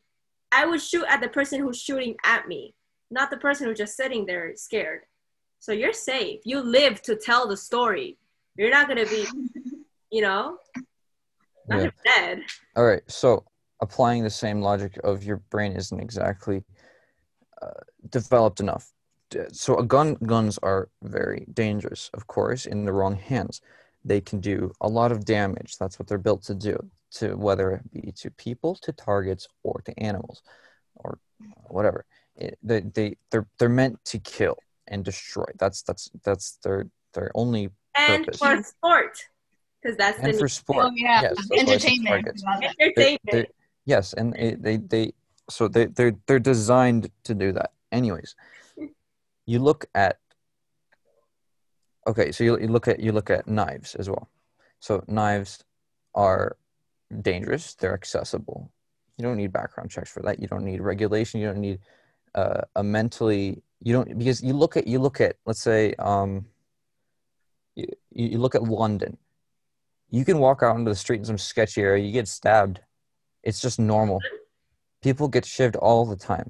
I 0.52 0.65
would 0.65 0.82
shoot 0.82 1.06
at 1.08 1.21
the 1.21 1.30
person 1.30 1.60
who's 1.60 1.82
shooting 1.82 2.15
at 2.23 2.47
me, 2.47 2.76
not 3.10 3.30
the 3.30 3.38
person 3.38 3.67
who's 3.67 3.78
just 3.78 3.95
sitting 3.95 4.26
there 4.26 4.54
scared. 4.56 5.02
So 5.63 5.71
you're 5.71 5.93
safe. 5.93 6.41
You 6.43 6.60
live 6.60 7.02
to 7.04 7.15
tell 7.15 7.47
the 7.47 7.56
story. 7.56 8.17
You're 8.58 8.69
not 8.69 8.89
gonna 8.89 9.06
be, 9.06 9.26
you 10.12 10.21
know, 10.21 10.58
not 11.69 11.84
Yeah. 11.84 11.91
dead. 12.04 12.41
all 12.76 12.84
right 12.84 13.04
so 13.08 13.45
applying 13.80 14.23
the 14.23 14.30
same 14.30 14.60
logic 14.62 14.99
of 15.06 15.23
your 15.23 15.38
brain 15.54 15.71
isn't 15.71 16.02
exactly 16.02 16.65
uh, 17.62 17.82
developed 18.10 18.60
enough 18.60 18.91
so 19.54 19.78
a 19.78 19.86
gun 19.86 20.15
guns 20.34 20.60
are 20.62 20.89
very 21.02 21.45
dangerous 21.54 22.10
of 22.13 22.28
course 22.28 22.65
in 22.65 22.84
the 22.84 22.91
wrong 22.91 23.15
hands 23.15 23.62
they 24.04 24.19
can 24.19 24.41
do 24.41 24.69
a 24.82 24.89
lot 24.99 25.13
of 25.13 25.23
damage 25.23 25.78
that's 25.80 25.97
what 25.97 26.06
they're 26.10 26.28
built 26.28 26.43
to 26.43 26.54
do 26.54 26.76
to 27.12 27.26
whether 27.38 27.71
it 27.71 27.84
be 27.93 28.12
to 28.12 28.30
people 28.32 28.76
to 28.76 28.91
targets 28.91 29.47
or 29.63 29.82
to 29.86 29.97
animals 29.97 30.43
or 30.95 31.17
whatever 31.69 32.06
it, 32.36 32.58
they, 32.62 32.82
they 32.82 33.15
they're 33.32 33.47
they're 33.58 33.69
meant 33.69 33.97
to 34.04 34.19
kill 34.19 34.58
and 34.93 35.03
destroy 35.03 35.45
that's 35.58 35.82
that's 35.82 36.10
that's 36.23 36.58
their 36.63 36.86
their 37.15 37.32
only 37.36 37.69
And 37.97 38.25
Purpose. 38.25 38.39
for 38.39 38.63
sport, 38.63 39.15
because 39.82 39.97
that's 39.97 40.19
and 40.19 40.34
the 40.34 40.38
for 40.38 40.47
sport 40.47 40.86
Oh 40.86 40.91
yeah, 40.95 41.21
yes 41.23 41.34
that's 41.36 41.49
why 41.49 41.56
it's 41.73 41.86
a 41.86 41.88
entertainment. 41.89 42.41
They- 42.62 42.86
entertainment. 42.86 43.19
they- 43.32 43.47
yes, 43.86 44.13
and 44.13 44.34
they, 44.34 44.56
they 44.65 44.77
they 44.77 45.06
so 45.49 45.67
they 45.67 45.86
they're 45.97 46.15
they're 46.27 46.39
designed 46.53 47.10
to 47.27 47.34
do 47.34 47.51
that. 47.58 47.71
Anyways, 47.91 48.36
you 49.45 49.60
look 49.60 49.86
at 49.93 50.17
okay, 52.08 52.32
so 52.32 52.43
you, 52.43 52.60
you 52.60 52.67
look 52.67 52.88
at 52.88 52.99
you 52.99 53.12
look 53.12 53.29
at 53.29 53.47
knives 53.47 53.95
as 53.95 54.10
well. 54.10 54.29
So 54.79 55.03
knives 55.08 55.63
are 56.15 56.56
dangerous. 57.21 57.73
They're 57.75 57.93
accessible. 58.01 58.71
You 59.17 59.23
don't 59.25 59.38
need 59.38 59.51
background 59.53 59.89
checks 59.91 60.12
for 60.12 60.21
that. 60.23 60.39
You 60.39 60.47
don't 60.47 60.65
need 60.65 60.82
regulation. 60.82 61.39
You 61.41 61.47
don't 61.47 61.60
need 61.62 61.79
uh, 62.36 62.62
a 62.76 62.84
mentally. 62.84 63.62
You 63.82 63.93
don't 63.93 64.17
because 64.17 64.41
you 64.41 64.54
look 64.54 64.78
at 64.78 64.88
you 64.88 65.00
look 65.00 65.19
at 65.22 65.36
let's 65.46 65.62
say 65.62 65.93
um, 66.00 66.46
you, 67.76 67.88
you 68.12 68.38
look 68.39 68.56
at 68.56 68.63
London. 68.63 69.17
You 70.10 70.24
can 70.26 70.38
walk 70.39 70.62
out 70.63 70.78
into 70.78 70.91
the 70.91 70.96
street 70.96 71.19
in 71.19 71.26
some 71.26 71.38
sketchy 71.38 71.82
area. 71.82 72.04
You 72.06 72.12
get 72.12 72.28
stabbed. 72.28 72.80
It's 73.43 73.60
just 73.60 73.80
normal. 73.80 74.19
People 75.02 75.28
get 75.28 75.43
shivved 75.43 75.76
all 75.82 76.06
the 76.06 76.15
time. 76.15 76.50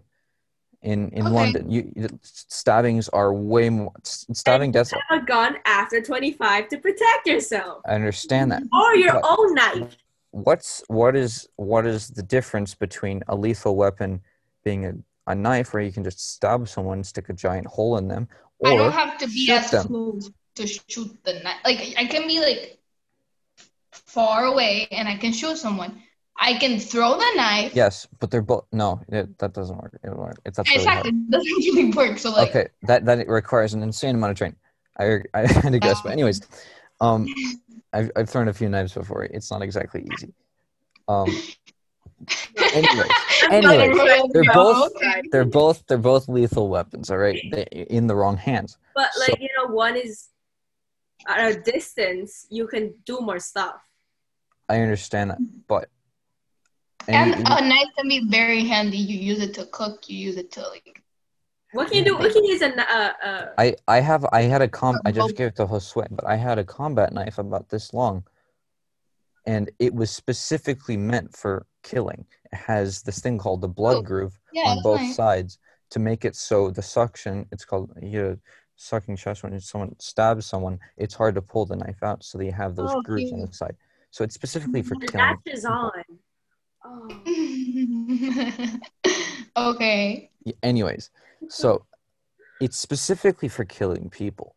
In 0.82 1.10
in 1.12 1.26
Okay. 1.26 1.34
London, 1.34 1.72
you, 1.72 1.91
you 1.96 2.08
stabbings 2.22 3.08
are 3.10 3.34
way 3.34 3.69
more 3.69 3.93
stabbing 4.04 4.67
And 4.67 4.74
deaths. 4.74 4.91
have 5.10 5.24
a 5.24 5.26
gun 5.26 5.56
after 5.65 6.02
25 6.02 6.67
to 6.67 6.78
protect 6.78 7.26
yourself, 7.26 7.82
I 7.88 7.96
understand 7.96 8.52
that. 8.52 8.63
or 8.74 8.96
your 8.96 9.13
But- 9.13 9.24
own 9.39 9.54
knife. 9.56 9.98
What's 10.32 10.84
what 10.88 11.15
is 11.15 11.48
what 11.56 11.86
is 11.86 12.10
the 12.10 12.24
difference 12.24 12.76
between 12.76 13.24
a 13.30 13.36
lethal 13.36 13.76
weapon 13.78 14.22
being 14.65 14.86
a, 14.88 14.93
a 15.27 15.36
knife 15.36 15.73
where 15.73 15.83
you 15.83 15.91
can 15.91 16.03
just 16.03 16.33
stab 16.33 16.67
someone, 16.67 17.03
stick 17.03 17.29
a 17.29 17.33
giant 17.33 17.67
hole 17.67 17.97
in 17.97 18.07
them, 18.07 18.27
I 18.65 18.75
don't 18.75 18.91
have 18.91 19.17
to 19.19 19.27
be 19.27 19.51
as 19.51 19.71
them. 19.71 19.88
close 19.88 20.31
to 20.55 20.67
shoot 20.67 21.17
the 21.23 21.39
knife. 21.39 21.57
Like 21.65 21.95
I 21.97 22.05
can 22.05 22.27
be 22.27 22.39
like 22.39 22.79
far 23.91 24.45
away 24.45 24.88
and 24.91 25.07
I 25.07 25.17
can 25.17 25.33
shoot 25.33 25.57
someone. 25.57 26.01
I 26.39 26.55
can 26.55 26.79
throw 26.79 27.17
the 27.17 27.31
knife. 27.36 27.75
yes, 27.75 28.07
but 28.19 28.31
they're 28.31 28.41
both 28.41 28.65
no, 28.71 29.01
it, 29.07 29.38
that 29.38 29.53
doesn't 29.53 29.77
work. 29.77 29.99
It, 30.03 30.15
work. 30.15 30.39
It's 30.45 30.57
that's 30.57 30.69
really 30.69 30.81
exactly. 30.81 31.12
Doesn't 31.12 31.48
really 31.58 31.91
work. 31.91 32.17
So 32.17 32.31
like 32.31 32.50
okay, 32.50 32.67
that 32.83 33.06
that 33.06 33.27
requires 33.27 33.73
an 33.73 33.83
insane 33.83 34.15
amount 34.15 34.31
of 34.31 34.37
training. 34.37 34.58
I 34.98 35.19
I, 35.33 35.41
I 35.63 35.69
digress, 35.69 36.02
but 36.02 36.12
anyways, 36.12 36.41
um, 37.02 37.27
I've 37.93 38.12
I've 38.15 38.29
thrown 38.29 38.48
a 38.48 38.54
few 38.54 38.69
knives 38.69 38.93
before. 38.93 39.23
It's 39.25 39.52
not 39.52 39.62
exactly 39.62 40.08
easy. 40.12 40.33
Um, 41.08 41.27
anyways, 42.74 43.12
anyways, 43.52 44.32
they're 44.34 44.54
both 44.54 44.92
they're 45.32 45.46
both 45.46 45.86
they're 45.88 45.98
both 45.98 46.28
lethal 46.28 46.69
weapons. 46.69 47.10
All 47.12 47.17
right, 47.17 47.42
they, 47.52 47.63
in 47.90 48.08
the 48.08 48.15
wrong 48.15 48.38
hands. 48.38 48.78
But 48.96 49.13
So- 49.13 49.21
like 49.32 49.42
you 49.42 49.50
know, 49.58 49.74
one 49.74 49.96
is 49.96 50.30
at 51.28 51.52
a 51.52 51.60
distance. 51.62 52.48
You 52.50 52.67
can 52.67 52.94
do 53.06 53.19
more 53.19 53.40
stuff. 53.40 53.76
I 54.69 54.80
understand 54.80 55.32
that, 55.32 55.40
but 55.67 55.90
And 57.08 57.36
you- 57.36 57.44
a 57.46 57.62
knife 57.62 57.92
can 57.98 58.08
be 58.08 58.26
very 58.30 58.65
handy. 58.65 58.98
You 58.98 59.17
use 59.19 59.42
it 59.42 59.54
to 59.56 59.65
cook. 59.65 60.10
You 60.10 60.17
use 60.17 60.38
it 60.38 60.52
to 60.54 60.62
like. 60.62 61.02
What 61.74 61.88
can 61.90 61.98
you 61.98 62.06
do? 62.06 62.17
What 62.17 62.32
can 62.32 62.44
you 62.44 62.52
use 62.54 62.62
a 62.62 62.69
uh, 62.69 63.13
uh, 63.24 63.46
I 63.58 63.76
I 63.88 64.00
have 64.00 64.26
I 64.32 64.44
had 64.44 64.62
a 64.62 64.67
com 64.67 65.00
I 65.06 65.12
just 65.12 65.36
gave 65.36 65.48
it 65.48 65.56
to 65.56 65.65
Josue, 65.65 66.08
but 66.12 66.26
I 66.26 66.36
had 66.36 66.60
a 66.60 66.63
combat 66.63 67.12
knife 67.13 67.40
about 67.40 67.69
this 67.69 67.94
long, 67.94 68.24
and 69.48 69.71
it 69.80 69.94
was 69.94 70.12
specifically 70.12 70.98
meant 70.98 71.36
for 71.36 71.65
killing. 71.84 72.25
It 72.52 72.56
has 72.58 73.02
this 73.04 73.19
thing 73.19 73.38
called 73.38 73.62
the 73.62 73.67
blood 73.67 73.98
Oh, 73.98 74.02
groove 74.02 74.40
Yeah, 74.54 74.71
on 74.71 74.81
both 74.81 75.00
nice. 75.02 75.15
sides 75.15 75.60
to 75.92 76.00
make 76.00 76.25
it 76.25 76.36
so 76.36 76.71
the 76.71 76.81
suction 76.81 77.46
it's 77.52 77.65
called 77.65 77.92
you 78.02 78.21
know, 78.21 78.38
sucking 78.77 79.15
chest 79.15 79.44
when 79.44 79.60
someone 79.60 79.96
stabs 80.00 80.46
someone 80.48 80.79
it's 80.98 81.13
hard 81.13 81.36
to 81.36 81.42
pull 81.42 81.65
the 81.67 81.75
knife 81.75 82.02
out 82.02 82.23
so 82.23 82.38
they 82.40 82.50
have 82.50 82.75
those 82.75 82.90
Oh, 82.96 83.02
grooves 83.04 83.31
on 83.31 83.42
the 83.42 83.54
side 83.54 83.75
so 84.10 84.23
it's 84.23 84.34
specifically 84.34 84.81
for 84.81 84.96
The 84.96 85.08
killing 85.08 85.27
latch 85.27 85.40
is 85.46 85.65
on. 85.65 85.92
Oh. 86.86 87.08
okay. 89.75 90.31
Y- 90.46 90.54
anyways 90.63 91.12
so 91.48 91.86
it's 92.60 92.77
specifically 92.77 93.50
for 93.50 93.65
killing 93.65 94.10
people 94.10 94.56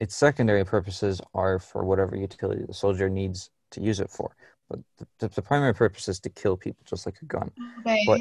its 0.00 0.14
secondary 0.14 0.64
purposes 0.64 1.20
are 1.32 1.58
for 1.58 1.84
whatever 1.84 2.16
utility 2.16 2.62
the 2.66 2.74
soldier 2.74 3.08
needs 3.08 3.50
to 3.70 3.80
use 3.80 3.98
it 4.00 4.10
for 4.10 4.36
but 4.68 4.80
the, 5.18 5.28
the, 5.28 5.42
primary 5.42 5.74
purpose 5.74 6.08
is 6.08 6.20
to 6.20 6.30
kill 6.30 6.56
people 6.56 6.82
just 6.86 7.06
like 7.06 7.16
a 7.22 7.24
gun 7.26 7.50
Okay. 7.80 8.04
But- 8.06 8.20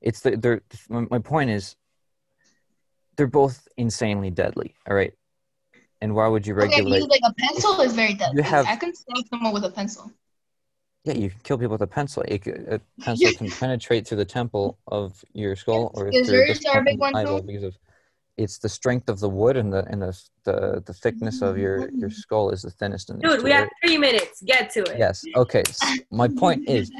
it's 0.00 0.20
the 0.20 0.36
they're 0.36 0.60
my, 0.88 1.06
my 1.10 1.18
point 1.18 1.50
is 1.50 1.74
they're 3.16 3.26
both 3.26 3.66
insanely 3.76 4.30
deadly 4.30 4.74
all 4.88 4.94
right 4.94 5.12
and 6.00 6.14
why 6.14 6.28
would 6.28 6.46
you 6.46 6.54
okay, 6.54 6.68
regulate 6.68 6.98
you- 7.00 7.08
like 7.08 7.20
a 7.24 7.34
pencil 7.34 7.80
is 7.80 7.92
very 7.92 8.14
deadly. 8.14 8.36
You 8.36 8.42
have- 8.44 8.66
I 8.66 8.76
can 8.76 8.94
stab 8.94 9.24
someone 9.28 9.52
with 9.52 9.64
a 9.64 9.70
pencil. 9.70 10.12
yeah 11.04 11.14
you 11.14 11.30
can 11.30 11.40
kill 11.42 11.58
people 11.58 11.72
with 11.72 11.82
a 11.82 11.86
pencil 11.88 12.22
it, 12.28 12.46
a 12.46 12.80
pencil 13.00 13.32
can 13.32 13.50
penetrate 13.50 14.06
through 14.06 14.18
the 14.18 14.24
temple 14.24 14.78
of 14.86 15.24
your 15.32 15.56
skull 15.56 15.90
or 15.94 16.12
through 16.12 16.22
the 16.22 16.82
big 16.84 17.00
one 17.00 17.26
too? 17.26 17.42
because 17.42 17.64
of 17.64 17.76
it's 18.38 18.58
the 18.58 18.68
strength 18.68 19.08
of 19.08 19.18
the 19.20 19.28
wood 19.28 19.56
and 19.56 19.72
the 19.72 19.84
and 19.90 20.00
the 20.02 20.12
the, 20.44 20.82
the 20.86 20.94
thickness 20.94 21.42
of 21.42 21.58
your 21.58 21.90
your 21.90 22.10
skull 22.10 22.50
is 22.50 22.62
the 22.62 22.70
thinnest 22.70 23.10
in 23.10 23.18
this 23.18 23.34
Dude, 23.34 23.44
we 23.44 23.50
have 23.50 23.68
three 23.84 23.98
minutes. 23.98 24.40
Get 24.42 24.70
to 24.76 24.80
it. 24.90 24.98
yes 24.98 25.24
okay 25.36 25.62
s- 25.68 25.80
my 26.10 26.28
point 26.28 26.60
is 26.68 26.90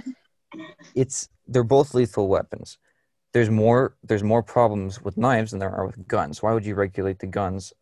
it's 0.94 1.28
they're 1.46 1.62
both 1.76 1.94
lethal 1.94 2.26
weapons 2.28 2.78
there's 3.34 3.50
more 3.50 3.96
there's 4.08 4.24
more 4.24 4.42
problems 4.42 5.00
with 5.04 5.16
knives 5.16 5.50
than 5.52 5.60
there 5.60 5.70
are 5.78 5.86
with 5.86 5.98
guns 6.08 6.42
why 6.42 6.52
would 6.52 6.66
you 6.66 6.74
regulate 6.74 7.18
the 7.20 7.26
guns 7.40 7.72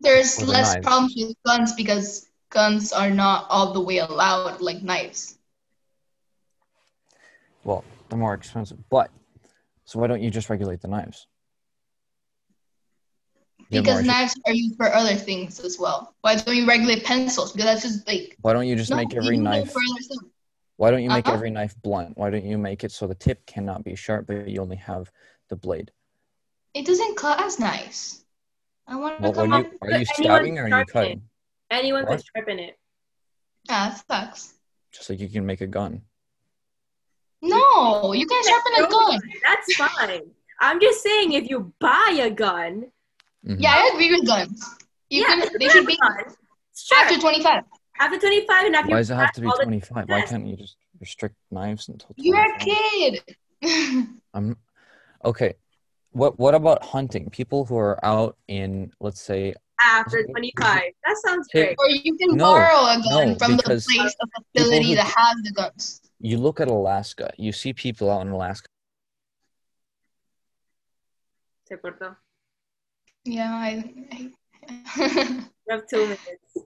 There's 0.00 0.36
the 0.36 0.46
less 0.46 0.72
knives. 0.74 0.86
problems 0.86 1.14
with 1.16 1.36
guns 1.46 1.72
because 1.74 2.28
guns 2.50 2.92
are 2.92 3.10
not 3.10 3.46
all 3.48 3.72
the 3.72 3.80
way 3.88 3.98
allowed 3.98 4.60
like 4.60 4.82
knives. 4.82 5.38
well 7.64 7.82
they're 8.08 8.18
more 8.18 8.34
expensive 8.34 8.78
but 8.90 9.10
so 9.84 9.98
why 9.98 10.06
don't 10.06 10.22
you 10.22 10.30
just 10.30 10.48
regulate 10.50 10.80
the 10.82 10.88
knives 10.88 11.18
You 11.18 11.28
have 11.28 11.31
Because 13.80 14.04
knives 14.04 14.34
are 14.46 14.52
used 14.52 14.76
for 14.76 14.92
other 14.94 15.14
things 15.14 15.58
as 15.60 15.78
well. 15.78 16.14
Why 16.20 16.34
don't 16.36 16.54
you 16.56 16.66
regulate 16.66 17.04
pencils? 17.04 17.52
Because 17.52 17.66
that's 17.66 17.82
just 17.82 18.06
like 18.06 18.36
why 18.42 18.52
don't 18.52 18.66
you 18.66 18.76
just 18.76 18.92
make 18.94 19.14
every 19.14 19.36
you 19.36 19.42
can 19.42 19.50
do 19.52 19.58
it 19.58 19.64
knife 19.64 19.72
for 19.72 19.80
other 19.90 20.00
stuff. 20.02 20.24
why 20.76 20.90
don't 20.90 21.02
you 21.02 21.08
make 21.10 21.26
Uh-huh. 21.26 21.34
every 21.36 21.50
knife 21.50 21.74
blunt 21.82 22.16
why 22.18 22.28
don't 22.30 22.44
you 22.44 22.58
make 22.58 22.84
it 22.84 22.92
so 22.92 23.06
the 23.06 23.14
tip 23.14 23.44
cannot 23.46 23.82
be 23.84 23.94
sharp 23.94 24.26
but 24.26 24.48
you 24.48 24.60
only 24.60 24.76
have 24.76 25.10
the 25.48 25.56
blade 25.56 25.90
It 26.74 26.86
doesn't 26.86 27.16
cut 27.16 27.40
as 27.40 27.58
nice. 27.58 28.24
I 28.86 28.96
want 28.96 29.16
to 29.16 29.22
well, 29.22 29.32
come 29.32 29.50
when 29.50 29.52
up. 29.60 29.66
you 29.72 29.78
are 29.82 29.98
you 29.98 30.04
stabbing 30.06 30.58
or 30.58 30.64
are 30.64 30.68
you 30.68 30.72
sharpen 30.74 30.88
it. 30.88 30.92
cutting 30.92 31.22
Anyone 31.70 32.04
What? 32.04 32.18
could 32.18 32.26
sharpen 32.36 32.58
it. 32.58 32.78
Ah, 33.70 34.02
that 34.08 34.26
sucks. 34.26 34.54
just 34.92 35.08
like 35.08 35.20
you 35.20 35.28
can 35.28 35.46
make 35.46 35.60
a 35.62 35.66
gun 35.66 36.02
No, 37.42 38.12
you 38.12 38.26
can 38.26 38.42
sharpen 38.44 38.72
a 38.84 38.88
gun. 38.88 39.20
That's 39.46 39.74
fine. 39.74 40.22
I'm 40.60 40.80
just 40.80 41.02
saying, 41.02 41.32
if 41.32 41.50
you 41.50 41.72
buy 41.80 42.18
a 42.22 42.30
gun, 42.30 42.92
Mhm. 43.46 43.56
Yeah, 43.60 43.74
I 43.74 43.90
agree 43.92 44.10
with 44.12 44.26
guns. 44.26 44.64
You 45.10 45.22
yeah, 45.22 45.40
can. 45.40 45.58
They 45.58 45.68
should 45.68 45.86
be 45.86 45.96
sure. 45.96 46.98
after 47.02 47.18
twenty-five. 47.18 47.64
After 48.00 48.18
25 48.18 48.66
and 48.66 48.74
after 48.74 48.90
why 48.90 48.96
you 48.96 49.00
does 49.00 49.10
it 49.10 49.14
have 49.14 49.32
to 49.32 49.40
be 49.42 49.46
pass 49.46 49.52
all 49.52 49.58
the 49.58 49.64
25 49.64 50.08
why 50.08 50.22
can't 50.22 50.46
you 50.46 50.56
just 50.56 50.76
restrict 50.98 51.36
knives 51.52 51.88
until 51.88 52.08
25 52.16 52.24
You're 52.24 52.54
a 52.54 52.58
kid. 52.58 54.08
I'm 54.34 54.56
okay. 55.24 55.54
What 56.10 56.36
what 56.38 56.54
about 56.54 56.82
hunting? 56.84 57.28
People 57.30 57.64
who 57.66 57.76
are 57.76 58.02
out 58.04 58.36
in 58.48 58.92
let's 58.98 59.20
say 59.20 59.54
after 59.80 60.24
25. 60.24 60.82
That 61.04 61.16
sounds 61.24 61.46
great. 61.52 61.76
or 61.78 61.88
you 61.90 62.16
can 62.16 62.34
No, 62.36 62.54
borrow 62.54 62.86
a 62.86 62.96
gun 63.08 63.28
no, 63.32 63.38
from 63.38 63.56
the 63.58 63.62
place, 63.62 63.86
the 63.86 64.28
facility 64.54 64.88
who- 64.88 64.94
that 64.96 65.06
has 65.16 65.36
the 65.44 65.52
guns. 65.52 66.00
you 66.18 66.38
look 66.38 66.60
at 66.60 66.68
Alaska, 66.68 67.32
you 67.36 67.52
see 67.52 67.72
people 67.72 68.10
out 68.10 68.22
in 68.22 68.32
Alaska. 68.32 68.66
Se 71.68 71.76
cortó. 71.76 72.16
Yeah, 73.24 73.52
I. 73.52 73.94
I 74.12 74.30
You 75.68 75.76
have 75.76 75.86
two 75.86 76.02
minutes. 76.02 76.58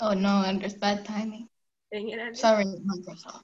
oh 0.00 0.12
no, 0.14 0.42
and 0.46 0.60
there's 0.60 0.74
bad 0.74 1.04
timing. 1.04 1.48
It, 1.90 2.36
Sorry, 2.36 2.64
Microsoft. 2.64 3.42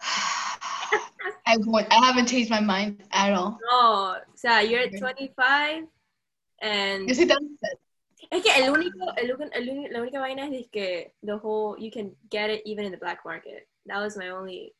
I 0.00 1.56
won't. 1.58 1.86
I 1.90 2.06
haven't 2.06 2.26
changed 2.26 2.50
my 2.50 2.60
mind 2.60 3.02
at 3.12 3.34
all. 3.34 3.58
No, 3.70 4.16
o 4.16 4.36
sea, 4.36 4.60
you're 4.60 4.80
at 4.80 4.96
25 4.98 5.84
and 6.62 7.08
Yes, 7.08 7.18
it 7.18 7.28
does. 7.28 7.42
es 8.30 8.42
que 8.42 8.50
el 8.56 8.72
único, 8.72 9.12
el, 9.18 9.30
el 9.52 9.92
la 9.92 10.00
única 10.00 10.18
vaina 10.18 10.48
es 10.48 10.66
que 10.72 11.12
the 11.22 11.36
whole 11.36 11.76
you 11.78 11.90
can 11.90 12.16
get 12.30 12.48
it 12.50 12.62
even 12.64 12.86
in 12.86 12.90
the 12.90 12.98
black 12.98 13.24
market. 13.24 13.68
That 13.86 14.00
was 14.00 14.16
my 14.16 14.30
only. 14.30 14.74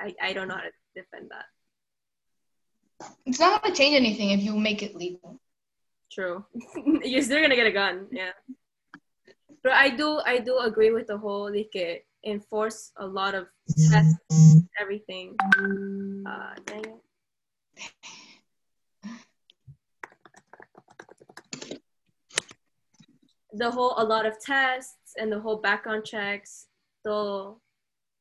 I, 0.00 0.14
I 0.20 0.32
don't 0.32 0.48
know 0.48 0.54
how 0.54 0.62
to 0.62 0.72
defend 0.94 1.30
that. 1.30 1.44
It's 3.26 3.40
not 3.40 3.62
gonna 3.62 3.74
change 3.74 3.96
anything 3.96 4.30
if 4.30 4.40
you 4.40 4.56
make 4.56 4.82
it 4.82 4.94
legal. 4.94 5.40
True. 6.10 6.44
You're 7.04 7.22
still 7.22 7.40
gonna 7.40 7.56
get 7.56 7.66
a 7.66 7.72
gun, 7.72 8.06
yeah. 8.10 8.32
But 9.62 9.72
I 9.72 9.90
do 9.90 10.20
I 10.24 10.38
do 10.38 10.58
agree 10.58 10.90
with 10.90 11.06
the 11.06 11.18
whole 11.18 11.52
like 11.52 11.70
que 11.72 12.00
enforce 12.24 12.92
a 12.96 13.06
lot 13.06 13.34
of 13.34 13.46
tests, 13.90 14.18
everything. 14.80 15.36
Uh, 16.26 16.54
dang 16.66 16.84
it. 16.84 17.00
The 23.52 23.70
whole 23.70 23.94
a 23.98 24.04
lot 24.04 24.26
of 24.26 24.40
tests 24.40 25.14
and 25.16 25.30
the 25.30 25.40
whole 25.40 25.56
background 25.56 26.04
checks. 26.04 26.66
So 27.04 27.60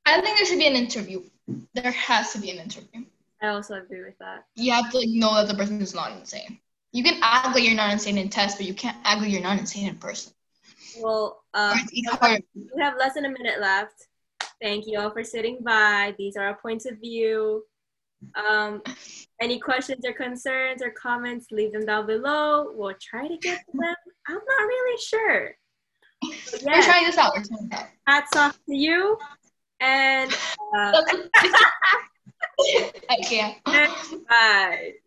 I 0.06 0.22
think 0.22 0.38
there 0.38 0.46
should 0.46 0.60
be 0.60 0.68
an 0.68 0.76
interview. 0.76 1.24
There 1.74 1.92
has 1.92 2.34
to 2.34 2.40
be 2.40 2.50
an 2.52 2.58
interview. 2.58 3.06
I 3.42 3.48
also 3.50 3.76
agree 3.76 4.02
with 4.04 4.18
that. 4.20 4.46
You 4.56 4.72
have 4.74 4.92
to 4.92 4.98
like, 4.98 5.10
know 5.10 5.34
that 5.36 5.48
the 5.48 5.56
person 5.56 5.82
is 5.82 5.94
not 5.96 6.12
insane. 6.18 6.60
You 6.92 7.04
can 7.04 7.20
act 7.22 7.56
like 7.56 7.64
you're 7.64 7.76
not 7.76 7.92
insane 7.94 8.18
in 8.18 8.30
tests, 8.30 8.58
but 8.58 8.66
you 8.66 8.74
can't 8.74 8.98
act 9.04 9.22
like 9.22 9.32
you're 9.32 9.42
not 9.42 9.60
insane 9.60 9.88
in 9.88 9.96
person. 9.98 10.34
Well, 11.00 11.44
Or 11.56 11.72
it's 11.76 11.94
even 11.94 12.14
harder. 12.18 12.44
we 12.56 12.82
have 12.82 12.98
less 12.98 13.14
than 13.14 13.26
a 13.26 13.30
minute 13.30 13.62
left. 13.62 14.08
Thank 14.62 14.88
you 14.88 15.00
all 15.00 15.12
for 15.12 15.24
sitting 15.24 15.60
by. 15.64 16.16
These 16.18 16.36
are 16.36 16.44
our 16.48 16.56
points 16.58 16.86
of 16.86 16.98
view. 17.00 17.64
Um, 18.36 18.82
any 19.40 19.60
questions 19.60 20.04
or 20.06 20.12
concerns 20.14 20.82
or 20.82 20.90
comments, 20.92 21.48
leave 21.52 21.72
them 21.72 21.86
down 21.86 22.06
below. 22.08 22.72
We'll 22.74 22.96
try 23.02 23.28
to 23.28 23.38
get 23.38 23.60
to 23.60 23.72
them. 23.78 23.96
I'm 24.28 24.34
not 24.36 24.62
really 24.68 24.98
sure. 25.02 25.56
But 26.22 26.64
We're 26.66 26.82
trying 26.82 27.06
this 27.06 27.18
out. 27.18 27.32
We're 27.38 27.44
trying 27.46 27.70
this 27.70 27.80
out. 27.80 27.88
hats 28.08 28.36
off 28.36 28.60
to 28.68 28.76
you. 28.76 29.18
And 29.80 30.36
uh, 30.78 31.02
I 33.10 33.16
can't. 33.28 33.64
bye. 34.30 34.94